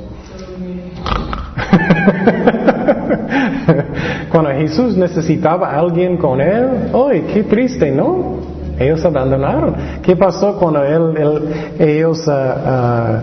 Cuando 4.30 4.50
Jesús 4.50 4.96
necesitaba 4.96 5.70
a 5.70 5.78
alguien 5.78 6.16
con 6.16 6.40
él, 6.40 6.90
¡ay, 6.94 7.26
qué 7.32 7.44
triste, 7.44 7.90
¿no? 7.90 8.40
Ellos 8.78 9.04
abandonaron. 9.04 9.74
¿Qué 10.02 10.16
pasó 10.16 10.58
cuando 10.58 10.82
él, 10.82 11.42
ellos 11.78 12.26
ah, 12.28 13.22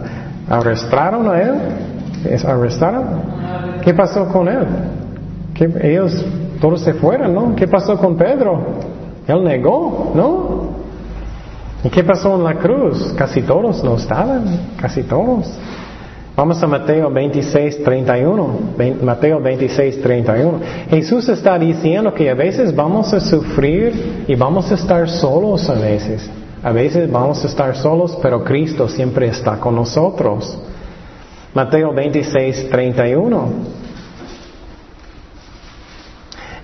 ah, 0.50 0.58
arrestaron 0.58 1.30
a 1.30 1.42
él? 1.42 1.56
¿Arrestaron? 2.46 3.04
¿Qué 3.82 3.94
pasó 3.94 4.28
con 4.28 4.48
él? 4.48 4.66
Que 5.54 5.72
ellos 5.82 6.26
todos 6.62 6.82
se 6.82 6.94
fueron, 6.94 7.34
¿no? 7.34 7.56
¿Qué 7.56 7.68
pasó 7.68 7.98
con 7.98 8.16
Pedro? 8.16 8.62
Él 9.28 9.44
negó, 9.44 10.12
¿no? 10.16 10.70
¿Y 11.84 11.90
qué 11.90 12.04
pasó 12.04 12.36
en 12.36 12.44
la 12.44 12.56
cruz? 12.56 13.14
Casi 13.18 13.42
todos 13.42 13.84
no 13.84 13.96
estaban, 13.96 14.44
casi 14.80 15.04
todos. 15.04 15.52
Vamos 16.40 16.64
a 16.64 16.68
Mateo 16.68 17.12
26, 17.12 17.84
31. 17.84 18.60
Mateo 19.04 19.42
26, 19.42 20.02
31. 20.02 20.62
Jesús 20.90 21.28
está 21.28 21.60
diciendo 21.60 22.14
que 22.14 22.30
a 22.30 22.34
veces 22.34 22.74
vamos 22.74 23.14
a 23.14 23.20
sufrir 23.20 24.24
y 24.26 24.36
vamos 24.36 24.72
a 24.72 24.76
estar 24.76 25.10
solos 25.10 25.70
a 25.70 25.74
veces. 25.74 26.30
A 26.64 26.72
veces 26.72 27.12
vamos 27.12 27.44
a 27.44 27.48
estar 27.48 27.76
solos, 27.76 28.18
pero 28.22 28.42
Cristo 28.46 28.88
siempre 28.88 29.28
está 29.28 29.60
con 29.60 29.76
nosotros. 29.76 30.58
Mateo 31.54 31.94
26, 31.94 32.70
31. 32.70 33.50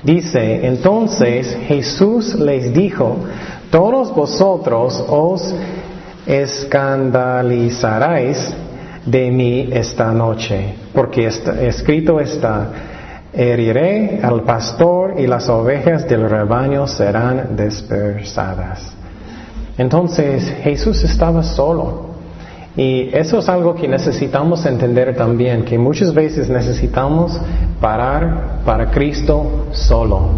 Dice, 0.04 0.68
entonces 0.68 1.54
Jesús 1.68 2.34
les 2.36 2.74
dijo, 2.74 3.18
todos 3.72 4.16
vosotros 4.16 5.04
os 5.10 5.54
escandalizaréis 6.26 8.56
de 9.06 9.32
mí 9.32 9.70
esta 9.72 10.12
noche, 10.12 10.76
porque 10.94 11.28
escrito 11.28 12.20
está, 12.20 12.70
heriré 13.34 14.20
al 14.24 14.42
pastor 14.42 15.16
y 15.20 15.28
las 15.28 15.48
ovejas 15.50 16.08
del 16.08 16.30
rebaño 16.30 16.88
serán 16.88 17.56
dispersadas. 17.56 18.94
Entonces 19.78 20.50
Jesús 20.64 21.04
estaba 21.04 21.44
solo 21.44 22.16
Y 22.78 23.10
eso 23.14 23.40
es 23.40 23.48
algo 23.48 23.74
que 23.74 23.88
necesitamos 23.88 24.66
entender 24.66 25.16
también, 25.16 25.64
que 25.64 25.78
muchas 25.78 26.14
veces 26.14 26.50
necesitamos 26.50 27.40
parar 27.80 28.62
para 28.66 28.92
Cristo 28.92 29.68
solo. 29.72 30.30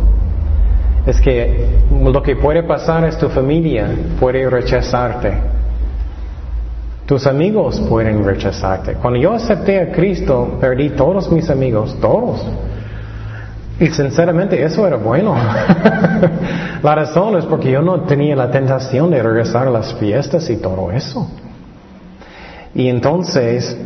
Es 1.07 1.19
que 1.19 1.65
lo 2.03 2.21
que 2.21 2.35
puede 2.35 2.61
pasar 2.61 3.05
es 3.05 3.17
tu 3.17 3.29
familia 3.29 3.89
puede 4.19 4.47
rechazarte. 4.49 5.56
Tus 7.07 7.25
amigos 7.25 7.79
pueden 7.87 8.25
rechazarte. 8.25 8.95
Cuando 8.95 9.17
yo 9.17 9.31
acepté 9.31 9.79
a 9.79 9.93
Cristo, 9.93 10.57
perdí 10.59 10.89
todos 10.89 11.31
mis 11.31 11.49
amigos, 11.49 11.95
todos. 12.01 12.45
Y 13.79 13.87
sinceramente 13.87 14.61
eso 14.61 14.85
era 14.85 14.97
bueno. 14.97 15.33
la 16.83 16.95
razón 16.95 17.37
es 17.37 17.45
porque 17.45 17.71
yo 17.71 17.81
no 17.81 18.01
tenía 18.01 18.35
la 18.35 18.51
tentación 18.51 19.09
de 19.09 19.23
regresar 19.23 19.67
a 19.67 19.71
las 19.71 19.93
fiestas 19.93 20.49
y 20.49 20.57
todo 20.57 20.91
eso. 20.91 21.31
Y 22.75 22.89
entonces 22.89 23.77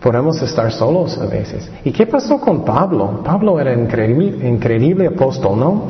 podemos 0.00 0.40
estar 0.40 0.72
solos 0.72 1.18
a 1.18 1.26
veces. 1.26 1.70
¿Y 1.84 1.92
qué 1.92 2.06
pasó 2.06 2.40
con 2.40 2.64
Pablo? 2.64 3.20
Pablo 3.22 3.60
era 3.60 3.72
increíble, 3.74 4.48
increíble 4.48 5.06
apóstol, 5.08 5.58
¿no? 5.58 5.82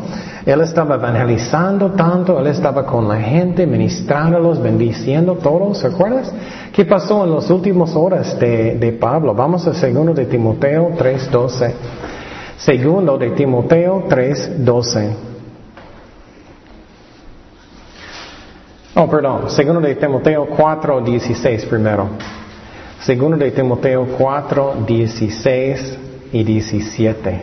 Él 0.45 0.61
estaba 0.63 0.97
evangelizando 0.97 1.93
tanto, 1.93 2.39
él 2.41 2.49
estaba 2.49 2.85
con 2.87 3.07
la 3.07 3.21
gente, 3.21 3.67
ministrándolos, 3.67 4.61
bendiciendo 4.61 5.35
todos, 5.37 5.79
¿se 5.79 5.87
acuerdas? 5.87 6.33
¿Qué 6.73 6.85
pasó 6.85 7.25
en 7.25 7.35
las 7.35 7.51
últimas 7.51 7.95
horas 7.95 8.39
de, 8.39 8.77
de 8.77 8.93
Pablo? 8.93 9.35
Vamos 9.35 9.67
a 9.67 9.75
segundo 9.75 10.13
de 10.13 10.27
Timoteo 10.27 10.91
3.12. 10.97 11.73
Segundo 12.57 13.17
de 13.17 13.31
Timoteo 13.31 14.05
3.12. 14.09 15.11
Oh, 18.97 19.09
perdón, 19.09 19.51
segundo 19.51 19.81
de 19.81 19.95
Timoteo 19.95 20.49
4.16 20.49 21.69
primero. 21.69 22.09
Segundo 23.01 23.39
de 23.39 23.51
Timoteo 23.51 24.07
4, 24.19 24.85
16 24.87 25.99
y 26.33 26.45
17. 26.45 27.43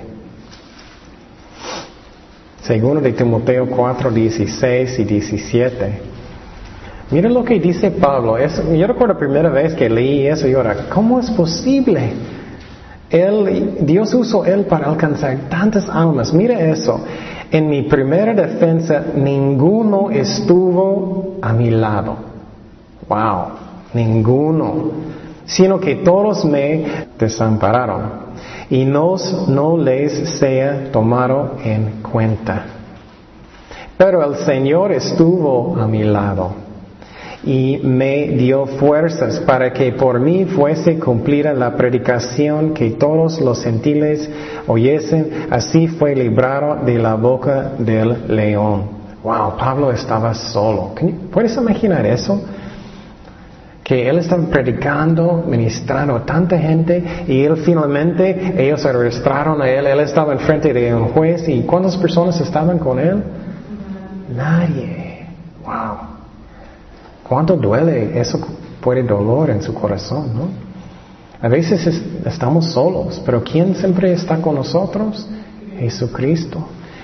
Segundo 2.62 3.01
de 3.01 3.12
Timoteo 3.14 3.66
4, 3.66 4.12
16 4.12 4.99
y 4.99 5.03
17. 5.03 6.01
Miren 7.10 7.34
lo 7.34 7.43
que 7.43 7.60
dice 7.60 7.89
Pablo. 7.89 8.38
yo 8.38 8.86
recuerdo 8.86 9.14
la 9.14 9.20
primera 9.20 9.49
vez 9.49 9.74
que 9.74 9.89
leí 9.89 10.28
eso 10.28 10.47
y 10.47 10.53
ahora, 10.53 10.89
¿cómo 10.93 11.20
es 11.20 11.32
posible? 11.32 12.12
Dios 13.80 14.14
usó 14.14 14.45
él 14.45 14.66
para 14.66 14.88
alcanzar 14.88 15.49
tantas 15.49 15.89
almas. 15.89 16.34
Mira 16.34 16.60
eso. 16.60 17.03
En 17.49 17.68
mi 17.68 17.84
primera 17.84 18.34
defensa, 18.34 19.03
ninguno 19.16 20.12
estuvo 20.12 21.38
a 21.41 21.51
mi 21.53 21.72
lado. 21.72 22.18
Wow, 23.08 23.53
ninguno 23.93 25.18
sino 25.48 25.80
que 25.80 25.95
todos 25.95 26.45
me 26.45 27.08
desampararon 27.18 28.28
y 28.70 28.86
nos, 28.86 29.48
no 29.48 29.78
les 29.78 30.38
sea 30.38 30.91
tomado 30.91 31.56
en 31.64 32.02
cuenta. 32.02 32.66
Pero 33.98 34.24
el 34.24 34.36
Señor 34.45 34.91
estuvo 34.91 35.76
a 35.80 35.88
mi 35.88 36.04
lado 36.04 36.68
y 37.43 37.80
me 37.82 38.28
dio 38.30 38.66
fuerzas 38.66 39.39
para 39.39 39.72
que 39.72 39.93
por 39.93 40.20
mí 40.20 40.45
fuese 40.45 41.00
cumplida 41.00 41.54
la 41.54 41.76
predicación 41.76 42.74
que 42.74 42.91
todos 42.91 43.39
los 43.39 43.64
gentiles 43.64 44.30
oyesen. 44.68 45.48
Así 45.50 45.88
fue 45.88 46.16
librado 46.16 46.86
de 46.86 47.00
la 47.00 47.16
boca 47.16 47.72
del 47.80 48.36
león. 48.36 48.98
Wow, 49.24 49.58
Pablo 49.58 49.91
estaba 49.91 50.34
solo. 50.34 50.91
¿Puedes 51.32 51.56
imaginar 51.58 52.06
eso? 52.06 52.39
Que 53.88 54.09
él 54.09 54.17
estaba 54.17 54.43
predicando, 54.47 55.45
ministrando 55.47 56.17
a 56.17 56.25
tanta 56.25 56.59
gente 56.59 57.23
y 57.25 57.41
él 57.41 57.55
finalmente, 57.55 58.53
ellos 58.57 58.85
arrestaron 58.85 59.61
a 59.61 59.69
él, 59.69 59.88
él 59.88 60.01
estaba 60.01 60.33
enfrente 60.33 60.73
de 60.73 60.93
un 60.93 61.07
juez 61.13 61.47
y 61.47 61.61
¿cuántas 61.61 61.95
personas 61.95 62.38
estaban 62.41 62.79
con 62.79 62.99
él? 62.99 63.23
Nadie. 64.35 65.27
Wow. 65.63 65.99
¿Cuánto 67.23 67.55
duele? 67.55 68.19
Eso 68.19 68.45
puede 68.81 69.03
dolor 69.03 69.51
en 69.51 69.61
su 69.61 69.73
corazón, 69.73 70.33
¿no? 70.35 70.49
A 71.41 71.47
veces 71.47 71.88
estamos 72.25 72.65
solos, 72.65 73.21
pero 73.25 73.41
¿quién 73.41 73.73
siempre 73.73 74.11
está 74.11 74.41
con 74.41 74.55
nosotros? 74.55 75.29
Jesucristo. 75.79 76.59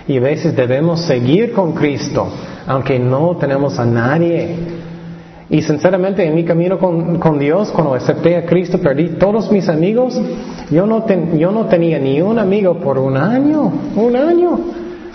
Y 0.05 0.17
a 0.17 0.19
veces 0.21 0.53
debemos 0.53 0.99
seguir 0.99 1.53
con 1.53 1.71
Cristo, 1.71 2.27
aunque 2.67 2.99
no 2.99 3.37
tenemos 3.37 3.79
a 3.79 3.85
nadie 3.85 4.82
y 5.53 5.61
sinceramente 5.61 6.25
en 6.25 6.33
mi 6.33 6.43
camino 6.43 6.79
con, 6.79 7.37
Dios, 7.37 7.69
cuando 7.69 7.93
acepté 7.93 8.37
a 8.37 8.43
Cristo, 8.43 8.79
perdí 8.79 9.09
todos 9.19 9.51
mis 9.51 9.69
amigos. 9.69 10.19
Yo 10.71 10.87
no, 10.87 11.05
yo 11.37 11.51
no 11.51 11.67
tenía 11.67 11.99
ni 11.99 12.19
un 12.21 12.39
amigo 12.39 12.79
por 12.79 12.97
un 12.97 13.15
año, 13.15 13.71
un 13.95 14.15
año. 14.15 14.59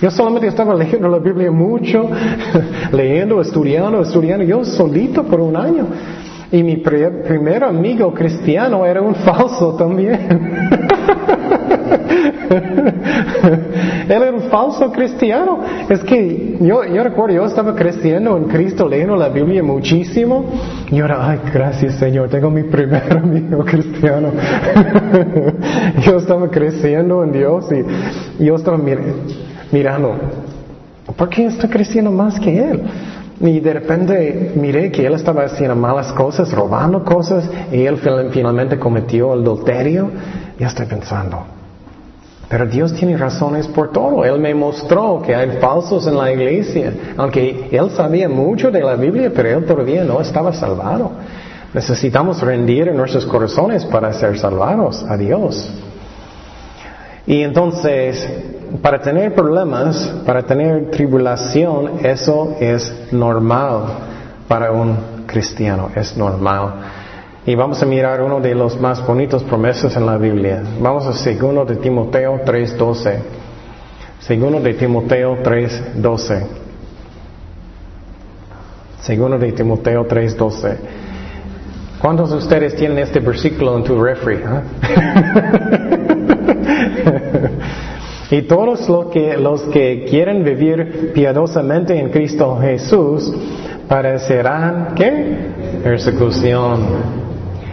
Yo 0.00 0.12
solamente 0.12 0.46
estaba 0.46 0.76
leyendo 0.76 1.08
la 1.08 1.18
Biblia 1.18 1.50
mucho, 1.50 2.08
leyendo, 2.92 3.40
estudiando, 3.40 4.00
estudiando, 4.00 4.44
yo 4.44 4.64
solito 4.64 5.24
por 5.24 5.40
un 5.40 5.56
año. 5.56 5.86
Y 6.52 6.62
mi 6.62 6.76
primer 6.76 7.64
amigo 7.64 8.14
cristiano 8.14 8.86
era 8.86 9.02
un 9.02 9.16
falso 9.16 9.74
también. 9.74 10.20
Él 14.08 14.22
era 14.22 14.32
un 14.32 14.42
falso 14.50 14.90
cristiano. 14.92 15.60
Es 15.88 16.02
que 16.04 16.56
yo, 16.60 16.84
yo 16.84 17.02
recuerdo, 17.04 17.34
yo 17.36 17.44
estaba 17.44 17.74
creciendo 17.74 18.36
en 18.36 18.44
Cristo, 18.44 18.88
leyendo 18.88 19.16
la 19.16 19.28
Biblia 19.28 19.62
muchísimo. 19.62 20.44
Y 20.90 21.00
ahora, 21.00 21.30
ay, 21.30 21.40
gracias 21.52 21.94
Señor, 21.96 22.28
tengo 22.28 22.50
mi 22.50 22.64
primer 22.64 23.12
amigo 23.16 23.64
cristiano. 23.64 24.30
yo 26.04 26.16
estaba 26.16 26.50
creciendo 26.50 27.22
en 27.24 27.32
Dios 27.32 27.66
y 27.72 28.44
yo 28.44 28.54
estaba 28.54 28.78
mirando, 29.70 30.14
¿por 31.16 31.28
qué 31.28 31.46
está 31.46 31.68
creciendo 31.68 32.10
más 32.10 32.38
que 32.40 32.58
Él? 32.58 32.82
Y 33.40 33.60
de 33.60 33.72
repente 33.72 34.52
miré 34.56 34.90
que 34.90 35.06
él 35.06 35.14
estaba 35.14 35.44
haciendo 35.44 35.76
malas 35.76 36.12
cosas, 36.12 36.52
robando 36.52 37.04
cosas, 37.04 37.48
y 37.70 37.82
él 37.84 37.98
finalmente 38.32 38.78
cometió 38.78 39.32
adulterio. 39.32 40.10
Y 40.58 40.64
estoy 40.64 40.86
pensando, 40.86 41.44
pero 42.48 42.66
Dios 42.66 42.94
tiene 42.94 43.16
razones 43.16 43.66
por 43.68 43.92
todo. 43.92 44.24
Él 44.24 44.38
me 44.38 44.54
mostró 44.54 45.20
que 45.20 45.34
hay 45.34 45.58
falsos 45.60 46.06
en 46.06 46.16
la 46.16 46.32
iglesia, 46.32 46.92
aunque 47.16 47.68
él 47.70 47.90
sabía 47.90 48.28
mucho 48.28 48.70
de 48.70 48.80
la 48.80 48.94
Biblia, 48.94 49.30
pero 49.34 49.58
él 49.58 49.66
todavía 49.66 50.02
no 50.02 50.20
estaba 50.20 50.52
salvado. 50.52 51.12
Necesitamos 51.74 52.40
rendir 52.40 52.88
en 52.88 52.96
nuestros 52.96 53.26
corazones 53.26 53.84
para 53.84 54.12
ser 54.14 54.38
salvados 54.38 55.04
a 55.06 55.16
Dios. 55.18 55.70
Y 57.26 57.42
entonces, 57.42 58.26
para 58.80 59.02
tener 59.02 59.34
problemas, 59.34 60.14
para 60.24 60.44
tener 60.44 60.90
tribulación, 60.90 62.06
eso 62.06 62.56
es 62.58 63.12
normal 63.12 63.82
para 64.48 64.72
un 64.72 64.96
cristiano, 65.26 65.90
es 65.94 66.16
normal. 66.16 66.72
Y 67.46 67.54
vamos 67.54 67.82
a 67.82 67.86
mirar 67.86 68.22
uno 68.22 68.40
de 68.40 68.54
los 68.54 68.78
más 68.80 69.04
bonitos 69.06 69.42
promesas 69.44 69.96
en 69.96 70.04
la 70.04 70.18
Biblia. 70.18 70.62
Vamos 70.80 71.06
a 71.06 71.12
segundo 71.14 71.64
de 71.64 71.76
Timoteo 71.76 72.44
3.12. 72.44 73.18
Segundo 74.20 74.60
de 74.60 74.74
Timoteo 74.74 75.36
3.12. 75.42 76.46
Segundo 79.00 79.38
de 79.38 79.52
Timoteo 79.52 80.06
3.12. 80.06 80.76
¿Cuántos 82.00 82.30
de 82.30 82.36
ustedes 82.36 82.76
tienen 82.76 82.98
este 82.98 83.20
versículo 83.20 83.76
en 83.76 83.84
tu 83.84 84.00
refri? 84.00 84.38
Ah? 84.44 84.62
y 88.30 88.42
todos 88.42 88.88
los 88.88 89.06
que, 89.06 89.36
los 89.36 89.62
que 89.62 90.04
quieren 90.08 90.44
vivir 90.44 91.12
piadosamente 91.14 91.98
en 91.98 92.10
Cristo 92.10 92.58
Jesús 92.60 93.34
parecerán, 93.88 94.94
¿qué? 94.94 95.36
Persecución. 95.82 97.27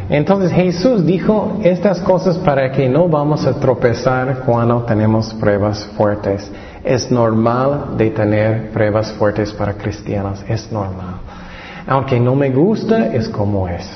Entonces 0.10 0.52
Jesús 0.52 1.06
dijo 1.06 1.60
estas 1.64 2.00
cosas 2.02 2.38
para 2.38 2.72
que 2.72 2.88
no 2.88 3.08
vamos 3.08 3.46
a 3.48 3.60
tropezar 3.60 4.44
cuando 4.46 4.84
tenemos 4.84 5.34
pruebas 5.34 5.86
fuertes. 5.98 6.52
Es 6.84 7.10
normal 7.10 7.98
de 7.98 8.12
tener 8.12 8.70
pruebas 8.72 9.12
fuertes 9.14 9.52
para 9.52 9.74
cristianos, 9.74 10.44
es 10.48 10.72
normal. 10.72 11.16
Aunque 11.88 12.20
no 12.20 12.36
me 12.36 12.52
gusta, 12.52 13.08
es 13.08 13.28
como 13.30 13.68
es. 13.68 13.90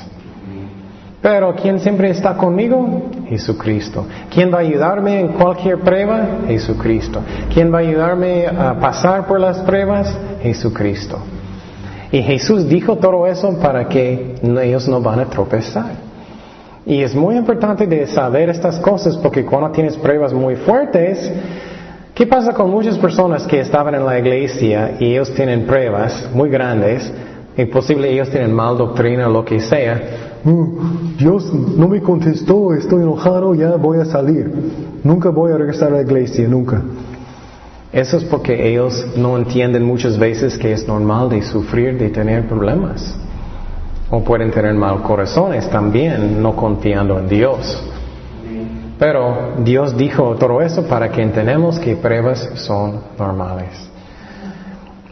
Pero 1.22 1.54
¿quién 1.54 1.78
siempre 1.80 2.10
está 2.10 2.34
conmigo? 2.34 3.10
Jesucristo. 3.28 4.06
¿Quién 4.30 4.52
va 4.52 4.58
a 4.58 4.60
ayudarme 4.62 5.20
en 5.20 5.28
cualquier 5.28 5.78
prueba? 5.80 6.26
Jesucristo. 6.46 7.20
¿Quién 7.52 7.72
va 7.72 7.78
a 7.78 7.82
ayudarme 7.82 8.46
a 8.46 8.80
pasar 8.80 9.26
por 9.26 9.38
las 9.38 9.58
pruebas? 9.58 10.16
Jesucristo. 10.42 11.18
Y 12.12 12.22
Jesús 12.22 12.68
dijo 12.68 12.96
todo 12.96 13.26
eso 13.26 13.56
para 13.60 13.88
que 13.88 14.34
ellos 14.42 14.88
no 14.88 15.00
van 15.00 15.20
a 15.20 15.26
tropezar. 15.26 15.92
Y 16.84 17.02
es 17.02 17.14
muy 17.14 17.36
importante 17.36 17.86
de 17.86 18.06
saber 18.06 18.48
estas 18.50 18.78
cosas 18.80 19.16
porque 19.16 19.44
cuando 19.44 19.70
tienes 19.70 19.96
pruebas 19.96 20.32
muy 20.32 20.56
fuertes, 20.56 21.30
¿qué 22.14 22.26
pasa 22.26 22.52
con 22.52 22.70
muchas 22.70 22.98
personas 22.98 23.46
que 23.46 23.60
estaban 23.60 23.94
en 23.94 24.04
la 24.04 24.18
iglesia 24.18 24.96
y 24.98 25.12
ellos 25.12 25.32
tienen 25.34 25.66
pruebas 25.66 26.28
muy 26.34 26.50
grandes? 26.50 27.12
Imposible 27.56 28.10
ellos 28.10 28.30
tienen 28.30 28.52
mal 28.52 28.76
doctrina 28.76 29.28
o 29.28 29.30
lo 29.30 29.44
que 29.44 29.60
sea 29.60 30.00
"Mm, 30.42 31.16
Dios 31.18 31.52
no 31.52 31.86
me 31.86 32.00
contestó, 32.00 32.72
estoy 32.72 33.02
enojado, 33.02 33.54
ya 33.54 33.76
voy 33.76 33.98
a 33.98 34.04
salir. 34.06 34.50
Nunca 35.04 35.28
voy 35.28 35.52
a 35.52 35.58
regresar 35.58 35.92
a 35.92 35.96
la 35.96 36.02
iglesia, 36.02 36.48
nunca. 36.48 36.82
Eso 37.92 38.18
es 38.18 38.24
porque 38.24 38.68
ellos 38.70 39.04
no 39.16 39.36
entienden 39.36 39.84
muchas 39.84 40.16
veces 40.16 40.56
que 40.56 40.72
es 40.72 40.86
normal 40.86 41.28
de 41.28 41.42
sufrir, 41.42 41.98
de 41.98 42.08
tener 42.10 42.46
problemas. 42.46 43.16
O 44.10 44.22
pueden 44.22 44.50
tener 44.52 44.74
mal 44.74 45.02
corazones 45.02 45.68
también, 45.70 46.40
no 46.40 46.54
confiando 46.54 47.18
en 47.18 47.28
Dios. 47.28 47.82
Pero 48.98 49.54
Dios 49.58 49.96
dijo 49.96 50.36
todo 50.36 50.60
eso 50.60 50.84
para 50.86 51.08
que 51.08 51.22
entendamos 51.22 51.78
que 51.78 51.96
pruebas 51.96 52.50
son 52.56 53.00
normales. 53.18 53.90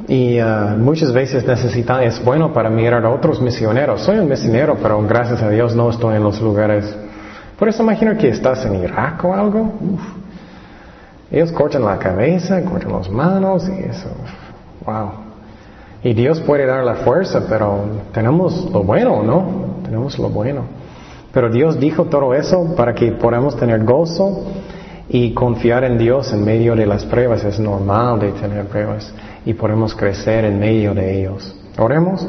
Y 0.06 0.40
uh, 0.40 0.76
muchas 0.78 1.12
veces 1.12 1.46
necesitan, 1.46 2.02
es 2.02 2.22
bueno 2.24 2.52
para 2.52 2.70
mirar 2.70 3.04
a 3.04 3.10
otros 3.10 3.42
misioneros. 3.42 4.02
Soy 4.02 4.18
un 4.18 4.28
misionero, 4.28 4.76
pero 4.80 5.02
gracias 5.02 5.42
a 5.42 5.50
Dios 5.50 5.74
no 5.74 5.90
estoy 5.90 6.16
en 6.16 6.22
los 6.22 6.40
lugares. 6.40 6.96
Por 7.58 7.68
eso 7.68 7.82
imagino 7.82 8.16
que 8.16 8.28
estás 8.28 8.64
en 8.64 8.76
Irak 8.76 9.24
o 9.24 9.34
algo. 9.34 9.72
Ellos 11.30 11.52
cortan 11.52 11.84
la 11.84 11.98
cabeza, 11.98 12.62
cortan 12.64 12.92
las 12.92 13.10
manos 13.10 13.68
y 13.68 13.84
eso. 13.84 14.08
Wow. 14.86 15.10
Y 16.02 16.14
Dios 16.14 16.40
puede 16.40 16.64
dar 16.64 16.84
la 16.84 16.96
fuerza, 16.96 17.44
pero 17.48 17.80
tenemos 18.12 18.70
lo 18.72 18.82
bueno, 18.82 19.22
¿no? 19.22 19.82
Tenemos 19.84 20.18
lo 20.18 20.28
bueno. 20.30 20.62
Pero 21.32 21.50
Dios 21.50 21.78
dijo 21.78 22.04
todo 22.04 22.34
eso 22.34 22.74
para 22.76 22.94
que 22.94 23.12
podamos 23.12 23.56
tener 23.56 23.84
gozo 23.84 24.44
y 25.08 25.34
confiar 25.34 25.84
en 25.84 25.98
Dios 25.98 26.32
en 26.32 26.44
medio 26.44 26.74
de 26.74 26.86
las 26.86 27.04
pruebas. 27.04 27.44
Es 27.44 27.58
normal 27.58 28.20
de 28.20 28.32
tener 28.32 28.66
pruebas 28.66 29.12
y 29.44 29.54
podemos 29.54 29.94
crecer 29.94 30.44
en 30.44 30.58
medio 30.58 30.94
de 30.94 31.20
ellos. 31.20 31.54
Oremos. 31.78 32.26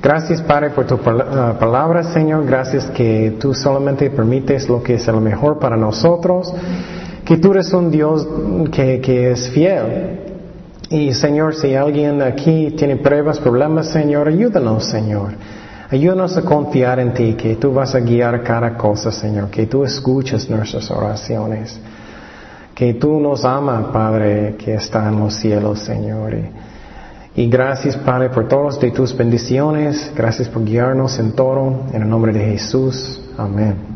Gracias, 0.00 0.40
Padre, 0.42 0.70
por 0.70 0.86
tu 0.86 0.94
uh, 0.94 1.58
palabra, 1.58 2.04
Señor. 2.04 2.46
Gracias 2.46 2.86
que 2.86 3.36
tú 3.40 3.52
solamente 3.52 4.10
permites 4.10 4.68
lo 4.68 4.82
que 4.82 4.94
es 4.94 5.06
lo 5.08 5.20
mejor 5.20 5.58
para 5.58 5.76
nosotros. 5.76 6.54
Que 7.24 7.36
tú 7.36 7.52
eres 7.52 7.72
un 7.72 7.90
Dios 7.90 8.26
que, 8.72 9.30
es 9.30 9.48
fiel. 9.50 10.20
Y, 10.90 11.14
Señor, 11.14 11.54
si 11.54 11.74
alguien 11.74 12.20
aquí 12.20 12.74
tiene 12.76 12.96
pruebas, 12.96 13.38
problemas, 13.38 13.88
Señor, 13.88 14.28
ayúdanos, 14.28 14.84
Señor. 14.86 15.32
Ayúdanos 15.90 16.36
a 16.36 16.42
confiar 16.42 17.00
en 17.00 17.12
ti, 17.12 17.34
que 17.34 17.56
tú 17.56 17.72
vas 17.72 17.94
a 17.94 18.00
guiar 18.00 18.42
cada 18.42 18.76
cosa, 18.76 19.12
Señor, 19.12 19.50
que 19.50 19.66
tú 19.66 19.84
escuches 19.84 20.48
nuestras 20.48 20.90
oraciones, 20.90 21.78
que 22.74 22.94
tú 22.94 23.20
nos 23.20 23.44
amas, 23.44 23.86
Padre, 23.92 24.56
que 24.56 24.74
está 24.74 25.08
en 25.08 25.20
los 25.20 25.34
cielos, 25.34 25.80
Señor. 25.80 26.34
Y, 26.34 26.50
y 27.34 27.46
gracias, 27.48 27.96
Padre, 27.96 28.30
por 28.30 28.48
todas 28.48 28.78
de 28.80 28.90
tus 28.90 29.16
bendiciones. 29.16 30.12
Gracias 30.14 30.48
por 30.48 30.64
guiarnos 30.64 31.18
en 31.18 31.32
todo. 31.32 31.84
En 31.92 32.02
el 32.02 32.08
nombre 32.08 32.32
de 32.32 32.40
Jesús. 32.40 33.20
Amén. 33.38 33.91